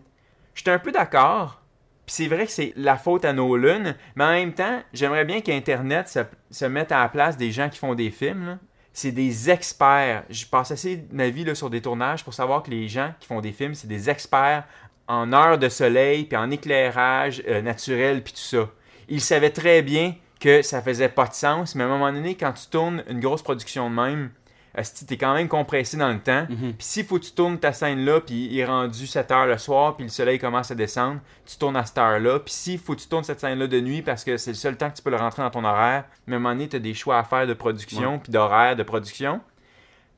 J'étais 0.55 0.71
un 0.71 0.79
peu 0.79 0.93
d'accord. 0.93 1.63
Puis 2.07 2.15
c'est 2.15 2.27
vrai 2.27 2.47
que 2.47 2.53
c'est 2.53 2.73
la 2.77 2.97
faute 2.97 3.25
à 3.25 3.33
Nolan, 3.33 3.93
mais 4.17 4.25
en 4.25 4.33
même 4.33 4.55
temps, 4.55 4.83
j'aimerais 4.93 5.25
bien 5.25 5.41
qu'Internet 5.41 6.09
se, 6.09 6.21
se 6.51 6.65
mette 6.65 6.91
à 6.91 7.01
la 7.01 7.09
place 7.09 7.37
des 7.37 7.51
gens 7.51 7.69
qui 7.69 7.79
font 7.79 7.95
des 7.95 8.11
films. 8.11 8.59
C'est 8.93 9.13
des 9.13 9.51
experts. 9.51 10.25
Je 10.31 10.47
passe 10.47 10.71
assez 10.71 11.07
ma 11.13 11.29
vie 11.29 11.45
là, 11.45 11.55
sur 11.55 11.71
des 11.71 11.83
tournages 11.83 12.25
pour 12.25 12.35
savoir 12.35 12.63
que 12.63 12.71
les 12.71 12.89
gens 12.89 13.13
qui 13.21 13.29
font 13.29 13.41
des 13.41 13.53
films, 13.53 13.75
c'est 13.75 13.87
des 13.87 14.09
experts 14.11 14.65
en 15.07 15.33
heures 15.33 15.59
de 15.59 15.69
soleil, 15.69 16.25
puis 16.25 16.37
en 16.37 16.51
éclairage 16.51 17.43
euh, 17.49 17.63
naturel, 17.63 18.23
puis 18.23 18.35
tout 18.35 18.41
ça. 18.41 18.69
Ils 19.09 19.23
savaient 19.23 19.51
très 19.51 19.83
bien 19.83 20.15
que 20.39 20.63
ça 20.63 20.83
faisait 20.83 21.09
pas 21.09 21.27
de 21.27 21.35
sens, 21.35 21.75
mais 21.75 21.85
à 21.85 21.87
un 21.87 21.91
moment 21.91 22.13
donné, 22.13 22.37
quand 22.37 22.53
tu 22.53 22.69
tournes 22.69 23.03
une 23.09 23.21
grosse 23.21 23.43
production 23.43 23.91
de 23.91 23.95
même, 23.95 24.31
tu 24.75 25.05
t'es 25.07 25.17
quand 25.17 25.35
même 25.35 25.49
compressé 25.49 25.97
dans 25.97 26.09
le 26.13 26.19
temps. 26.21 26.47
Puis 26.49 26.75
s'il 26.79 27.05
faut 27.05 27.19
que 27.19 27.25
tu 27.25 27.33
tournes 27.33 27.59
ta 27.59 27.73
scène 27.73 28.05
là, 28.05 28.21
puis 28.21 28.47
il 28.51 28.59
est 28.59 28.65
rendu 28.65 29.07
7 29.07 29.31
heures 29.33 29.47
le 29.47 29.59
soir, 29.59 29.97
puis 29.97 30.05
le 30.05 30.11
soleil 30.11 30.39
commence 30.39 30.71
à 30.71 30.75
descendre, 30.75 31.21
tu 31.47 31.57
tournes 31.57 31.77
à 31.77 31.85
cette 31.85 31.99
heure-là. 31.99 32.39
Puis 32.41 32.53
s'il 32.55 32.79
faut 32.79 32.95
que 32.95 33.01
tu 33.01 33.09
tournes 33.09 33.25
cette 33.25 33.41
scène 33.41 33.59
là 33.59 33.67
de 33.67 33.81
nuit 33.81 34.03
parce 34.03 34.25
que 34.25 34.37
c'est 34.37 34.51
le 34.51 34.57
seul 34.57 34.77
temps 34.77 34.91
que 34.91 34.97
tu 34.97 35.03
peux 35.03 35.11
le 35.11 35.17
rentrer 35.17 35.43
dans 35.43 35.51
ton 35.51 35.65
horaire, 35.65 36.05
mais 36.27 36.35
à 36.35 36.37
un 36.37 36.41
moment 36.41 36.55
donné, 36.55 36.69
tu 36.69 36.77
as 36.77 36.81
des 36.81 36.95
choix 36.95 37.19
à 37.19 37.25
faire 37.25 37.47
de 37.47 37.55
production, 37.55 38.19
puis 38.19 38.31
d'horaire 38.33 38.77
de 38.77 38.83
production. 38.83 39.41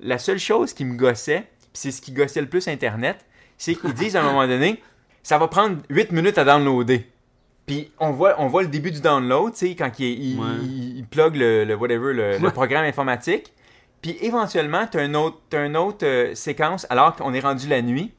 La 0.01 0.19
seule 0.19 0.39
chose 0.39 0.73
qui 0.73 0.85
me 0.85 0.97
gossait, 0.97 1.41
puis 1.59 1.69
c'est 1.75 1.91
ce 1.91 2.01
qui 2.03 2.13
gossait 2.13 2.41
le 2.41 2.49
plus 2.49 2.67
Internet, 2.69 3.25
c'est 3.59 3.75
qu'ils 3.75 3.93
disent 3.95 4.17
à 4.17 4.21
un 4.21 4.25
moment 4.25 4.47
donné, 4.47 4.83
ça 5.23 5.37
va 5.39 5.49
prendre 5.49 5.77
8 5.91 6.13
minutes 6.13 6.39
à 6.39 6.45
downloader. 6.45 7.07
Puis 7.67 7.93
on 8.01 8.11
voit, 8.11 8.35
on 8.39 8.49
voit 8.49 8.63
le 8.63 8.69
début 8.69 8.91
du 8.91 9.01
download, 9.01 9.53
tu 9.53 9.59
sais, 9.69 9.75
quand 9.77 9.91
il, 10.01 10.07
il, 10.07 10.41
Ouais. 10.41 10.47
il- 10.63 10.97
il 10.99 11.05
plug 11.07 11.37
le, 11.37 11.65
le 11.65 11.75
whatever, 11.77 12.13
le, 12.15 12.39
le 12.39 12.51
programme 12.51 12.85
informatique. 12.85 13.53
Puis 14.03 14.17
éventuellement, 14.21 14.87
tu 14.87 14.99
as 14.99 15.05
une 15.05 15.17
autre, 15.17 15.41
t'as 15.51 15.67
une 15.67 15.77
autre 15.77 16.07
euh, 16.07 16.35
séquence 16.35 16.87
alors 16.91 17.17
qu'on 17.17 17.35
est 17.35 17.41
rendu 17.41 17.69
la 17.69 17.83
nuit, 17.83 18.13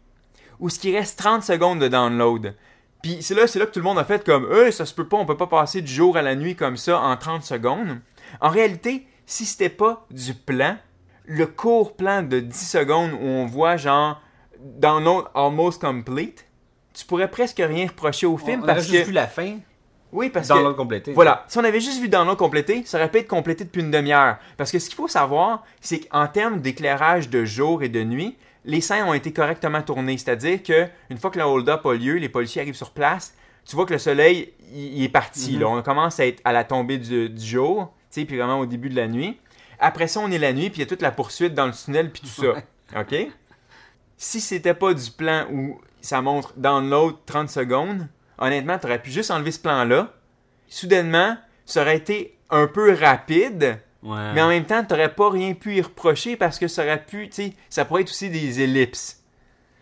où 0.60 0.70
ce 0.70 0.80
qui 0.80 0.96
reste 0.96 1.18
30 1.18 1.44
secondes 1.44 1.80
de 1.80 1.88
download. 1.88 2.56
Puis 3.02 3.18
c'est 3.22 3.34
là, 3.34 3.48
c'est 3.48 3.58
là 3.58 3.66
que 3.66 3.72
tout 3.72 3.80
le 3.80 3.86
monde 3.86 3.98
a 3.98 4.04
fait 4.04 4.24
comme 4.24 4.46
Euh, 4.46 4.72
ça 4.72 4.86
se 4.86 4.94
peut 4.94 5.08
pas, 5.08 5.18
on 5.18 5.26
peut 5.26 5.38
pas 5.38 5.48
passer 5.48 5.82
du 5.82 5.92
jour 5.92 6.18
à 6.18 6.22
la 6.22 6.36
nuit 6.36 6.56
comme 6.56 6.78
ça 6.78 7.00
en 7.00 7.18
30 7.18 7.44
secondes. 7.44 8.00
En 8.40 8.50
réalité, 8.50 9.08
si 9.26 9.46
c'était 9.46 9.70
pas 9.70 10.06
du 10.12 10.34
plan, 10.36 10.78
le 11.26 11.48
court 11.48 11.96
plan 11.96 12.22
de 12.22 12.40
10 12.40 12.70
secondes 12.70 13.14
où 13.14 13.26
on 13.26 13.46
voit 13.46 13.78
genre 13.78 14.22
download 14.60 15.26
almost 15.34 15.82
complete, 15.82 16.46
tu 16.94 17.06
pourrais 17.06 17.30
presque 17.32 17.62
rien 17.66 17.88
reprocher 17.88 18.28
au 18.28 18.38
film 18.38 18.62
on 18.64 18.66
parce 18.66 18.86
juste 18.86 19.02
que 19.04 19.08
vu 19.08 19.14
la 19.14 19.28
fin. 19.28 19.58
Oui 20.12 20.30
parce 20.30 20.48
dans 20.48 20.56
que 20.56 20.64
l'autre 20.64 20.78
complété. 20.78 21.14
voilà, 21.14 21.46
si 21.48 21.58
on 21.58 21.64
avait 21.64 21.80
juste 21.80 22.02
vu 22.02 22.10
download 22.10 22.38
complété, 22.38 22.84
ça 22.86 22.98
aurait 22.98 23.10
pu 23.10 23.20
être 23.20 23.28
complété 23.28 23.64
depuis 23.64 23.82
une 23.82 23.92
demi-heure. 23.92 24.38
Parce 24.58 24.72
que 24.72 24.80
ce 24.80 24.88
qu'il 24.88 24.96
faut 24.96 25.08
savoir, 25.08 25.64
c'est 25.80 26.00
qu'en 26.00 26.28
termes 26.28 26.60
d'éclairage 26.60 27.30
de 27.30 27.46
jour 27.46 27.84
et 27.84 27.90
de 27.90 28.04
nuit, 28.04 28.38
les 28.66 28.82
scènes 28.82 29.06
ont 29.06 29.14
été 29.14 29.32
correctement 29.32 29.82
tournées. 29.82 30.18
C'est-à-dire 30.18 30.62
que 30.64 30.88
une 31.10 31.18
fois 31.18 31.32
que 31.32 31.40
le 31.40 31.46
hold-up 31.46 31.86
a 31.86 31.94
lieu, 31.94 32.16
les 32.16 32.30
policiers 32.30 32.62
arrivent 32.62 32.76
sur 32.76 32.92
place, 32.92 33.34
tu 33.66 33.76
vois 33.76 33.86
que 33.86 33.94
le 33.94 34.00
soleil, 34.00 34.54
il, 34.74 35.04
est 35.04 35.10
parti. 35.10 35.58
là. 35.58 35.68
On 35.68 35.82
commence 35.82 36.20
à 36.20 36.26
être 36.26 36.42
à 36.44 36.52
la 36.52 36.64
tombée 36.64 36.98
du, 36.98 37.30
du 37.30 37.46
jour, 37.46 37.94
tu 38.12 38.22
sais, 38.22 38.26
puis 38.26 38.38
vraiment 38.38 38.60
au 38.60 38.66
début 38.66 38.90
de 38.90 38.96
la 38.96 39.08
nuit. 39.08 39.38
Après 39.80 40.08
ça, 40.08 40.20
on 40.20 40.32
est 40.32 40.38
la 40.38 40.54
nuit, 40.54 40.70
puis 40.70 40.80
il 40.80 40.84
y 40.84 40.86
a 40.86 40.88
toute 40.88 41.02
la 41.02 41.12
poursuite 41.12 41.54
dans 41.54 41.66
le 41.66 41.74
tunnel, 41.74 42.12
puis 42.12 42.22
tout 42.22 42.28
ça. 42.28 42.54
OK? 43.00 43.16
Si 44.18 44.40
c'était 44.40 44.74
pas 44.74 44.94
du 44.94 45.10
plan 45.10 45.48
où 45.52 45.80
ça 46.02 46.22
montre 46.22 46.54
download 46.58 47.16
30 47.26 47.50
secondes, 47.50 48.08
honnêtement, 48.42 48.78
tu 48.78 48.88
aurais 48.88 49.02
pu 49.02 49.10
juste 49.12 49.32
enlever 49.32 49.52
ce 49.52 49.60
plan-là. 49.60 50.12
Soudainement, 50.68 51.38
ça 51.66 51.82
aurait 51.82 51.98
été 51.98 52.38
un 52.50 52.68
peu 52.68 52.94
rapide, 52.94 53.80
Ouais. 54.04 54.34
mais 54.34 54.42
en 54.42 54.50
même 54.50 54.66
temps, 54.66 54.84
tu 54.84 54.94
n'aurais 54.94 55.14
pas 55.14 55.30
rien 55.30 55.54
pu 55.54 55.76
y 55.76 55.82
reprocher 55.82 56.36
parce 56.36 56.58
que 56.60 56.68
ça 56.68 56.84
aurait 56.84 57.04
pu, 57.06 57.30
tu 57.30 57.36
sais, 57.36 57.54
ça 57.70 57.86
pourrait 57.86 58.02
être 58.02 58.10
aussi 58.10 58.30
des 58.30 58.60
ellipses. 58.62 59.22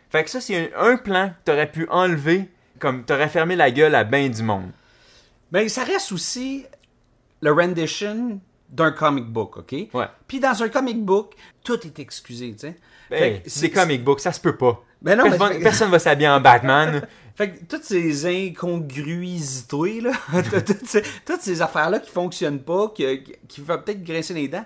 Fait 0.10 0.24
que 0.24 0.30
ça, 0.30 0.42
c'est 0.42 0.72
un, 0.76 0.92
un 0.92 0.98
plan 0.98 1.30
que 1.30 1.34
tu 1.46 1.52
aurais 1.52 1.72
pu 1.72 1.88
enlever, 1.90 2.50
comme 2.80 3.06
tu 3.06 3.14
aurais 3.14 3.30
fermé 3.30 3.56
la 3.56 3.72
gueule 3.72 3.96
à 3.96 4.04
ben 4.04 4.30
du 4.30 4.44
monde. 4.44 4.72
Ben, 5.52 5.68
ça 5.70 5.84
reste 5.84 6.12
aussi 6.12 6.66
le 7.42 7.52
rendition 7.54 8.40
d'un 8.70 8.92
comic 8.92 9.26
book, 9.26 9.58
OK? 9.58 9.72
Ouais. 9.94 10.06
Puis 10.28 10.40
dans 10.40 10.62
un 10.62 10.70
comic 10.70 11.04
book, 11.04 11.34
tout 11.64 11.80
est 11.88 11.98
excusé, 12.00 12.52
tu 12.54 12.68
sais. 12.68 12.76
Que 13.10 13.50
c'est 13.50 13.72
comic 13.72 14.04
books, 14.04 14.20
ça 14.20 14.32
se 14.34 14.40
peut 14.42 14.56
pas. 14.58 14.84
Ben 15.02 15.18
non, 15.18 15.24
personne, 15.30 15.64
personne 15.64 15.90
va 15.92 15.98
s'habiller 16.00 16.30
en 16.30 16.42
Batman. 16.42 17.08
Fait 17.40 17.52
que 17.52 17.64
toutes 17.64 17.86
ces 17.86 18.26
incongruisités, 18.26 20.02
là, 20.02 20.12
toutes, 20.44 20.86
ces, 20.86 21.02
toutes 21.26 21.40
ces 21.40 21.62
affaires-là 21.62 22.02
qui 22.02 22.12
fonctionnent 22.12 22.60
pas, 22.60 22.90
qui, 22.90 23.24
qui, 23.48 23.62
peut-être 23.62 24.04
grincer 24.04 24.34
les 24.34 24.50
dents, 24.50 24.66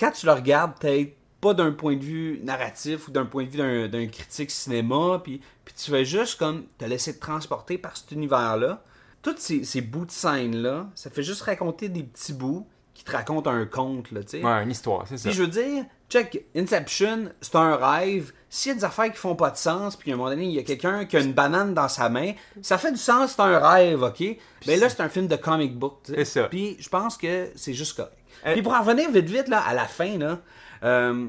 quand 0.00 0.10
tu 0.12 0.24
le 0.24 0.32
regardes, 0.32 0.78
peut-être 0.78 1.14
pas 1.42 1.52
d'un 1.52 1.72
point 1.72 1.96
de 1.96 2.02
vue 2.02 2.40
narratif 2.42 3.08
ou 3.08 3.10
d'un 3.10 3.26
point 3.26 3.44
de 3.44 3.50
vue 3.50 3.88
d'un, 3.90 4.06
critique 4.06 4.50
cinéma, 4.50 5.20
puis, 5.22 5.42
puis 5.66 5.74
tu 5.76 5.90
fais 5.90 6.06
juste 6.06 6.38
comme 6.38 6.64
te 6.78 6.86
laisser 6.86 7.14
te 7.14 7.20
transporter 7.20 7.76
par 7.76 7.98
cet 7.98 8.12
univers-là. 8.12 8.82
Tous 9.20 9.36
ces, 9.36 9.62
ces 9.62 9.82
bouts 9.82 10.06
de 10.06 10.10
scène-là, 10.10 10.88
ça 10.94 11.10
fait 11.10 11.22
juste 11.22 11.42
raconter 11.42 11.90
des 11.90 12.02
petits 12.02 12.32
bouts 12.32 12.66
qui 12.94 13.04
te 13.04 13.12
racontent 13.12 13.50
un 13.50 13.66
conte, 13.66 14.10
là, 14.10 14.22
tu 14.22 14.38
sais. 14.38 14.42
Ouais, 14.42 14.62
une 14.62 14.70
histoire, 14.70 15.06
c'est 15.06 15.18
ça. 15.18 15.28
Puis 15.28 15.36
je 15.36 15.42
veux 15.42 15.48
dire, 15.48 15.84
check, 16.08 16.44
Inception, 16.56 17.30
c'est 17.40 17.56
un 17.56 17.76
rêve. 17.76 18.32
S'il 18.50 18.70
y 18.70 18.72
a 18.72 18.78
des 18.78 18.84
affaires 18.84 19.10
qui 19.12 19.18
font 19.18 19.36
pas 19.36 19.50
de 19.50 19.56
sens, 19.58 19.94
puis 19.96 20.10
à 20.10 20.14
un 20.14 20.16
moment 20.16 20.30
donné, 20.30 20.44
il 20.46 20.52
y 20.52 20.58
a 20.58 20.62
quelqu'un 20.62 21.04
qui 21.04 21.16
a 21.16 21.20
une 21.20 21.32
banane 21.34 21.74
dans 21.74 21.88
sa 21.88 22.08
main, 22.08 22.32
ça 22.62 22.78
fait 22.78 22.92
du 22.92 22.96
sens, 22.98 23.32
c'est 23.36 23.42
un 23.42 23.58
rêve, 23.58 24.02
ok? 24.02 24.24
Mais 24.66 24.76
là, 24.76 24.88
c'est 24.88 25.02
un 25.02 25.08
film 25.10 25.26
de 25.26 25.36
comic 25.36 25.78
book, 25.78 25.98
tu 26.04 26.12
sais. 26.12 26.24
C'est 26.24 26.40
ça. 26.40 26.48
Puis 26.48 26.76
je 26.80 26.88
pense 26.88 27.16
que 27.18 27.50
c'est 27.56 27.74
juste 27.74 27.94
correct. 27.96 28.14
Euh, 28.46 28.54
Puis 28.54 28.62
pour 28.62 28.72
en 28.72 28.80
revenir 28.80 29.10
vite, 29.10 29.26
vite, 29.28 29.48
là, 29.48 29.60
à 29.60 29.74
la 29.74 29.84
fin, 29.86 30.16
là, 30.16 30.38
euh, 30.82 31.26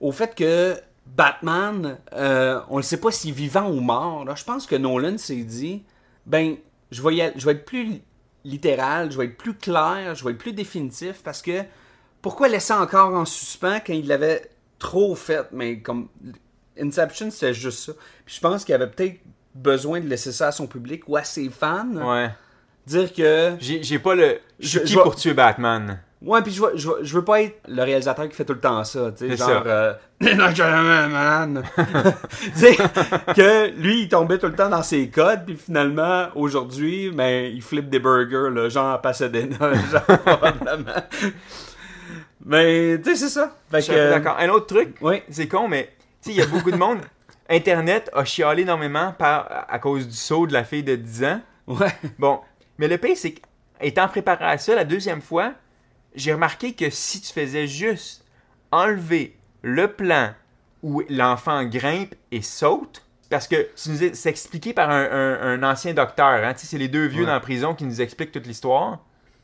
au 0.00 0.12
fait 0.12 0.34
que 0.34 0.76
Batman, 1.04 1.98
euh, 2.14 2.60
on 2.70 2.78
ne 2.78 2.82
sait 2.82 2.96
pas 2.96 3.10
s'il 3.10 3.30
est 3.30 3.34
vivant 3.34 3.68
ou 3.70 3.80
mort, 3.80 4.24
là, 4.24 4.34
je 4.34 4.44
pense 4.44 4.66
que 4.66 4.76
Nolan 4.76 5.18
s'est 5.18 5.36
dit, 5.36 5.84
ben, 6.24 6.56
je 6.90 7.02
vais, 7.02 7.16
y 7.16 7.20
aller- 7.22 7.34
je 7.36 7.44
vais 7.44 7.52
être 7.52 7.64
plus 7.66 8.00
littéral, 8.44 9.12
je 9.12 9.18
vais 9.18 9.26
être 9.26 9.36
plus 9.36 9.54
clair, 9.54 10.14
je 10.14 10.24
vais 10.24 10.30
être 10.32 10.38
plus 10.38 10.52
définitif, 10.52 11.22
parce 11.22 11.42
que 11.42 11.62
pourquoi 12.22 12.48
laisser 12.48 12.72
encore 12.72 13.12
en 13.14 13.24
suspens 13.24 13.80
quand 13.80 13.92
il 13.92 14.06
l'avait 14.06 14.48
trop 14.78 15.14
fait, 15.14 15.46
mais 15.52 15.80
comme 15.80 16.08
Inception, 16.80 17.30
c'était 17.30 17.52
juste 17.52 17.80
ça. 17.86 17.92
Puis 18.24 18.36
je 18.36 18.40
pense 18.40 18.64
qu'il 18.64 18.74
avait 18.74 18.86
peut-être 18.88 19.20
besoin 19.54 20.00
de 20.00 20.06
laisser 20.06 20.32
ça 20.32 20.48
à 20.48 20.52
son 20.52 20.66
public 20.66 21.02
ou 21.06 21.16
à 21.16 21.24
ses 21.24 21.50
fans, 21.50 21.94
Ouais. 21.94 22.30
dire 22.86 23.12
que 23.12 23.54
J'ai 23.60 23.98
pas 23.98 24.14
le. 24.14 24.38
Je 24.58 24.78
suis 24.78 24.88
qui 24.88 24.94
pour 24.94 25.14
tuer 25.16 25.34
Batman? 25.34 26.00
Ouais, 26.24 26.40
puis 26.40 26.52
je 26.52 26.62
veux, 26.62 26.70
je, 26.76 26.88
veux, 26.88 26.98
je 27.02 27.14
veux 27.14 27.24
pas 27.24 27.42
être 27.42 27.58
le 27.66 27.82
réalisateur 27.82 28.28
qui 28.28 28.36
fait 28.36 28.44
tout 28.44 28.52
le 28.52 28.60
temps 28.60 28.84
ça, 28.84 29.10
tu 29.10 29.28
sais, 29.28 29.36
genre... 29.36 29.64
euh, 29.66 29.92
tu 30.20 30.28
sais, 32.54 32.76
que 33.34 33.70
lui, 33.76 34.02
il 34.02 34.08
tombait 34.08 34.38
tout 34.38 34.46
le 34.46 34.54
temps 34.54 34.68
dans 34.68 34.84
ses 34.84 35.08
codes, 35.08 35.44
puis 35.44 35.56
finalement, 35.56 36.28
aujourd'hui, 36.36 37.10
ben, 37.10 37.52
il 37.52 37.60
flippe 37.60 37.90
des 37.90 37.98
burgers, 37.98 38.50
là, 38.54 38.68
genre 38.68 38.92
à 38.92 39.02
Pasadena, 39.02 39.56
genre, 39.90 40.18
probablement. 40.20 41.02
Mais, 42.44 42.98
tu 43.02 43.10
sais, 43.10 43.16
c'est 43.16 43.28
ça. 43.28 43.56
Fait 43.70 43.78
Je 43.78 43.82
suis 43.84 43.92
que, 43.92 43.98
euh, 43.98 44.10
D'accord. 44.10 44.36
Un 44.38 44.48
autre 44.48 44.66
truc, 44.66 44.96
Oui. 45.00 45.22
c'est 45.30 45.48
con, 45.48 45.68
mais 45.68 45.92
tu 46.22 46.30
sais, 46.30 46.30
il 46.30 46.36
y 46.36 46.42
a 46.42 46.46
beaucoup 46.46 46.70
de 46.70 46.76
monde. 46.76 47.00
Internet 47.48 48.10
a 48.14 48.24
chialé 48.24 48.62
énormément 48.62 49.12
par, 49.12 49.66
à 49.68 49.78
cause 49.78 50.08
du 50.08 50.14
saut 50.16 50.46
de 50.46 50.52
la 50.52 50.64
fille 50.64 50.82
de 50.82 50.96
10 50.96 51.24
ans. 51.24 51.40
Ouais. 51.66 51.92
Bon, 52.18 52.40
mais 52.78 52.88
le 52.88 52.98
pire, 52.98 53.16
c'est 53.16 53.34
qu'étant 53.80 54.08
préparé 54.08 54.44
à 54.44 54.58
ça 54.58 54.74
la 54.74 54.84
deuxième 54.84 55.20
fois, 55.22 55.52
j'ai 56.14 56.32
remarqué 56.32 56.72
que 56.72 56.90
si 56.90 57.20
tu 57.20 57.32
faisais 57.32 57.66
juste 57.66 58.24
enlever 58.70 59.36
le 59.62 59.88
plan 59.88 60.30
où 60.82 61.02
l'enfant 61.08 61.64
grimpe 61.64 62.14
et 62.32 62.42
saute, 62.42 63.04
parce 63.30 63.46
que 63.48 63.68
c'est 63.76 64.28
expliqué 64.28 64.72
par 64.72 64.90
un, 64.90 65.04
un- 65.04 65.40
un 65.62 65.62
ancien 65.70 65.94
docteur, 65.94 66.26
hein, 66.44 66.52
c'est 66.56 66.76
les 66.78 66.88
deux 66.88 67.06
vieux 67.06 67.20
Ouais. 67.20 67.26
dans 67.26 67.32
la 67.34 67.40
prison 67.40 67.74
qui 67.74 67.84
nous 67.84 68.00
expliquent 68.00 68.32
toute 68.32 68.46
l'histoire. 68.46 68.98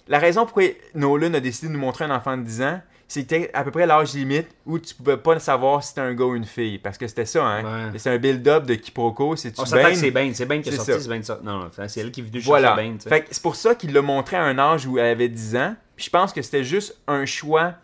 La 0.09 0.19
raison 0.19 0.45
pourquoi 0.45 0.65
Nolan 0.95 1.35
a 1.35 1.41
décidé 1.41 1.69
de 1.69 1.73
nous 1.73 1.79
montrer 1.79 2.05
un 2.05 2.11
enfant 2.11 2.37
de 2.37 2.43
10 2.43 2.63
ans, 2.63 2.81
c'était 3.07 3.51
à 3.55 3.65
peu 3.65 3.71
près 3.71 3.87
l'âge 3.87 4.13
limite 4.15 4.49
où 4.67 4.79
tu 4.79 4.95
pouvais 4.95 5.17
pas 5.17 5.39
savoir 5.39 5.83
si 5.83 5.91
c'était 5.91 6.01
un 6.03 6.15
gars 6.15 6.25
ou 6.25 6.35
une 6.35 6.45
fille. 6.45 6.79
Parce 6.79 6.99
que 6.99 7.07
c'était 7.07 7.25
ça, 7.25 7.45
hein. 7.45 7.91
Ouais. 7.93 7.99
C'est 7.99 8.11
un 8.11 8.19
build-up 8.19 8.65
de 8.67 8.75
quiproquo. 8.75 9.33
On 9.33 9.37
s'attend 9.37 9.65
Bane? 9.71 9.91
que 9.93 9.95
c'est 9.99 10.11
Bane, 10.11 10.35
c'est 10.35 10.47
Bane 10.47 10.63
qui 10.63 10.69
est 10.69 10.73
C'est 10.73 10.79
sorti, 10.79 11.03
c'est 11.03 11.09
Bane 11.09 11.23
ça. 11.23 11.39
Non, 11.43 11.59
non, 11.59 11.71
c'est 11.89 12.01
elle 12.01 12.11
qui 12.11 12.21
est 12.21 12.25
venue 12.25 12.41
Voilà. 12.41 12.69
chercher 12.69 12.83
Bane, 12.89 12.99
tu. 12.99 13.09
Fait 13.09 13.27
c'est 13.31 13.43
pour 13.43 13.57
ça 13.57 13.75
qu'il 13.75 13.93
l'a 13.93 14.03
montré 14.03 14.37
à 14.37 14.43
un 14.43 14.59
âge 14.59 14.87
où 14.87 14.99
elle 14.99 15.07
avait 15.13 15.29
10 15.29 15.57
ans. 15.57 15.75
Puis 15.97 16.07
je 16.07 16.11
pense 16.11 16.33
que 16.33 16.43
c'était 16.43 16.65
juste 16.65 16.97
un 17.07 17.25
choix 17.25 17.75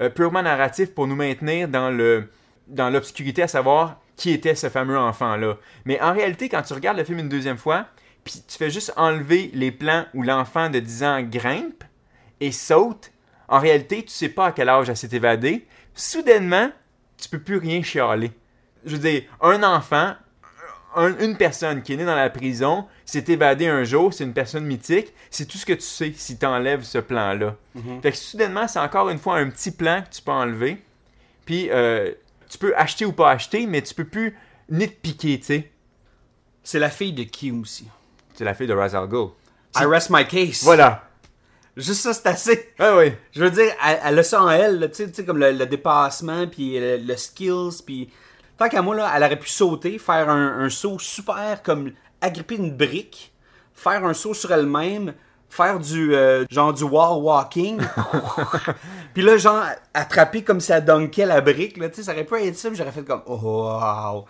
euh, 0.00 0.08
purement 0.08 0.42
narratif 0.42 0.94
pour 0.94 1.06
nous 1.06 1.16
maintenir 1.16 1.68
dans 1.68 1.90
le 1.90 2.28
dans 2.66 2.88
l'obscurité 2.88 3.42
à 3.42 3.48
savoir 3.48 4.00
qui 4.16 4.30
était 4.32 4.54
ce 4.54 4.68
fameux 4.68 4.98
enfant-là. 4.98 5.56
Mais 5.84 6.00
en 6.00 6.12
réalité, 6.12 6.48
quand 6.48 6.62
tu 6.62 6.72
regardes 6.72 6.96
le 6.98 7.04
film 7.04 7.18
une 7.18 7.28
deuxième 7.28 7.56
fois, 7.58 7.86
puis 8.24 8.42
tu 8.46 8.56
fais 8.58 8.70
juste 8.70 8.92
enlever 8.96 9.50
les 9.54 9.70
plans 9.72 10.06
où 10.14 10.22
l'enfant 10.22 10.68
de 10.70 10.78
10 10.78 11.02
ans 11.04 11.22
grimpe 11.22 11.84
et 12.40 12.52
saute, 12.52 13.10
en 13.48 13.58
réalité, 13.58 14.02
tu 14.04 14.10
sais 14.10 14.28
pas 14.28 14.46
à 14.46 14.52
quel 14.52 14.68
âge 14.68 14.88
elle 14.88 14.96
s'est 14.96 15.08
évadée. 15.14 15.66
Soudainement, 15.94 16.70
tu 17.18 17.28
peux 17.28 17.40
plus 17.40 17.56
rien 17.58 17.82
chialer. 17.82 18.30
Je 18.84 18.96
veux 18.96 19.02
dire, 19.10 19.22
un 19.40 19.62
enfant, 19.62 20.14
un- 20.96 21.18
une 21.18 21.36
personne 21.36 21.82
qui 21.82 21.92
est 21.92 21.96
née 21.96 22.04
dans 22.04 22.14
la 22.14 22.30
prison 22.30 22.86
s'est 23.04 23.24
évadée 23.28 23.66
un 23.68 23.84
jour, 23.84 24.14
c'est 24.14 24.24
une 24.24 24.32
personne 24.32 24.64
mythique, 24.64 25.12
c'est 25.30 25.46
tout 25.46 25.58
ce 25.58 25.66
que 25.66 25.72
tu 25.74 25.82
sais 25.82 26.12
si 26.16 26.38
tu 26.38 26.46
enlèves 26.46 26.82
ce 26.82 26.98
plan-là. 26.98 27.56
Fait 28.02 28.10
que 28.12 28.16
soudainement, 28.16 28.66
c'est 28.68 28.78
encore 28.80 29.10
une 29.10 29.18
fois 29.18 29.36
un 29.36 29.50
petit 29.50 29.70
plan 29.72 30.02
que 30.02 30.14
tu 30.14 30.22
peux 30.22 30.32
enlever. 30.32 30.82
Puis 31.44 31.68
euh, 31.70 32.12
tu 32.48 32.58
peux 32.58 32.74
acheter 32.76 33.04
ou 33.04 33.12
pas 33.12 33.30
acheter, 33.30 33.66
mais 33.66 33.82
tu 33.82 33.94
peux 33.94 34.04
plus 34.04 34.36
nitpiquer, 34.68 35.38
tu 35.40 35.46
sais. 35.46 35.70
C'est 36.62 36.78
la 36.78 36.90
fille 36.90 37.12
de 37.12 37.22
qui 37.24 37.50
aussi? 37.50 37.88
C'est 38.40 38.46
la 38.46 38.54
fille 38.54 38.66
de 38.66 38.72
Ra's 38.72 38.94
al 38.94 39.06
Ghul. 39.06 39.32
I 39.76 39.84
rest 39.84 40.08
my 40.08 40.26
case. 40.26 40.64
Voilà. 40.64 41.02
Juste 41.76 42.00
ça, 42.00 42.14
c'est 42.14 42.26
assez. 42.26 42.72
Ah 42.78 42.96
oui. 42.96 43.12
Je 43.32 43.44
veux 43.44 43.50
dire, 43.50 43.70
elle, 43.86 44.00
elle 44.02 44.18
a 44.18 44.22
ça 44.22 44.42
en 44.42 44.48
elle, 44.48 44.90
tu 44.90 45.06
sais, 45.12 45.24
comme 45.26 45.36
le, 45.36 45.52
le 45.52 45.66
dépassement, 45.66 46.46
puis 46.46 46.80
le, 46.80 46.96
le 46.96 47.16
skills, 47.18 47.82
puis... 47.84 48.10
Tant 48.56 48.70
qu'à 48.70 48.80
moi, 48.80 48.96
là, 48.96 49.12
elle 49.14 49.24
aurait 49.24 49.38
pu 49.38 49.50
sauter, 49.50 49.98
faire 49.98 50.30
un, 50.30 50.58
un 50.58 50.70
saut 50.70 50.98
super, 50.98 51.62
comme 51.62 51.92
agripper 52.22 52.54
une 52.54 52.74
brique, 52.74 53.34
faire 53.74 54.06
un 54.06 54.14
saut 54.14 54.32
sur 54.32 54.50
elle-même, 54.50 55.12
faire 55.50 55.78
du 55.78 56.14
euh, 56.14 56.46
genre 56.50 56.72
du 56.72 56.84
wall 56.84 57.22
walking. 57.22 57.78
puis 59.12 59.22
là, 59.22 59.36
genre, 59.36 59.64
attraper 59.92 60.42
comme 60.44 60.60
si 60.60 60.72
elle 60.72 60.86
dunkait 60.86 61.26
la 61.26 61.42
brique, 61.42 61.76
là, 61.76 61.90
tu 61.90 61.96
sais, 61.96 62.04
ça 62.04 62.12
aurait 62.12 62.24
pu 62.24 62.36
être 62.36 62.56
ça, 62.56 62.72
j'aurais 62.72 62.92
fait 62.92 63.04
comme, 63.04 63.20
oh, 63.26 63.36
wow. 63.36 64.24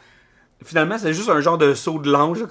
Finalement, 0.65 0.99
c'est 0.99 1.15
juste 1.15 1.29
un 1.31 1.41
genre 1.41 1.57
de 1.59 1.73
saut 1.75 1.99
de 1.99 2.11
l'ange, 2.11 2.45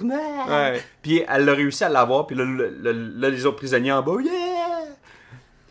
Ah! 0.48 0.72
Ouais. 0.72 0.82
Puis 1.02 1.22
elle 1.28 1.48
a 1.48 1.52
réussi 1.54 1.84
à 1.84 1.88
l'avoir, 1.88 2.26
puis 2.26 2.34
là, 2.36 2.44
le- 2.44 3.28
les 3.30 3.46
autres 3.46 3.56
prisonniers 3.58 3.92
en 3.92 4.02
bas, 4.02 4.20
yeah! 4.20 4.32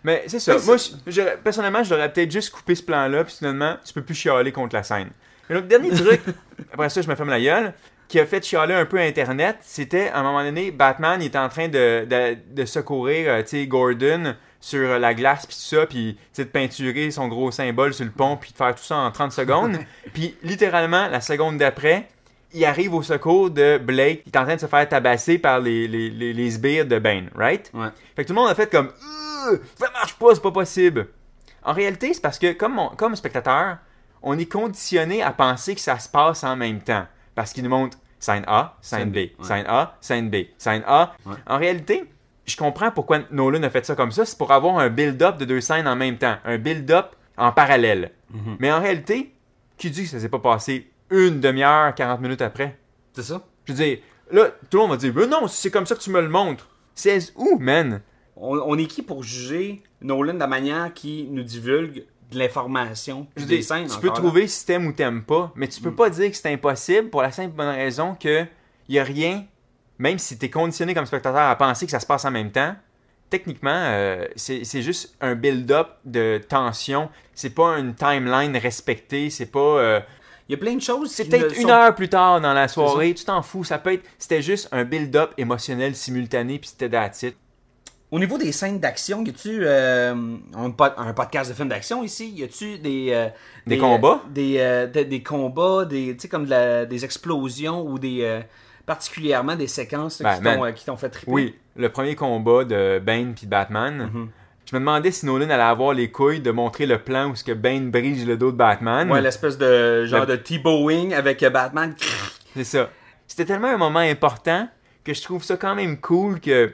Mais 0.04 0.24
c'est 0.28 0.40
ça. 0.40 0.54
Mais 0.56 0.60
Moi, 0.66 0.78
je- 1.08 1.38
personnellement, 1.44 1.84
j'aurais 1.84 2.12
peut-être 2.12 2.32
juste 2.32 2.52
coupé 2.52 2.76
ce 2.76 2.84
plan-là, 2.84 3.26
puis 3.26 3.36
finalement, 3.38 3.76
tu 3.86 3.92
peux 3.94 4.02
plus 4.02 4.16
chialer 4.16 4.52
contre 4.52 4.76
la 4.76 4.84
scène. 4.84 5.10
Et 5.50 5.54
donc, 5.54 5.68
dernier 5.68 5.90
truc, 5.90 6.22
après 6.74 6.90
ça, 6.90 7.02
je 7.02 7.10
me 7.10 7.16
ferme 7.16 7.30
la 7.30 7.42
gueule, 7.42 7.74
qui 8.08 8.20
a 8.20 8.26
fait 8.26 8.44
chialer 8.44 8.74
un 8.74 8.86
peu 8.86 8.98
Internet, 9.00 9.58
c'était, 9.62 10.08
à 10.10 10.20
un 10.20 10.24
moment 10.24 10.44
donné, 10.44 10.72
Batman, 10.72 11.22
il 11.22 11.28
était 11.28 11.38
en 11.38 11.50
train 11.50 11.68
de, 11.68 12.06
de, 12.06 12.38
de 12.56 12.66
secourir, 12.66 13.26
euh, 13.30 13.42
tu 13.42 13.50
sais, 13.50 13.68
Gordon 13.68 14.36
sur 14.62 14.98
la 15.00 15.14
glace, 15.14 15.46
puis 15.46 15.56
tout 15.56 15.76
ça, 15.76 15.86
puis, 15.86 16.18
de 16.38 16.44
peinturer 16.44 17.12
son 17.12 17.28
gros 17.28 17.52
symbole 17.52 17.94
sur 17.94 18.06
le 18.06 18.12
pont, 18.12 18.38
puis 18.38 18.52
de 18.52 18.58
faire 18.58 18.74
tout 18.76 18.84
ça 18.84 18.96
en 18.96 19.12
30 19.12 19.32
secondes. 19.34 19.78
puis, 20.14 20.36
littéralement, 20.44 21.08
la 21.10 21.22
seconde 21.22 21.58
d'après, 21.58 22.08
il 22.54 22.66
arrive 22.66 22.94
au 22.94 23.02
secours 23.04 23.50
de 23.52 23.78
Blake, 23.78 24.24
qui 24.24 24.30
est 24.34 24.38
en 24.38 24.44
train 24.44 24.56
de 24.56 24.60
se 24.62 24.66
faire 24.66 24.88
tabasser 24.90 25.38
par 25.38 25.60
les, 25.60 25.88
les, 25.88 26.10
les, 26.10 26.34
les 26.34 26.52
sbires 26.52 26.86
de 26.86 26.98
Bane, 27.00 27.30
right? 27.36 27.70
Ouais. 27.74 27.88
Fait 28.16 28.24
que 28.24 28.28
tout 28.28 28.34
le 28.34 28.40
monde 28.40 28.50
a 28.50 28.56
fait 28.56 28.70
comme 28.72 28.90
ça 29.76 29.90
marche 29.94 30.16
pas, 30.16 30.34
c'est 30.36 30.42
pas 30.42 30.52
possible. 30.52 31.08
En 31.64 31.74
réalité, 31.74 32.14
c'est 32.14 32.22
parce 32.22 32.40
que 32.40 32.54
comme, 32.54 32.78
on- 32.80 32.90
comme 32.90 33.16
spectateur, 33.16 33.78
on 34.22 34.38
est 34.38 34.46
conditionné 34.52 35.22
à 35.24 35.32
penser 35.32 35.76
que 35.76 35.82
ça 35.82 35.98
se 36.00 36.10
passe 36.10 36.44
en 36.44 36.56
même 36.56 36.82
temps. 36.82 37.06
Parce 37.36 37.54
qu'il 37.54 37.64
nous 37.64 37.70
montre 37.70 37.98
scène 38.20 38.44
A, 38.48 38.76
scène 38.82 39.12
B, 39.12 39.16
ouais. 39.16 39.32
scène 39.42 39.66
A, 39.68 39.96
scène 40.02 40.30
B, 40.30 40.36
scène 40.58 40.84
A. 40.88 41.14
Ouais. 41.26 41.36
En 41.48 41.58
réalité, 41.58 42.04
je 42.46 42.58
comprends 42.58 42.92
pourquoi 42.92 43.20
Nolan 43.32 43.64
a 43.64 43.70
fait 43.70 43.86
ça 43.86 43.96
comme 43.96 44.12
ça. 44.12 44.26
C'est 44.26 44.38
pour 44.38 44.52
avoir 44.52 44.78
un 44.80 44.90
build-up 44.90 45.38
de 45.38 45.46
deux 45.46 45.62
scènes 45.62 45.88
en 45.88 45.96
même 45.96 46.18
temps. 46.18 46.36
Un 46.44 46.58
build-up 46.58 47.16
en 47.38 47.52
parallèle. 47.52 48.12
Mhm. 48.32 48.58
Mais 48.60 48.72
en 48.72 48.82
réalité, 48.82 49.34
qui 49.78 49.90
dit 49.90 50.04
que 50.04 50.10
ça 50.10 50.20
s'est 50.20 50.28
pas 50.30 50.40
passé 50.40 50.90
une 51.10 51.40
demi-heure, 51.40 51.94
40 51.96 52.22
minutes 52.22 52.42
après? 52.42 52.78
C'est 53.14 53.24
ça? 53.24 53.42
Je 53.66 53.74
veux 53.74 53.84
dire, 53.84 53.98
là, 54.32 54.48
tout 54.70 54.78
le 54.78 54.84
monde 54.84 54.92
va 54.92 54.98
dire, 54.98 55.14
mais 55.16 55.28
non, 55.28 55.48
c'est 55.48 55.72
comme 55.72 55.86
ça 55.86 55.96
que 55.96 56.02
tu 56.02 56.10
me 56.10 56.22
le 56.22 56.30
montres. 56.30 56.68
C'est 56.96 57.32
où, 57.36 57.58
man? 57.60 58.02
On, 58.36 58.58
on 58.58 58.78
est 58.78 58.86
qui 58.86 59.02
pour 59.02 59.24
juger 59.24 59.82
Nolan 60.02 60.34
de 60.36 60.40
la 60.40 60.48
manière 60.48 60.94
qui 60.94 61.28
nous 61.30 61.44
divulgue 61.44 62.06
de 62.32 62.38
l'information 62.38 63.28
Je 63.36 63.46
des 63.46 63.62
scènes? 63.62 63.88
tu 63.88 64.00
peux 64.00 64.08
là? 64.08 64.14
trouver 64.14 64.48
si 64.48 64.66
t'aimes 64.66 64.86
ou 64.88 64.92
t'aimes 64.94 65.24
pas, 65.24 65.52
mais 65.56 65.68
tu 65.68 65.82
peux 65.82 65.94
pas 65.94 66.10
dire 66.10 66.30
que 66.30 66.38
c'est 66.38 66.54
impossible 66.54 67.10
pour 67.10 67.22
la 67.22 67.32
simple 67.32 67.56
bonne 67.56 67.68
raison 67.76 68.16
que 68.16 68.46
y 68.88 69.00
a 69.00 69.04
rien, 69.04 69.46
même 69.98 70.20
si 70.20 70.38
t'es 70.38 70.50
conditionné 70.50 70.94
comme 70.94 71.06
spectateur 71.06 71.42
à 71.42 71.56
penser 71.56 71.86
que 71.86 71.92
ça 71.92 72.00
se 72.00 72.06
passe 72.06 72.26
en 72.26 72.32
même 72.32 72.52
temps, 72.52 72.76
techniquement, 73.30 73.72
euh, 73.74 74.26
c'est 74.36 74.64
c'est 74.64 74.82
juste 74.84 75.16
un 75.22 75.36
build-up 75.36 75.88
de 76.06 76.40
tension. 76.48 77.10
C'est 77.34 77.54
pas 77.54 77.78
une 77.80 77.94
timeline 77.96 78.56
respectée, 78.58 79.30
c'est 79.30 79.48
pas... 79.52 79.60
euh, 79.60 80.00
Il 80.50 80.54
y 80.54 80.56
a 80.56 80.58
plein 80.58 80.74
de 80.74 80.82
choses 80.82 81.12
c'est 81.12 81.26
peut-être 81.30 81.52
ne 81.52 81.56
une 81.58 81.62
sont- 81.62 81.70
heure 81.70 81.94
plus 81.96 82.10
tard 82.10 82.42
dans 82.42 82.54
la 82.54 82.68
soirée, 82.68 83.14
tu 83.14 83.24
t'en 83.24 83.44
fous, 83.44 83.64
ça 83.64 83.78
peut 83.78 83.94
être... 83.94 84.04
C'était 84.18 84.42
juste 84.42 84.68
un 84.72 84.84
build-up 84.84 85.32
émotionnel 85.38 85.96
simultané, 85.96 86.58
puis 86.58 86.72
c'était 86.76 86.90
it. 87.22 87.38
Au 88.12 88.18
niveau 88.18 88.40
des 88.40 88.52
scènes 88.52 88.80
d'action, 88.80 89.24
y 89.24 89.30
a-tu 89.30 89.60
euh, 89.62 90.12
un, 90.56 90.74
un 90.98 91.14
podcast 91.14 91.52
de 91.52 91.56
films 91.56 91.70
d'action 91.70 92.04
ici? 92.04 92.32
Y 92.32 92.44
a-tu 92.44 92.80
des, 92.80 93.10
euh, 93.12 93.28
Des 93.68 93.78
combats? 93.78 94.22
euh, 94.26 94.30
des, 94.32 94.56
euh, 94.58 94.88
des, 94.88 95.06
des 95.06 95.22
combats, 95.22 95.86
des, 95.86 96.14
tu 96.16 96.22
sais, 96.22 96.28
comme 96.28 96.46
de 96.46 96.50
la- 96.50 96.86
des 96.88 97.06
explosions 97.06 97.84
ou 97.86 98.00
des. 98.00 98.42
particulièrement 98.88 99.56
des 99.56 99.68
séquences 99.68 100.20
là, 100.22 100.40
Ben, 100.40 100.72
qui 100.74 100.86
t'ont 100.86 100.98
fait 100.98 101.10
triper? 101.12 101.32
Oui, 101.32 101.56
le 101.76 101.90
premier 101.90 102.16
combat 102.16 102.64
de 102.64 102.98
Bane 102.98 103.36
puis 103.36 103.46
Batman. 103.46 104.10
Mhm. 104.12 104.30
Je 104.70 104.76
me 104.76 104.80
demandais 104.82 105.10
si 105.12 105.26
Nolan 105.26 105.50
allait 105.50 105.64
avoir 105.64 105.94
les 105.94 106.12
couilles 106.12 106.42
de 106.42 106.52
montrer 106.52 106.86
le 106.86 107.00
plan 107.00 107.30
où 107.32 107.36
ce 107.36 107.44
que 107.44 107.54
Bane 107.54 107.90
brise 107.90 108.28
le 108.28 108.38
dos 108.38 108.52
de 108.52 108.58
Batman. 108.58 109.10
Ouais, 109.12 109.20
l'espèce 109.22 109.58
de 109.58 110.06
genre 110.06 110.22
Le- 110.22 110.26
de 110.28 110.36
T-Bowing 110.36 111.14
avec 111.14 111.42
euh, 111.42 111.50
Batman. 111.50 111.96
C'est 112.56 112.64
ça. 112.64 112.90
C'était 113.28 113.46
tellement 113.46 113.70
un 113.70 113.78
moment 113.78 114.00
important 114.00 114.68
que 115.04 115.14
je 115.14 115.24
trouve 115.24 115.44
ça 115.44 115.58
quand 115.58 115.74
même 115.74 115.98
cool 116.00 116.40
que, 116.40 116.72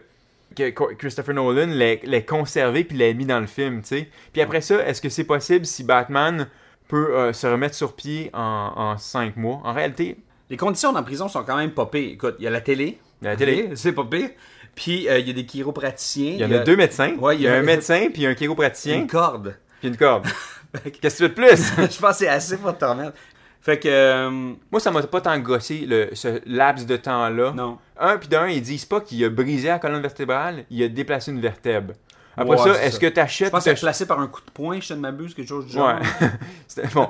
que 0.57 0.71
Christopher 0.95 1.33
Nolan 1.35 1.67
l'ait 1.67 2.25
conservé 2.25 2.83
puis 2.83 2.97
l'ait 2.97 3.13
mis 3.13 3.25
dans 3.25 3.39
le 3.39 3.47
film, 3.47 3.81
tu 3.81 3.87
sais. 3.87 4.09
Puis 4.33 4.41
après 4.41 4.59
ça, 4.59 4.85
est-ce 4.85 5.01
que 5.01 5.07
c'est 5.09 5.23
possible 5.23 5.65
si 5.65 5.85
Batman 5.85 6.47
peut 6.89 7.15
euh, 7.15 7.31
se 7.33 7.47
remettre 7.47 7.75
sur 7.75 7.93
pied 7.95 8.29
en, 8.33 8.97
cinq 8.97 9.37
mois? 9.37 9.61
En 9.63 9.71
réalité, 9.71 10.17
Les 10.49 10.57
conditions 10.57 10.91
dans 10.91 10.99
la 10.99 11.05
prison 11.05 11.29
sont 11.29 11.43
quand 11.45 11.55
même 11.57 11.71
pas 11.71 11.85
pires. 11.85 12.11
Écoute, 12.11 12.35
il 12.39 12.43
y 12.43 12.47
a 12.47 12.51
la 12.51 12.61
télé. 12.61 12.99
Il 13.21 13.25
y 13.25 13.27
a 13.27 13.31
la 13.31 13.37
télé. 13.37 13.69
C'est 13.75 13.93
pas 13.93 14.03
pire. 14.03 14.31
Puis 14.75 15.07
euh, 15.09 15.19
il 15.19 15.27
y 15.27 15.29
a 15.29 15.33
des 15.33 15.45
chiropraticiens. 15.45 16.31
il 16.33 16.39
y 16.39 16.45
en 16.45 16.51
a 16.51 16.59
deux 16.59 16.75
médecins. 16.75 17.13
Ouais, 17.17 17.35
il 17.35 17.41
y 17.41 17.47
a 17.47 17.55
un 17.55 17.61
médecin 17.61 18.07
puis 18.13 18.25
un 18.25 18.35
chiropraticien 18.35 18.95
Une 18.97 19.07
corde. 19.07 19.55
puis 19.79 19.87
une 19.87 19.97
corde. 19.97 20.27
Qu'est-ce 21.01 21.15
que 21.15 21.17
tu 21.17 21.23
veux 21.23 21.29
de 21.29 21.33
plus? 21.33 21.71
Je 21.77 21.99
pense 21.99 22.11
que 22.11 22.15
c'est 22.17 22.27
assez 22.27 22.57
pour 22.57 22.77
te 22.77 22.83
remettre. 22.85 23.13
Fait 23.61 23.79
que. 23.79 23.87
euh, 23.87 24.29
Moi, 24.71 24.79
ça 24.79 24.91
m'a 24.91 25.01
pas 25.03 25.21
tant 25.21 25.39
gossé 25.39 25.85
le, 25.87 26.09
ce 26.13 26.41
laps 26.45 26.85
de 26.85 26.97
temps-là. 26.97 27.51
non. 27.55 27.77
Un, 27.97 28.17
puis 28.17 28.27
d'un, 28.27 28.47
ils 28.49 28.61
disent 28.61 28.83
pas 28.83 28.99
qu'il 28.99 29.23
a 29.23 29.29
brisé 29.29 29.69
la 29.69 29.79
colonne 29.79 30.01
vertébrale, 30.01 30.65
il 30.69 30.83
a 30.83 30.89
déplacé 30.89 31.31
une 31.31 31.39
vertèbre. 31.39 31.93
Après 32.35 32.57
ça, 32.57 32.83
est-ce 32.83 32.99
que 32.99 33.07
Je 33.07 33.13
t'achètes 33.13 33.51
pense 33.51 33.65
ou 33.65 33.73
que 33.73 33.79
placé 33.79 34.05
par 34.05 34.19
un 34.19 34.27
coup 34.27 34.41
de 34.45 34.51
poing, 34.51 34.79
je 34.81 34.93
ne 34.93 34.99
m'abuse, 34.99 35.33
quelque 35.33 35.47
chose 35.47 35.65
du 35.67 35.71
genre. 35.71 35.97
Ouais. 36.77 36.83
Bon, 36.93 37.09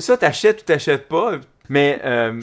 ça, 0.00 0.16
t'achètes 0.16 0.62
ou 0.62 0.64
t'achètes 0.64 1.06
pas? 1.06 1.34
Mais 1.68 1.98
euh, 2.04 2.40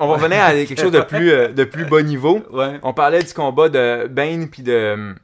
on 0.00 0.08
va 0.08 0.14
revenir 0.14 0.42
à 0.42 0.52
quelque 0.52 0.80
chose 0.80 0.90
de 0.92 1.00
plus, 1.00 1.30
euh, 1.30 1.48
de 1.48 1.64
plus 1.64 1.84
bas 1.84 2.02
niveau. 2.02 2.42
Ouais. 2.50 2.78
On 2.82 2.92
parlait 2.92 3.22
du 3.22 3.32
combat 3.32 3.68
de 3.68 4.08
Bane 4.08 4.48
puis 4.48 4.62
de, 4.62 5.14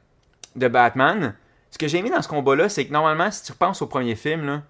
de 0.55 0.67
Batman. 0.67 1.35
Ce 1.69 1.77
que 1.77 1.87
j'ai 1.87 1.97
aimé 1.97 2.09
dans 2.09 2.21
ce 2.21 2.27
combat-là, 2.29 2.69
c'est 2.69 2.85
que 2.85 2.93
normalement, 2.93 3.29
si 3.31 3.43
tu 3.43 3.51
repenses 3.51 3.81
au 3.81 3.87
premier 3.87 4.15
film, 4.15 4.45
là, 4.45 4.61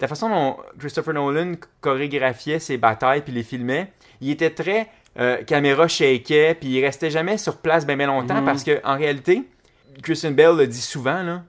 la 0.00 0.08
façon 0.08 0.28
dont 0.30 0.56
Christopher 0.78 1.14
Nolan 1.14 1.52
chorégraphiait 1.80 2.58
ses 2.58 2.76
batailles 2.76 3.20
puis 3.20 3.32
les 3.32 3.42
filmait, 3.42 3.92
il 4.20 4.30
était 4.30 4.50
très 4.50 4.88
euh, 5.20 5.42
caméra 5.44 5.86
shakeait 5.86 6.54
puis 6.54 6.70
il 6.70 6.84
restait 6.84 7.10
jamais 7.10 7.36
sur 7.38 7.58
place 7.58 7.86
bien 7.86 7.96
longtemps 8.06 8.40
Mhm. 8.40 8.44
parce 8.46 8.64
que 8.64 8.80
en 8.84 8.96
réalité, 8.96 9.42
Christian 10.02 10.30
Bale 10.32 10.56
le 10.56 10.66
dit 10.66 10.80
souvent 10.80 11.22
là, 11.22 11.42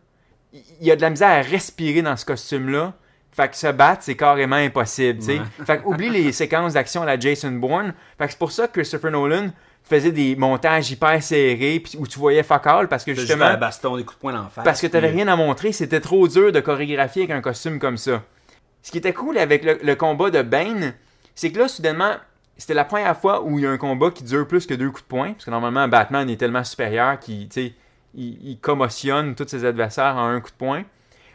il 0.51 0.61
il 0.81 0.87
y 0.87 0.91
a 0.91 0.95
de 0.95 1.01
la 1.01 1.09
misère 1.09 1.29
à 1.29 1.41
respirer 1.41 2.01
dans 2.03 2.15
ce 2.17 2.25
costume-là. 2.25 2.93
Fait 3.35 3.49
que 3.49 3.55
se 3.57 3.67
battre, 3.67 4.03
c'est 4.03 4.15
carrément 4.15 4.55
impossible, 4.57 5.19
tu 5.19 5.25
sais. 5.25 5.41
Fait 5.65 5.79
que 5.79 5.87
oublie 5.87 6.09
les 6.09 6.31
séquences 6.31 6.73
d'action 6.73 7.01
à 7.01 7.05
la 7.05 7.19
Jason 7.19 7.51
Bourne. 7.51 7.93
Fait 8.17 8.25
que 8.25 8.31
c'est 8.31 8.39
pour 8.39 8.51
ça 8.51 8.67
que 8.67 8.73
Christopher 8.73 9.11
Nolan 9.11 9.47
faisait 9.83 10.11
des 10.11 10.35
montages 10.35 10.91
hyper 10.91 11.21
serrés 11.21 11.81
puis 11.83 11.97
où 11.97 12.07
tu 12.07 12.17
voyais 12.19 12.43
fuck 12.43 12.65
all 12.67 12.87
parce 12.87 13.03
que 13.03 13.11
Justement. 13.13 13.27
justement 13.27 13.49
la 13.49 13.57
baston, 13.57 13.97
des 13.97 14.03
coups 14.03 14.15
de 14.17 14.21
poing 14.21 14.33
d'en 14.33 14.47
face. 14.49 14.63
parce 14.63 14.79
que 14.79 14.87
t'avais 14.87 15.09
rien 15.09 15.27
à 15.27 15.35
montrer, 15.35 15.71
c'était 15.71 15.99
trop 15.99 16.27
dur 16.27 16.51
de 16.51 16.59
chorégraphier 16.59 17.23
avec 17.23 17.35
un 17.35 17.41
costume 17.41 17.79
comme 17.79 17.97
ça. 17.97 18.21
Ce 18.81 18.91
qui 18.91 18.97
était 18.99 19.13
cool 19.13 19.37
avec 19.37 19.63
le, 19.65 19.79
le 19.83 19.95
combat 19.95 20.29
de 20.29 20.41
Bane, 20.41 20.93
c'est 21.35 21.51
que 21.51 21.59
là, 21.59 21.67
soudainement, 21.67 22.13
c'était 22.57 22.73
la 22.75 22.85
première 22.85 23.17
fois 23.17 23.41
où 23.43 23.57
il 23.57 23.63
y 23.63 23.67
a 23.67 23.71
un 23.71 23.77
combat 23.77 24.11
qui 24.11 24.23
dure 24.23 24.47
plus 24.47 24.67
que 24.67 24.73
deux 24.73 24.89
coups 24.89 25.03
de 25.03 25.07
poing, 25.07 25.31
parce 25.33 25.45
que 25.45 25.51
normalement, 25.51 25.87
Batman 25.87 26.29
est 26.29 26.37
tellement 26.37 26.63
supérieur 26.63 27.19
qu'il 27.19 27.49
il, 27.55 27.73
il 28.15 28.59
commotionne 28.59 29.35
tous 29.35 29.47
ses 29.47 29.65
adversaires 29.65 30.15
en 30.17 30.27
un 30.27 30.39
coup 30.39 30.51
de 30.51 30.55
poing. 30.55 30.83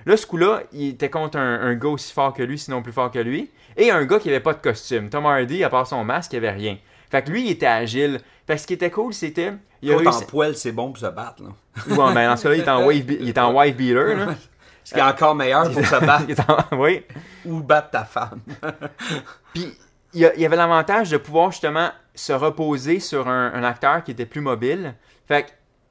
Là, 0.06 0.16
ce 0.16 0.26
coup-là, 0.26 0.62
il 0.72 0.88
était 0.90 1.10
contre 1.10 1.38
un, 1.38 1.60
un 1.60 1.74
gars 1.74 1.88
aussi 1.88 2.12
fort 2.12 2.32
que 2.32 2.42
lui, 2.42 2.58
sinon 2.58 2.82
plus 2.82 2.92
fort 2.92 3.10
que 3.10 3.18
lui, 3.18 3.50
et 3.76 3.90
un 3.90 4.04
gars 4.04 4.18
qui 4.18 4.28
avait 4.28 4.40
pas 4.40 4.54
de 4.54 4.60
costume. 4.60 5.10
Tom 5.10 5.26
Hardy, 5.26 5.62
à 5.64 5.68
part 5.68 5.86
son 5.86 6.04
masque, 6.04 6.32
il 6.32 6.36
avait 6.36 6.50
rien. 6.50 6.78
Fait 7.10 7.22
que 7.22 7.30
lui, 7.30 7.46
il 7.46 7.50
était 7.50 7.66
agile. 7.66 8.20
Fait 8.46 8.54
que 8.54 8.60
ce 8.60 8.66
qui 8.66 8.74
était 8.74 8.90
cool, 8.90 9.12
c'était... 9.14 9.52
Il 9.80 9.90
a 9.92 9.94
Contre 9.94 10.08
en 10.08 10.10
réussi... 10.10 10.26
poêle, 10.26 10.56
c'est 10.56 10.72
bon 10.72 10.88
pour 10.88 10.98
se 10.98 11.06
battre. 11.06 11.42
Là. 11.42 11.50
Ouais, 11.96 12.14
ben, 12.14 12.28
dans 12.30 12.36
ce 12.36 12.42
cas-là, 12.44 12.54
il 12.56 12.62
est 12.62 12.68
en 12.68 12.84
wave, 12.84 13.10
il 13.12 13.28
est 13.28 13.38
en 13.38 13.54
wife 13.56 13.76
beater, 13.76 14.16
là. 14.16 14.34
Ce 14.84 14.94
qui 14.94 15.00
est 15.00 15.02
encore 15.02 15.34
meilleur 15.34 15.70
pour 15.70 15.84
se 15.84 16.00
battre 16.00 16.24
oui. 16.78 17.02
ou 17.44 17.60
battre 17.60 17.90
ta 17.90 18.04
femme. 18.04 18.40
Puis 19.54 19.76
il 20.14 20.20
y, 20.20 20.46
avait 20.46 20.56
l'avantage 20.56 21.10
de 21.10 21.18
pouvoir 21.18 21.50
justement 21.52 21.90
se 22.14 22.32
reposer 22.32 22.98
sur 22.98 23.28
un, 23.28 23.52
un 23.52 23.64
acteur 23.64 24.02
qui 24.02 24.12
était 24.12 24.24
plus 24.24 24.40
mobile. 24.40 24.94
Fait 25.26 25.42
que 25.42 25.48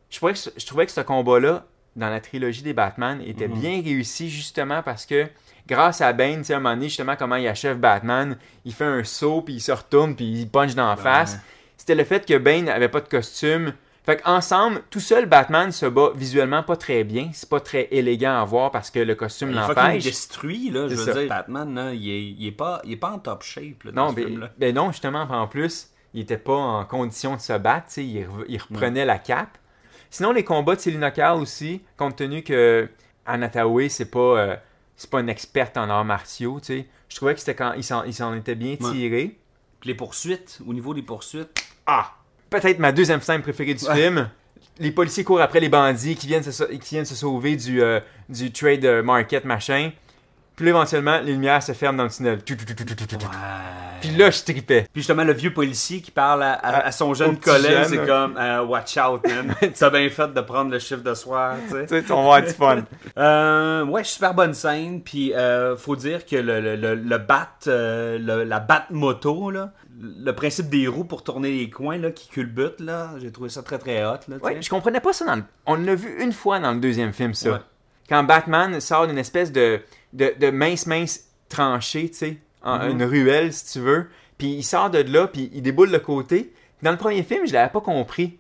je 0.10 0.18
trouvais 0.18 0.34
que, 0.34 0.40
ce- 0.40 0.50
je 0.58 0.66
trouvais 0.66 0.88
que 0.88 0.92
ce 0.92 1.02
combat-là, 1.02 1.66
dans 1.98 2.10
la 2.10 2.22
trilogie 2.22 2.62
des 2.62 2.74
Batman, 2.74 3.22
était 3.26 3.48
bien 3.50 3.82
réussi 3.84 4.30
justement 4.30 4.82
parce 4.84 5.06
que 5.06 5.28
grâce 5.68 6.00
à 6.00 6.14
Bane, 6.14 6.38
tu 6.38 6.46
sais, 6.46 6.54
à 6.54 6.58
un 6.58 6.60
moment 6.62 6.76
donné, 6.76 6.88
justement, 6.88 7.16
comment 7.18 7.36
il 7.36 7.48
achève 7.48 7.78
Batman, 7.78 8.38
il 8.64 8.74
fait 8.74 8.86
un 8.86 9.04
saut, 9.04 9.42
puis 9.42 9.56
il 9.56 9.62
se 9.62 9.72
retourne, 9.74 10.16
puis 10.16 10.26
il 10.26 10.48
punch 10.50 10.76
dans 10.76 10.88
la 10.88 10.96
face. 10.96 11.38
C'était 11.76 11.96
le 11.96 12.04
fait 12.06 12.26
que 12.26 12.38
Bane 12.38 12.66
n'avait 12.66 12.88
pas 12.88 13.02
de 13.02 13.10
costume. 13.10 13.74
Fait 14.06 14.22
qu'ensemble, 14.22 14.82
tout 14.90 15.02
seul, 15.02 15.26
Batman 15.26 15.74
se 15.74 15.86
bat 15.86 16.12
visuellement 16.16 16.64
pas 16.64 16.78
très 16.78 17.04
bien. 17.04 17.30
C'est 17.34 17.50
pas 17.50 17.60
très 17.60 17.90
élégant 17.92 18.40
à 18.42 18.46
voir 18.46 18.72
parce 18.72 18.90
que 18.90 19.00
le 19.00 19.16
costume 19.16 19.50
Il 19.50 19.56
qu'il 19.60 19.62
l'empêche. 19.68 20.04
détruit, 20.06 20.70
là. 20.70 20.88
Je 20.88 20.96
veux 20.96 21.14
dire, 21.14 21.28
Batman, 21.28 21.76
là, 21.76 21.94
il, 21.94 22.10
est, 22.10 22.24
il, 22.24 22.48
est 22.48 22.52
pas, 22.52 22.80
il 22.86 22.94
est 22.94 22.98
pas 22.98 23.10
en 23.12 23.20
top 23.20 23.44
shape, 23.44 23.84
là, 23.84 23.92
dans 23.92 24.06
Non, 24.06 24.10
ce 24.12 24.16
ben, 24.16 24.50
ben 24.58 24.74
non, 24.74 24.92
justement, 24.94 25.24
en 25.30 25.48
plus, 25.48 25.90
il 26.14 26.22
était 26.22 26.38
pas 26.38 26.56
en 26.56 26.86
condition 26.86 27.36
de 27.36 27.42
se 27.42 27.52
battre, 27.58 27.88
tu 27.88 27.94
sais, 27.96 28.06
il, 28.06 28.22
re- 28.24 28.46
il 28.48 28.62
reprenait 28.62 29.04
la 29.04 29.18
cape. 29.20 29.58
Sinon, 30.10 30.32
les 30.32 30.44
combats 30.44 30.76
de 30.76 30.82
Selina 30.82 31.12
Kyle 31.12 31.38
aussi, 31.40 31.82
compte 31.98 32.16
tenu 32.16 32.44
que 32.44 32.88
Anna 33.26 33.50
Tawai, 33.50 33.90
c'est 33.90 34.06
pas, 34.10 34.20
euh, 34.20 34.56
c'est 34.96 35.10
pas 35.10 35.20
une 35.20 35.30
experte 35.30 35.78
en 35.78 35.90
arts 35.90 36.06
martiaux, 36.06 36.60
tu 36.60 36.66
sais, 36.80 36.86
je 37.10 37.16
trouvais 37.16 37.34
que 37.34 37.40
c'était 37.40 37.56
quand 37.56 37.74
il 37.74 37.84
s'en, 37.84 38.04
il 38.04 38.14
s'en 38.14 38.34
était 38.36 38.56
bien 38.56 38.76
Ouais. 38.80 38.92
tiré. 38.92 39.38
Puis 39.80 39.90
les 39.90 39.96
poursuites, 39.96 40.60
au 40.68 40.74
niveau 40.74 40.94
des 40.94 41.02
poursuites, 41.04 41.50
Ah! 41.86 42.14
Peut-être 42.50 42.80
ma 42.80 42.92
deuxième 42.94 43.22
scène 43.22 43.42
préférée 43.42 43.74
du 43.74 43.84
film, 43.86 44.30
les 44.80 44.92
policiers 44.92 45.24
courent 45.26 45.42
après 45.42 45.60
les 45.60 45.68
bandits 45.70 46.16
qui 46.16 46.28
viennent 46.28 46.44
se, 46.44 46.64
qui 46.64 46.96
viennent 46.96 47.06
se 47.06 47.16
sauver 47.16 47.58
du, 47.58 47.82
euh, 47.82 48.00
du 48.30 48.52
trade 48.54 48.86
euh, 48.86 49.04
market, 49.04 49.44
machin. 49.44 49.92
Puis 50.58 50.66
là, 50.66 50.72
éventuellement, 50.72 51.20
les 51.24 51.32
lumières 51.32 51.64
se 51.64 51.72
ferment 51.72 52.00
dans 52.00 52.04
le 52.04 52.10
tunnel. 52.10 52.40
Puis 54.02 54.12
là, 54.16 54.30
je 54.30 54.44
tripais. 54.44 54.82
Puis 54.92 55.02
justement, 55.02 55.24
le 55.24 55.34
vieux 55.34 55.54
policier 55.54 56.02
qui 56.02 56.12
parle 56.12 56.44
à, 56.44 56.54
à- 56.54 56.88
à 56.88 56.92
son 56.92 57.14
jeune 57.14 57.38
collègue, 57.38 57.86
c'est 57.88 58.06
comme 58.06 58.36
euh, 58.38 58.64
Watch 58.64 58.98
out, 58.98 59.22
man. 59.28 59.56
T'as 59.80 59.90
bien 59.90 60.10
fait 60.10 60.34
de 60.34 60.42
prendre 60.42 60.70
le 60.72 60.80
chiffre 60.80 61.02
de 61.04 61.14
soir, 61.14 61.56
tu 61.70 61.88
sais. 61.88 62.12
On 62.12 62.30
va 62.30 62.42
du 62.42 62.50
fun. 62.52 62.84
Euh, 63.18 63.84
ouais, 63.86 64.04
super 64.04 64.34
bonne 64.36 64.54
scène. 64.54 65.02
Puis 65.02 65.34
euh, 65.34 65.76
faut 65.78 65.96
dire 65.96 66.26
que 66.26 66.36
le, 66.36 66.60
le, 66.62 66.76
le, 66.76 66.94
le 66.96 67.18
bat, 67.18 67.50
euh, 67.68 68.18
le- 68.20 68.44
la 68.44 68.60
bat 68.60 68.86
moto, 68.92 69.50
là, 69.50 69.72
le 70.00 70.32
principe 70.34 70.70
des 70.70 70.88
roues 70.88 71.04
pour 71.06 71.24
tourner 71.24 71.50
les 71.52 71.70
coins 71.70 71.98
là, 71.98 72.12
qui 72.12 72.30
culbute, 72.30 72.80
là, 72.80 73.12
j'ai 73.20 73.32
trouvé 73.32 73.50
ça 73.50 73.64
très 73.64 73.80
très 73.80 74.06
hot. 74.06 74.18
Là, 74.28 74.38
Ouais, 74.42 74.62
je 74.62 74.70
comprenais 74.70 75.00
pas 75.00 75.14
ça 75.14 75.26
dans 75.26 75.36
le... 75.38 75.44
On 75.66 75.76
l'a 75.76 75.96
vu 75.96 76.22
une 76.22 76.32
fois 76.34 76.60
dans 76.60 76.74
le 76.74 76.80
deuxième 76.80 77.14
film, 77.14 77.34
ça. 77.34 77.52
Ouais. 77.52 77.58
Quand 78.10 78.24
Batman 78.24 78.80
sort 78.80 79.08
d'une 79.08 79.18
espèce 79.18 79.52
de, 79.52 79.82
de, 80.14 80.34
de 80.40 80.50
mince, 80.50 80.86
mince 80.88 81.26
tranchée, 81.50 82.10
tu 82.10 82.18
sais, 82.18 82.38
en 82.64 82.80
Mhm. 82.80 82.90
une 82.92 83.04
ruelle, 83.04 83.54
si 83.54 83.74
tu 83.74 83.80
veux. 83.80 84.08
Puis 84.38 84.48
il 84.48 84.64
sort 84.64 84.90
de 84.90 85.00
là, 85.00 85.28
puis 85.28 85.50
il 85.54 85.62
déboule 85.62 85.92
de 85.92 85.98
côté. 85.98 86.54
Dans 86.84 86.92
le 86.92 86.98
premier 86.98 87.24
film, 87.24 87.46
je 87.48 87.54
l'avais 87.54 87.72
pas 87.72 87.82
compris. 87.82 88.38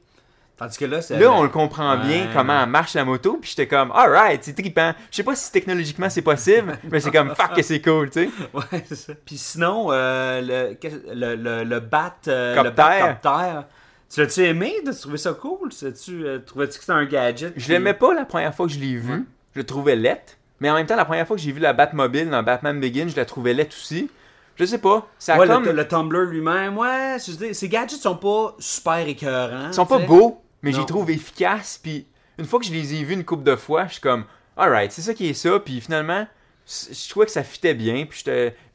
Tandis 0.57 0.77
que 0.77 0.85
là, 0.85 1.01
c'est. 1.01 1.19
Là, 1.19 1.31
on 1.31 1.43
le 1.43 1.49
comprend 1.49 1.97
Ouais. 1.99 2.07
bien, 2.07 2.27
comment 2.33 2.65
marche 2.65 2.95
la 2.95 3.05
moto, 3.05 3.37
puis 3.39 3.49
j'étais 3.51 3.67
comme, 3.67 3.91
alright, 3.91 4.43
c'est 4.43 4.53
trippant. 4.53 4.93
Je 5.11 5.17
sais 5.17 5.23
pas 5.23 5.35
si 5.35 5.51
technologiquement 5.51 6.09
c'est 6.09 6.21
possible, 6.23 6.77
mais 6.91 6.99
c'est 6.99 7.11
comme, 7.11 7.35
fuck 7.35 7.53
que 7.55 7.61
c'est 7.61 7.81
cool, 7.81 8.09
tu 8.09 8.23
sais. 8.25 8.29
Ouais, 8.53 8.83
c'est 8.87 8.95
ça. 8.95 9.13
Puis 9.25 9.37
sinon, 9.37 9.87
euh, 9.91 10.41
le, 10.41 10.77
le, 11.13 11.35
le, 11.35 11.63
le 11.63 11.79
bat, 11.79 12.15
euh, 12.27 12.63
le 12.63 12.69
bat 12.71 13.17
copter, 13.21 13.67
tu 14.09 14.19
l'as-tu 14.21 14.41
aimé? 14.45 14.73
T'as 14.83 14.93
trouvé 14.93 15.17
ça 15.17 15.33
cool? 15.33 15.69
Tu 15.69 16.25
euh, 16.25 16.39
trouvais-tu 16.39 16.73
que 16.75 16.79
c'était 16.79 16.91
un 16.93 17.05
gadget? 17.05 17.53
Je 17.55 17.63
Puis- 17.63 17.73
l'aimais 17.73 17.93
pas 17.93 18.13
la 18.15 18.25
première 18.25 18.53
fois 18.55 18.65
que 18.65 18.71
je 18.73 18.79
l'ai 18.79 18.95
vu. 18.97 19.27
Je 19.57 19.61
le 19.63 19.65
trouvais 19.65 19.95
laite. 19.95 20.37
Mais 20.59 20.69
en 20.69 20.75
même 20.75 20.85
temps, 20.85 20.95
la 20.95 21.03
première 21.03 21.25
fois 21.25 21.35
que 21.35 21.41
j'ai 21.41 21.51
vu 21.51 21.59
la 21.59 21.73
Batmobile 21.73 22.29
dans 22.29 22.43
Batman 22.43 22.79
Begins, 22.79 23.07
je 23.07 23.15
la 23.15 23.25
trouvais 23.25 23.55
laite 23.55 23.73
aussi. 23.73 24.07
Je 24.55 24.65
sais 24.65 24.77
pas. 24.77 25.09
Ça 25.17 25.35
Ouais, 25.35 25.47
comme... 25.47 25.65
le, 25.65 25.71
le 25.71 25.87
Tumblr 25.87 26.25
lui-même, 26.29 26.77
ouais, 26.77 27.17
je 27.17 27.53
ces 27.53 27.67
gadgets 27.67 27.99
sont 27.99 28.17
pas 28.17 28.55
super 28.59 28.99
écœurants. 29.07 29.69
Ils 29.69 29.73
sont 29.73 29.87
pas 29.87 29.97
beaux, 29.97 30.43
mais 30.61 30.71
les 30.71 30.85
trouve 30.85 31.09
efficaces. 31.09 31.79
Puis 31.81 32.05
une 32.37 32.45
fois 32.45 32.59
que 32.59 32.67
je 32.67 32.71
les 32.71 32.93
ai 32.93 33.03
vus 33.03 33.15
une 33.15 33.25
couple 33.25 33.45
de 33.45 33.55
fois, 33.55 33.87
je 33.87 33.93
suis 33.93 34.01
comme, 34.01 34.25
alright, 34.55 34.91
c'est 34.91 35.01
ça 35.01 35.15
qui 35.15 35.27
est 35.27 35.33
ça. 35.33 35.59
Puis 35.59 35.81
finalement, 35.81 36.27
je 36.67 37.09
trouvais 37.09 37.25
que 37.25 37.31
ça 37.31 37.43
fitait 37.43 37.73
bien. 37.73 38.05
Puis. 38.07 38.23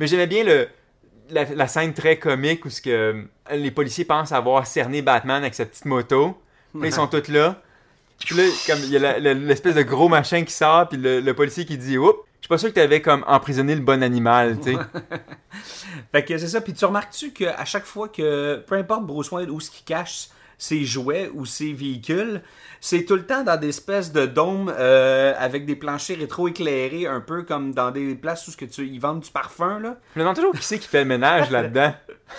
Mais 0.01 0.09
j'aimais 0.09 0.27
bien 0.27 0.43
le, 0.43 0.67
la, 1.31 1.45
la 1.45 1.69
scène 1.69 1.95
très 1.95 2.19
comique 2.19 2.65
où 2.65 2.71
ce 2.71 2.83
que, 2.83 2.91
euh, 2.91 3.23
les 3.53 3.71
policiers 3.71 4.05
pensent 4.05 4.33
avoir 4.33 4.67
cerné 4.67 5.01
Batman 5.01 5.43
avec 5.43 5.55
sa 5.55 5.65
petite 5.65 5.85
moto. 5.85 6.43
Puis 6.77 6.89
ils 6.89 6.93
sont 6.93 7.07
tous 7.07 7.29
là. 7.29 7.63
Puis 8.25 8.37
là, 8.37 8.45
comme 8.67 8.79
il 8.85 8.91
y 8.91 8.97
a 8.97 9.19
l'espèce 9.19 9.75
de 9.75 9.83
gros 9.83 10.09
machin 10.09 10.45
qui 10.45 10.53
sort, 10.53 10.89
puis 10.89 10.99
le, 10.99 11.21
le 11.21 11.35
policier 11.35 11.65
qui 11.65 11.77
dit, 11.77 11.99
oups, 11.99 12.19
je 12.43 12.47
suis 12.47 12.49
pas 12.49 12.59
sûr 12.59 12.71
que 12.71 12.75
t'avais 12.75 13.01
comme 13.01 13.25
emprisonné 13.29 13.75
le 13.75 13.81
bon 13.81 14.03
animal, 14.03 14.59
tu 14.59 14.73
sais. 14.73 14.79
Fait 16.13 16.25
que 16.25 16.37
c'est 16.37 16.49
ça. 16.49 16.61
Puis 16.61 16.73
tu 16.73 16.85
remarques-tu 16.85 17.33
qu'à 17.33 17.65
chaque 17.65 17.85
fois 17.85 18.09
que, 18.09 18.57
peu 18.67 18.75
importe 18.75 19.07
Bruce 19.07 19.31
Wayne 19.31 19.51
où 19.51 19.61
ce 19.61 19.71
qu'il 19.71 19.85
cache 19.85 20.29
ses 20.63 20.85
jouets 20.85 21.29
ou 21.35 21.45
ses 21.45 21.73
véhicules, 21.73 22.41
c'est 22.81 23.05
tout 23.05 23.17
le 23.17 23.27
temps 23.27 23.43
dans 23.43 23.57
des 23.59 23.71
espèces 23.71 24.13
de 24.13 24.27
dômes 24.27 24.73
euh, 24.79 25.35
avec 25.37 25.67
des 25.67 25.75
planchers 25.75 26.17
rétro-éclairés, 26.19 27.07
un 27.09 27.21
peu 27.21 27.43
comme 27.43 27.73
dans 27.75 27.91
des 27.91 28.15
places 28.15 28.47
où 28.47 28.53
ce 28.53 28.57
que 28.57 28.65
tu, 28.65 28.87
ils 28.87 29.01
vendent 29.01 29.21
du 29.23 29.31
parfum, 29.31 29.81
là. 29.81 29.97
Je 30.15 30.21
me 30.21 30.25
demande 30.25 30.37
toujours 30.37 30.53
qui 30.53 30.63
c'est 30.65 30.79
qui 30.79 30.87
fait 30.87 31.01
le 31.01 31.07
ménage 31.07 31.51
là-dedans. 31.51 31.93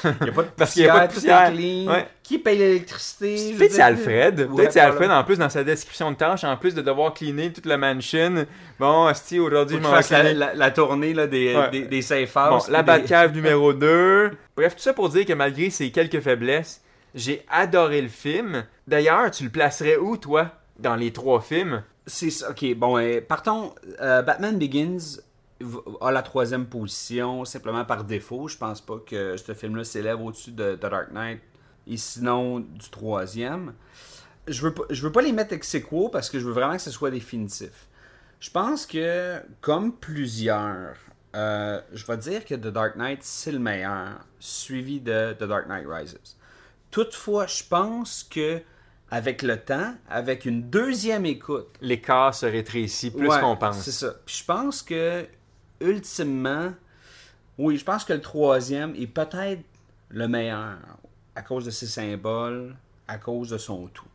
Il 0.06 0.10
n'y 0.22 0.30
a 0.30 0.34
pas 0.34 0.44
de 0.44 0.48
pas 0.56 0.66
tout 1.08 1.14
est 1.14 1.14
poussière. 1.16 1.52
clean. 1.54 1.88
Ouais. 1.92 2.08
Qui 2.24 2.38
paye 2.40 2.58
l'électricité? 2.58 3.56
Peut-être 3.58 3.74
c'est? 3.74 3.82
Alfred. 3.82 4.40
Ouais, 4.40 4.56
Peut-être 4.56 4.72
c'est 4.72 4.80
Alfred 4.80 5.12
en 5.12 5.24
plus 5.26 5.38
dans 5.38 5.50
sa 5.50 5.64
description 5.66 6.12
de 6.12 6.16
tâche, 6.16 6.46
en 6.46 6.56
plus 6.56 6.74
de 6.74 6.82
devoir 6.82 7.14
cleaner 7.14 7.52
toute 7.52 7.66
la 7.66 7.78
mansion. 7.78 8.46
Bon, 8.80 9.06
Asti, 9.06 9.40
aujourd'hui, 9.40 9.78
je 9.78 9.82
m'en 9.82 9.92
la, 9.94 10.34
la- 10.34 10.54
la 10.54 10.72
tournée 10.72 11.14
là, 11.14 11.28
des, 11.28 11.56
Ouais. 11.56 11.70
des, 11.72 11.82
des 11.82 12.02
safe 12.02 12.34
Bon, 12.36 12.40
house. 12.42 12.70
la 12.70 12.84
puis 12.84 12.94
des- 12.94 13.02
Batcave 13.02 13.32
numéro 13.36 13.74
2. 13.74 14.32
Bref, 14.56 14.76
tout 14.78 14.82
ça 14.82 14.94
pour 14.94 15.10
dire 15.10 15.26
que 15.26 15.34
malgré 15.34 15.70
ses 15.70 15.92
quelques 15.92 16.22
faiblesses, 16.22 16.82
j'ai 17.14 17.46
adoré 17.50 18.02
le 18.02 18.10
film. 18.10 18.66
D'ailleurs, 18.88 19.32
tu 19.32 19.44
le 19.44 19.50
placerais 19.50 19.98
où, 19.98 20.18
toi, 20.18 20.52
dans 20.80 20.96
les 20.96 21.14
trois 21.14 21.42
films? 21.42 21.84
C'est 22.06 22.30
ça. 22.30 22.52
Ok, 22.52 22.66
bon, 22.76 22.98
euh, 22.98 23.22
partons. 23.22 23.74
euh, 24.02 24.22
Batman 24.22 24.58
Begins 24.58 25.20
a 26.02 26.12
la 26.12 26.22
troisième 26.22 26.66
position 26.66 27.46
simplement 27.46 27.86
par 27.86 28.04
défaut. 28.04 28.48
Je 28.48 28.58
pense 28.58 28.82
pas 28.82 28.98
que 29.06 29.38
ce 29.38 29.54
film-là 29.54 29.84
s'élève 29.84 30.22
au-dessus 30.22 30.52
de, 30.52 30.72
de 30.72 30.76
Dark 30.76 31.12
Knight 31.12 31.42
et 31.88 31.98
sinon 31.98 32.60
du 32.60 32.90
troisième. 32.90 33.74
Je 34.48 34.62
veux 34.62 34.74
pas, 34.74 34.84
je 34.90 35.02
veux 35.02 35.12
pas 35.12 35.22
les 35.22 35.32
mettre 35.32 35.54
ex 35.54 35.76
aequo 35.76 36.10
parce 36.10 36.30
que 36.30 36.40
je 36.40 36.46
veux 36.46 36.52
vraiment 36.52 36.76
que 36.76 36.82
ce 36.82 36.92
soit 36.92 37.12
définitif. 37.12 37.88
Je 38.42 38.50
pense 38.50 38.86
que, 38.86 39.40
comme 39.62 39.94
plusieurs, 39.94 40.96
euh, 41.34 41.80
je 41.94 42.06
vais 42.06 42.18
dire 42.18 42.44
que 42.44 42.56
The 42.56 42.68
Dark 42.68 42.98
Knight, 42.98 43.20
c'est 43.22 43.54
le 43.54 43.60
meilleur, 43.60 44.20
suivi 44.40 45.00
de 45.00 45.32
The 45.32 45.46
Dark 45.46 45.68
Knight 45.68 45.86
Rises. 45.88 46.18
Toutefois, 46.94 47.48
je 47.48 47.64
pense 47.68 48.24
que 48.24 48.62
avec 49.10 49.42
le 49.42 49.60
temps, 49.60 49.96
avec 50.08 50.46
une 50.46 50.70
deuxième 50.70 51.26
écoute, 51.26 51.70
L'écart 51.82 52.36
se 52.36 52.46
rétrécit 52.46 53.10
plus 53.10 53.28
Ouais, 53.28 53.40
qu'on 53.40 53.58
pense. 53.58 53.82
C'est 53.82 53.92
ça. 53.92 54.14
Puis 54.24 54.38
je 54.38 54.46
pense 54.46 54.84
que, 54.84 55.28
ultimement, 55.82 56.72
oui, 57.58 57.78
je 57.78 57.84
pense 57.84 58.06
que 58.06 58.14
le 58.14 58.22
troisième 58.22 58.96
est 58.96 59.08
peut-être 59.08 59.64
le 60.10 60.28
meilleur 60.28 60.78
à 61.36 61.42
cause 61.42 61.66
de 61.66 61.72
ses 61.72 61.88
symboles, 61.88 62.76
à 63.08 63.18
cause 63.18 63.50
de 63.50 63.58
son 63.58 63.88
tout. 63.88 64.06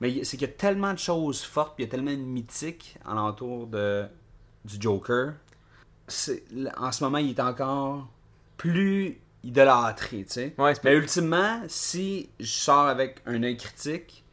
Mais 0.00 0.24
c'est 0.24 0.36
qu'il 0.36 0.48
y 0.48 0.50
a 0.50 0.54
tellement 0.54 0.92
de 0.92 0.98
choses 0.98 1.42
fortes, 1.42 1.76
puis 1.76 1.84
il 1.84 1.86
y 1.86 1.90
a 1.90 1.92
tellement 1.92 2.10
de 2.10 2.16
mythiques 2.16 2.98
alentour 3.06 3.68
de, 3.68 4.04
du 4.64 4.80
Joker. 4.80 5.34
En 6.76 6.90
ce 6.90 7.04
moment, 7.04 7.18
il 7.18 7.30
est 7.30 7.40
encore 7.40 8.08
plus 8.56 9.20
idolâtré, 9.44 10.24
tu 10.24 10.32
sais. 10.32 10.54
Ouais, 10.58 10.72
Mais 10.84 10.94
ultimement, 10.94 11.62
si 11.66 12.30
je 12.38 12.46
sors 12.46 12.86
avec 12.86 13.20
un 13.26 13.42
œil 13.42 13.56
critique, 13.56 14.24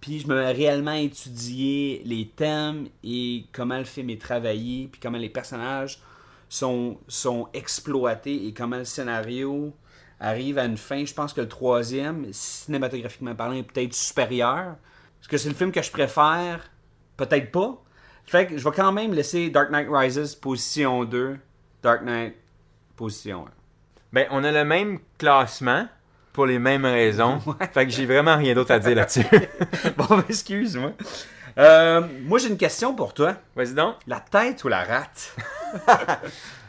puis 0.00 0.20
je 0.20 0.28
me 0.28 0.36
mets 0.36 0.52
réellement 0.52 0.92
à 0.92 0.98
étudier 0.98 2.02
les 2.04 2.28
thèmes 2.28 2.88
et 3.02 3.46
comment 3.52 3.78
le 3.78 3.84
film 3.84 4.10
est 4.10 4.20
travaillé, 4.20 4.88
puis 4.90 5.00
comment 5.00 5.18
les 5.18 5.28
personnages 5.28 6.00
sont, 6.48 6.98
sont 7.08 7.48
exploités 7.52 8.46
et 8.46 8.54
comment 8.54 8.78
le 8.78 8.84
scénario 8.84 9.74
arrive 10.20 10.58
à 10.58 10.64
une 10.64 10.76
fin, 10.76 11.04
je 11.04 11.14
pense 11.14 11.32
que 11.32 11.40
le 11.40 11.48
troisième, 11.48 12.26
cinématographiquement 12.32 13.34
parlant, 13.34 13.54
est 13.54 13.62
peut-être 13.62 13.94
supérieur. 13.94 14.76
Est-ce 15.20 15.28
que 15.28 15.36
c'est 15.36 15.48
le 15.48 15.54
film 15.54 15.72
que 15.72 15.82
je 15.82 15.90
préfère? 15.90 16.70
Peut-être 17.16 17.50
pas. 17.50 17.82
Fait 18.24 18.46
que 18.46 18.58
je 18.58 18.64
vais 18.64 18.74
quand 18.74 18.92
même 18.92 19.12
laisser 19.14 19.50
Dark 19.50 19.70
Knight 19.70 19.88
Rises 19.90 20.34
position 20.34 21.04
2, 21.04 21.38
Dark 21.82 22.02
Knight 22.02 22.34
position 22.96 23.46
1. 23.46 23.57
Ben, 24.12 24.26
on 24.30 24.42
a 24.44 24.50
le 24.50 24.64
même 24.64 24.98
classement 25.18 25.86
pour 26.32 26.46
les 26.46 26.58
mêmes 26.58 26.84
raisons. 26.84 27.40
Fait 27.72 27.86
que 27.86 27.92
j'ai 27.92 28.06
vraiment 28.06 28.36
rien 28.36 28.54
d'autre 28.54 28.72
à 28.72 28.78
dire 28.78 28.96
là-dessus. 28.96 29.26
bon, 29.96 30.22
excuse-moi. 30.28 30.92
Euh, 31.58 32.06
moi, 32.22 32.38
j'ai 32.38 32.48
une 32.48 32.56
question 32.56 32.94
pour 32.94 33.12
toi. 33.12 33.34
Vas-y 33.56 33.74
donc. 33.74 33.96
La 34.06 34.20
tête 34.20 34.62
ou 34.64 34.68
la 34.68 34.84
rate? 34.84 35.36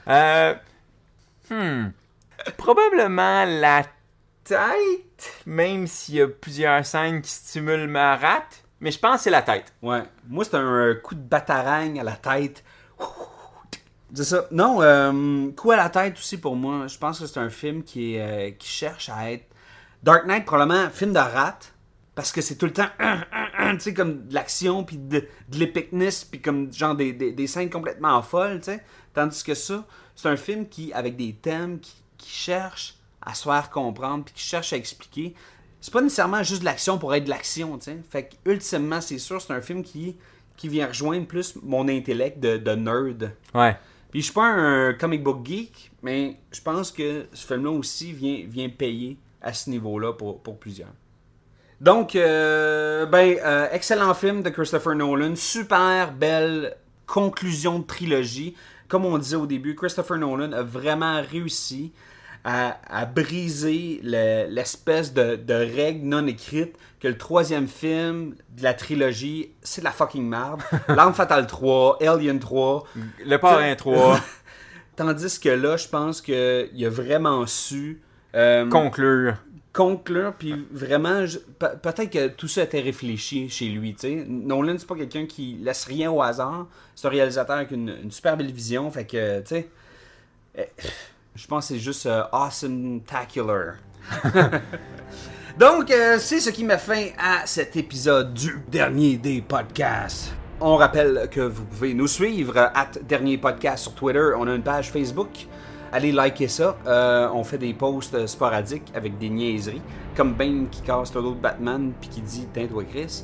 Euh, 0.08 0.56
hmm. 1.52 1.92
Probablement 2.58 3.46
la 3.46 3.84
tête, 4.44 5.44
même 5.46 5.86
s'il 5.86 6.16
y 6.16 6.22
a 6.22 6.28
plusieurs 6.28 6.84
scènes 6.84 7.22
qui 7.22 7.30
stimulent 7.30 7.88
ma 7.88 8.16
rate. 8.16 8.64
Mais 8.80 8.90
je 8.90 8.98
pense 8.98 9.18
que 9.18 9.22
c'est 9.24 9.30
la 9.30 9.44
tête. 9.44 9.72
Ouais. 9.84 10.02
Moi, 10.28 10.46
c'est 10.46 10.56
un 10.56 10.96
coup 10.96 11.14
de 11.14 11.22
bataragne 11.22 12.00
à 12.00 12.04
la 12.04 12.14
tête. 12.14 12.64
C'est 14.14 14.24
ça. 14.24 14.48
Non, 14.52 14.82
euh, 14.82 15.52
coup 15.52 15.72
à 15.72 15.78
la 15.78 15.90
tête 15.90 16.18
aussi 16.18 16.38
pour 16.38 16.56
moi. 16.56 16.88
Je 16.88 16.98
pense 16.98 17.20
que 17.20 17.28
c'est 17.28 17.40
un 17.40 17.50
film 17.50 17.84
qui, 17.84 18.18
euh, 18.18 18.52
qui 18.52 18.68
cherche 18.68 19.10
à 19.10 19.32
être. 19.32 19.46
Dark 20.02 20.26
Knight, 20.26 20.46
probablement, 20.46 20.90
film 20.90 21.14
de 21.14 21.20
rate. 21.20 21.74
Parce 22.16 22.34
que 22.34 22.42
c'est 22.42 22.56
tout 22.56 22.66
le 22.66 22.74
temps, 22.74 22.90
tu 23.00 23.80
sais, 23.80 23.94
comme 23.94 24.28
de 24.28 24.34
l'action, 24.34 24.84
puis 24.84 24.98
de, 24.98 25.20
de 25.20 25.58
l'épicness, 25.58 26.26
puis 26.26 26.42
comme 26.42 26.74
genre 26.74 26.94
des, 26.94 27.14
des, 27.14 27.32
des 27.32 27.48
scènes 27.48 27.70
complètement 27.70 28.22
folles, 28.22 28.60
tu 28.60 28.66
sais. 28.66 28.84
Tandis 29.14 29.42
que 29.42 29.54
ça, 29.54 29.86
c'est 30.18 30.28
un 30.28 30.36
film 30.36 30.68
qui, 30.68 30.92
avec 30.92 31.16
des 31.16 31.32
thèmes, 31.32 31.80
qui, 31.80 31.94
qui 32.18 32.30
cherche 32.30 32.96
à 33.22 33.34
se 33.34 33.44
faire 33.44 33.70
comprendre, 33.70 34.26
puis 34.26 34.34
qui 34.34 34.44
cherche 34.44 34.74
à 34.74 34.76
expliquer. 34.76 35.34
C'est 35.80 35.94
pas 35.94 36.02
nécessairement 36.02 36.44
juste 36.44 36.60
de 36.60 36.66
l'action 36.66 36.98
pour 36.98 37.16
être 37.16 37.24
de 37.24 37.30
l'action, 37.30 37.78
tu 37.78 37.86
sais. 37.86 37.98
Fait 38.10 38.30
ultimement, 38.44 39.00
c'est 39.00 39.20
sûr, 39.20 39.42
c'est 39.42 39.54
un 39.54 39.62
film 39.62 39.82
qui, 39.82 40.18
qui 40.58 40.68
vient 40.68 40.88
rejoindre 40.88 41.26
plus 41.26 41.56
mon 41.64 41.88
intellect 41.88 42.42
de 42.42 42.76
nerd. 42.76 43.32
Ouais. 43.54 43.78
Puis 44.12 44.22
je 44.22 44.26
suis 44.26 44.34
pas 44.34 44.46
un 44.46 44.94
comic 44.94 45.24
book 45.24 45.46
geek, 45.46 45.92
mais 46.02 46.38
je 46.52 46.62
pense 46.62 46.92
que 46.92 47.28
ce 47.32 47.46
film-là 47.46 47.72
aussi 47.72 48.12
vient, 48.12 48.44
vient 48.48 48.70
payer 48.70 49.18
à 49.42 49.54
ce 49.54 49.70
niveau-là 49.70 50.14
pour, 50.14 50.42
pour 50.42 50.58
plusieurs. 50.58 50.94
Donc, 51.80 52.16
euh, 52.16 53.06
ben, 53.06 53.38
euh, 53.44 53.68
excellent 53.72 54.14
film 54.14 54.44
de 54.44 54.50
Christopher 54.50 54.96
Nolan. 54.96 55.36
Super 55.36 56.12
belle 56.12 56.76
conclusion 57.06 57.80
de 57.80 57.86
trilogie. 57.86 58.56
Comme 58.88 59.06
on 59.06 59.18
disait 59.18 59.38
au 59.38 59.46
début, 59.46 59.76
Christopher 59.76 60.18
Nolan 60.18 60.52
a 60.52 60.64
vraiment 60.64 61.22
réussi 61.22 61.94
à, 62.44 62.80
à 62.90 63.06
briser 63.06 64.00
le- 64.04 64.48
l'espèce 64.50 65.14
de, 65.14 65.36
de 65.36 65.54
règle 65.54 66.06
non 66.06 66.26
écrite 66.28 66.76
que 67.00 67.08
le 67.08 67.18
troisième 67.18 67.68
film 67.68 68.36
de 68.58 68.64
la 68.64 68.74
trilogie, 68.74 69.52
c'est 69.62 69.82
de 69.82 69.86
la 69.86 69.92
fucking 69.92 70.28
merde. 70.28 70.62
L'arme 70.90 71.14
fatale 71.14 71.48
3, 71.48 71.98
Alien 72.02 72.40
3. 72.40 72.84
Le 73.26 73.38
parrain 73.38 73.76
3, 73.76 74.20
Tandis 74.96 75.40
que 75.40 75.50
là, 75.50 75.78
je 75.78 75.88
pense 75.88 76.22
qu'il 76.22 76.36
a 76.86 76.90
vraiment 76.90 77.46
su 77.48 78.02
euh, 78.36 78.68
conclure. 78.70 79.36
conclure, 79.72 80.34
puis 80.38 80.68
vraiment, 80.72 81.24
peut-être 81.58 82.10
que 82.10 82.28
tout 82.28 82.50
ça 82.50 82.64
était 82.64 82.82
réfléchi 82.82 83.48
chez 83.50 83.68
lui, 83.70 83.94
tu 83.94 84.02
sais. 84.02 84.26
Nolan, 84.28 84.76
c'est 84.78 84.88
pas 84.88 84.96
quelqu'un 84.96 85.26
qui 85.26 85.58
laisse 85.62 85.86
rien 85.86 86.12
au 86.12 86.22
hasard. 86.22 86.68
C'est 86.96 87.08
un 87.08 87.12
réalisateur 87.12 87.56
avec 87.56 87.72
une, 87.72 87.96
une 88.04 88.12
super 88.12 88.36
belle 88.36 88.52
vision, 88.52 88.92
fait 88.92 89.06
que, 89.06 89.40
tu 89.40 89.48
sais, 89.48 89.70
eh, 90.58 90.64
je 91.40 91.48
pense 91.48 91.70
que 91.70 91.74
c'est 91.76 91.80
juste 91.80 92.06
euh, 92.06 92.24
awesome-tacular. 92.34 93.76
Donc, 95.58 95.90
euh, 95.90 96.18
c'est 96.20 96.42
ce 96.42 96.50
qui 96.50 96.66
met 96.66 96.78
fin 96.78 97.08
à 97.18 97.46
cet 97.46 97.78
épisode 97.78 98.34
du 98.34 98.62
dernier 98.68 99.16
des 99.16 99.42
podcasts. 99.42 100.34
On 100.60 100.76
rappelle 100.76 101.30
que 101.32 101.40
vous 101.40 101.64
pouvez 101.64 101.94
nous 101.94 102.08
suivre 102.08 102.58
à 102.58 102.88
Dernier 103.04 103.38
Podcast 103.38 103.84
sur 103.84 103.96
Twitter. 103.96 104.32
On 104.38 104.48
a 104.48 104.54
une 104.54 104.64
page 104.64 104.92
Facebook. 104.92 105.48
Allez 105.94 106.12
liker 106.12 106.50
ça. 106.50 106.76
Euh, 106.86 107.30
on 107.34 107.46
fait 107.46 107.58
des 107.58 107.74
posts 107.74 108.28
sporadiques 108.28 108.92
avec 108.94 109.18
des 109.18 109.30
niaiseries. 109.30 109.82
Comme 110.18 110.34
Bane 110.34 110.68
qui 110.70 110.82
casse 110.82 111.16
le 111.16 111.22
de 111.22 111.30
Batman 111.36 111.94
puis 112.02 112.10
qui 112.10 112.22
dit 112.22 112.48
Tiens, 112.54 112.68
toi, 112.68 112.84
Chris. 112.84 113.24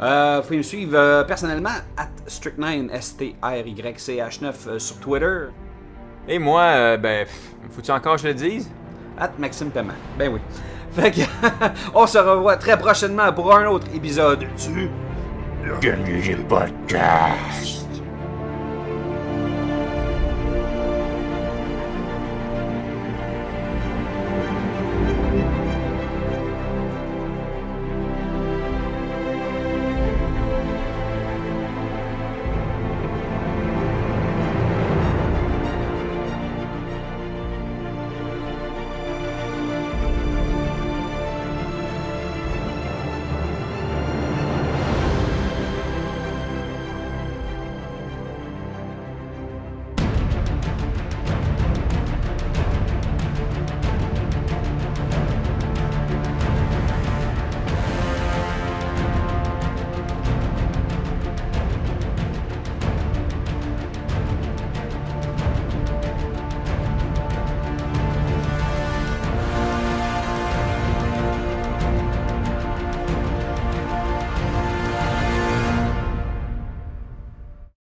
Euh, 0.00 0.36
vous 0.36 0.42
pouvez 0.44 0.56
me 0.56 0.62
suivre 0.62 0.96
euh, 0.96 1.24
personnellement 1.24 1.76
at 1.98 2.08
Strict9, 2.26 2.90
S-T-R-Y-C-H-9 2.90 4.54
euh, 4.66 4.78
sur 4.78 4.98
Twitter. 5.00 5.48
Et 6.28 6.38
moi, 6.38 6.62
euh, 6.62 6.96
ben, 6.96 7.26
faut-tu 7.70 7.90
encore 7.90 8.16
que 8.16 8.22
je 8.22 8.28
le 8.28 8.34
dise? 8.34 8.70
At 9.18 9.30
Maxime 9.38 9.70
Paiement. 9.70 9.94
Ben 10.18 10.30
oui. 10.32 10.40
Fait 10.92 11.10
que, 11.10 11.20
on 11.94 12.06
se 12.06 12.18
revoit 12.18 12.56
très 12.56 12.78
prochainement 12.78 13.32
pour 13.32 13.54
un 13.54 13.66
autre 13.66 13.86
épisode 13.94 14.40
du 14.40 14.88
Dernier 15.80 16.36
podcast. 16.48 17.79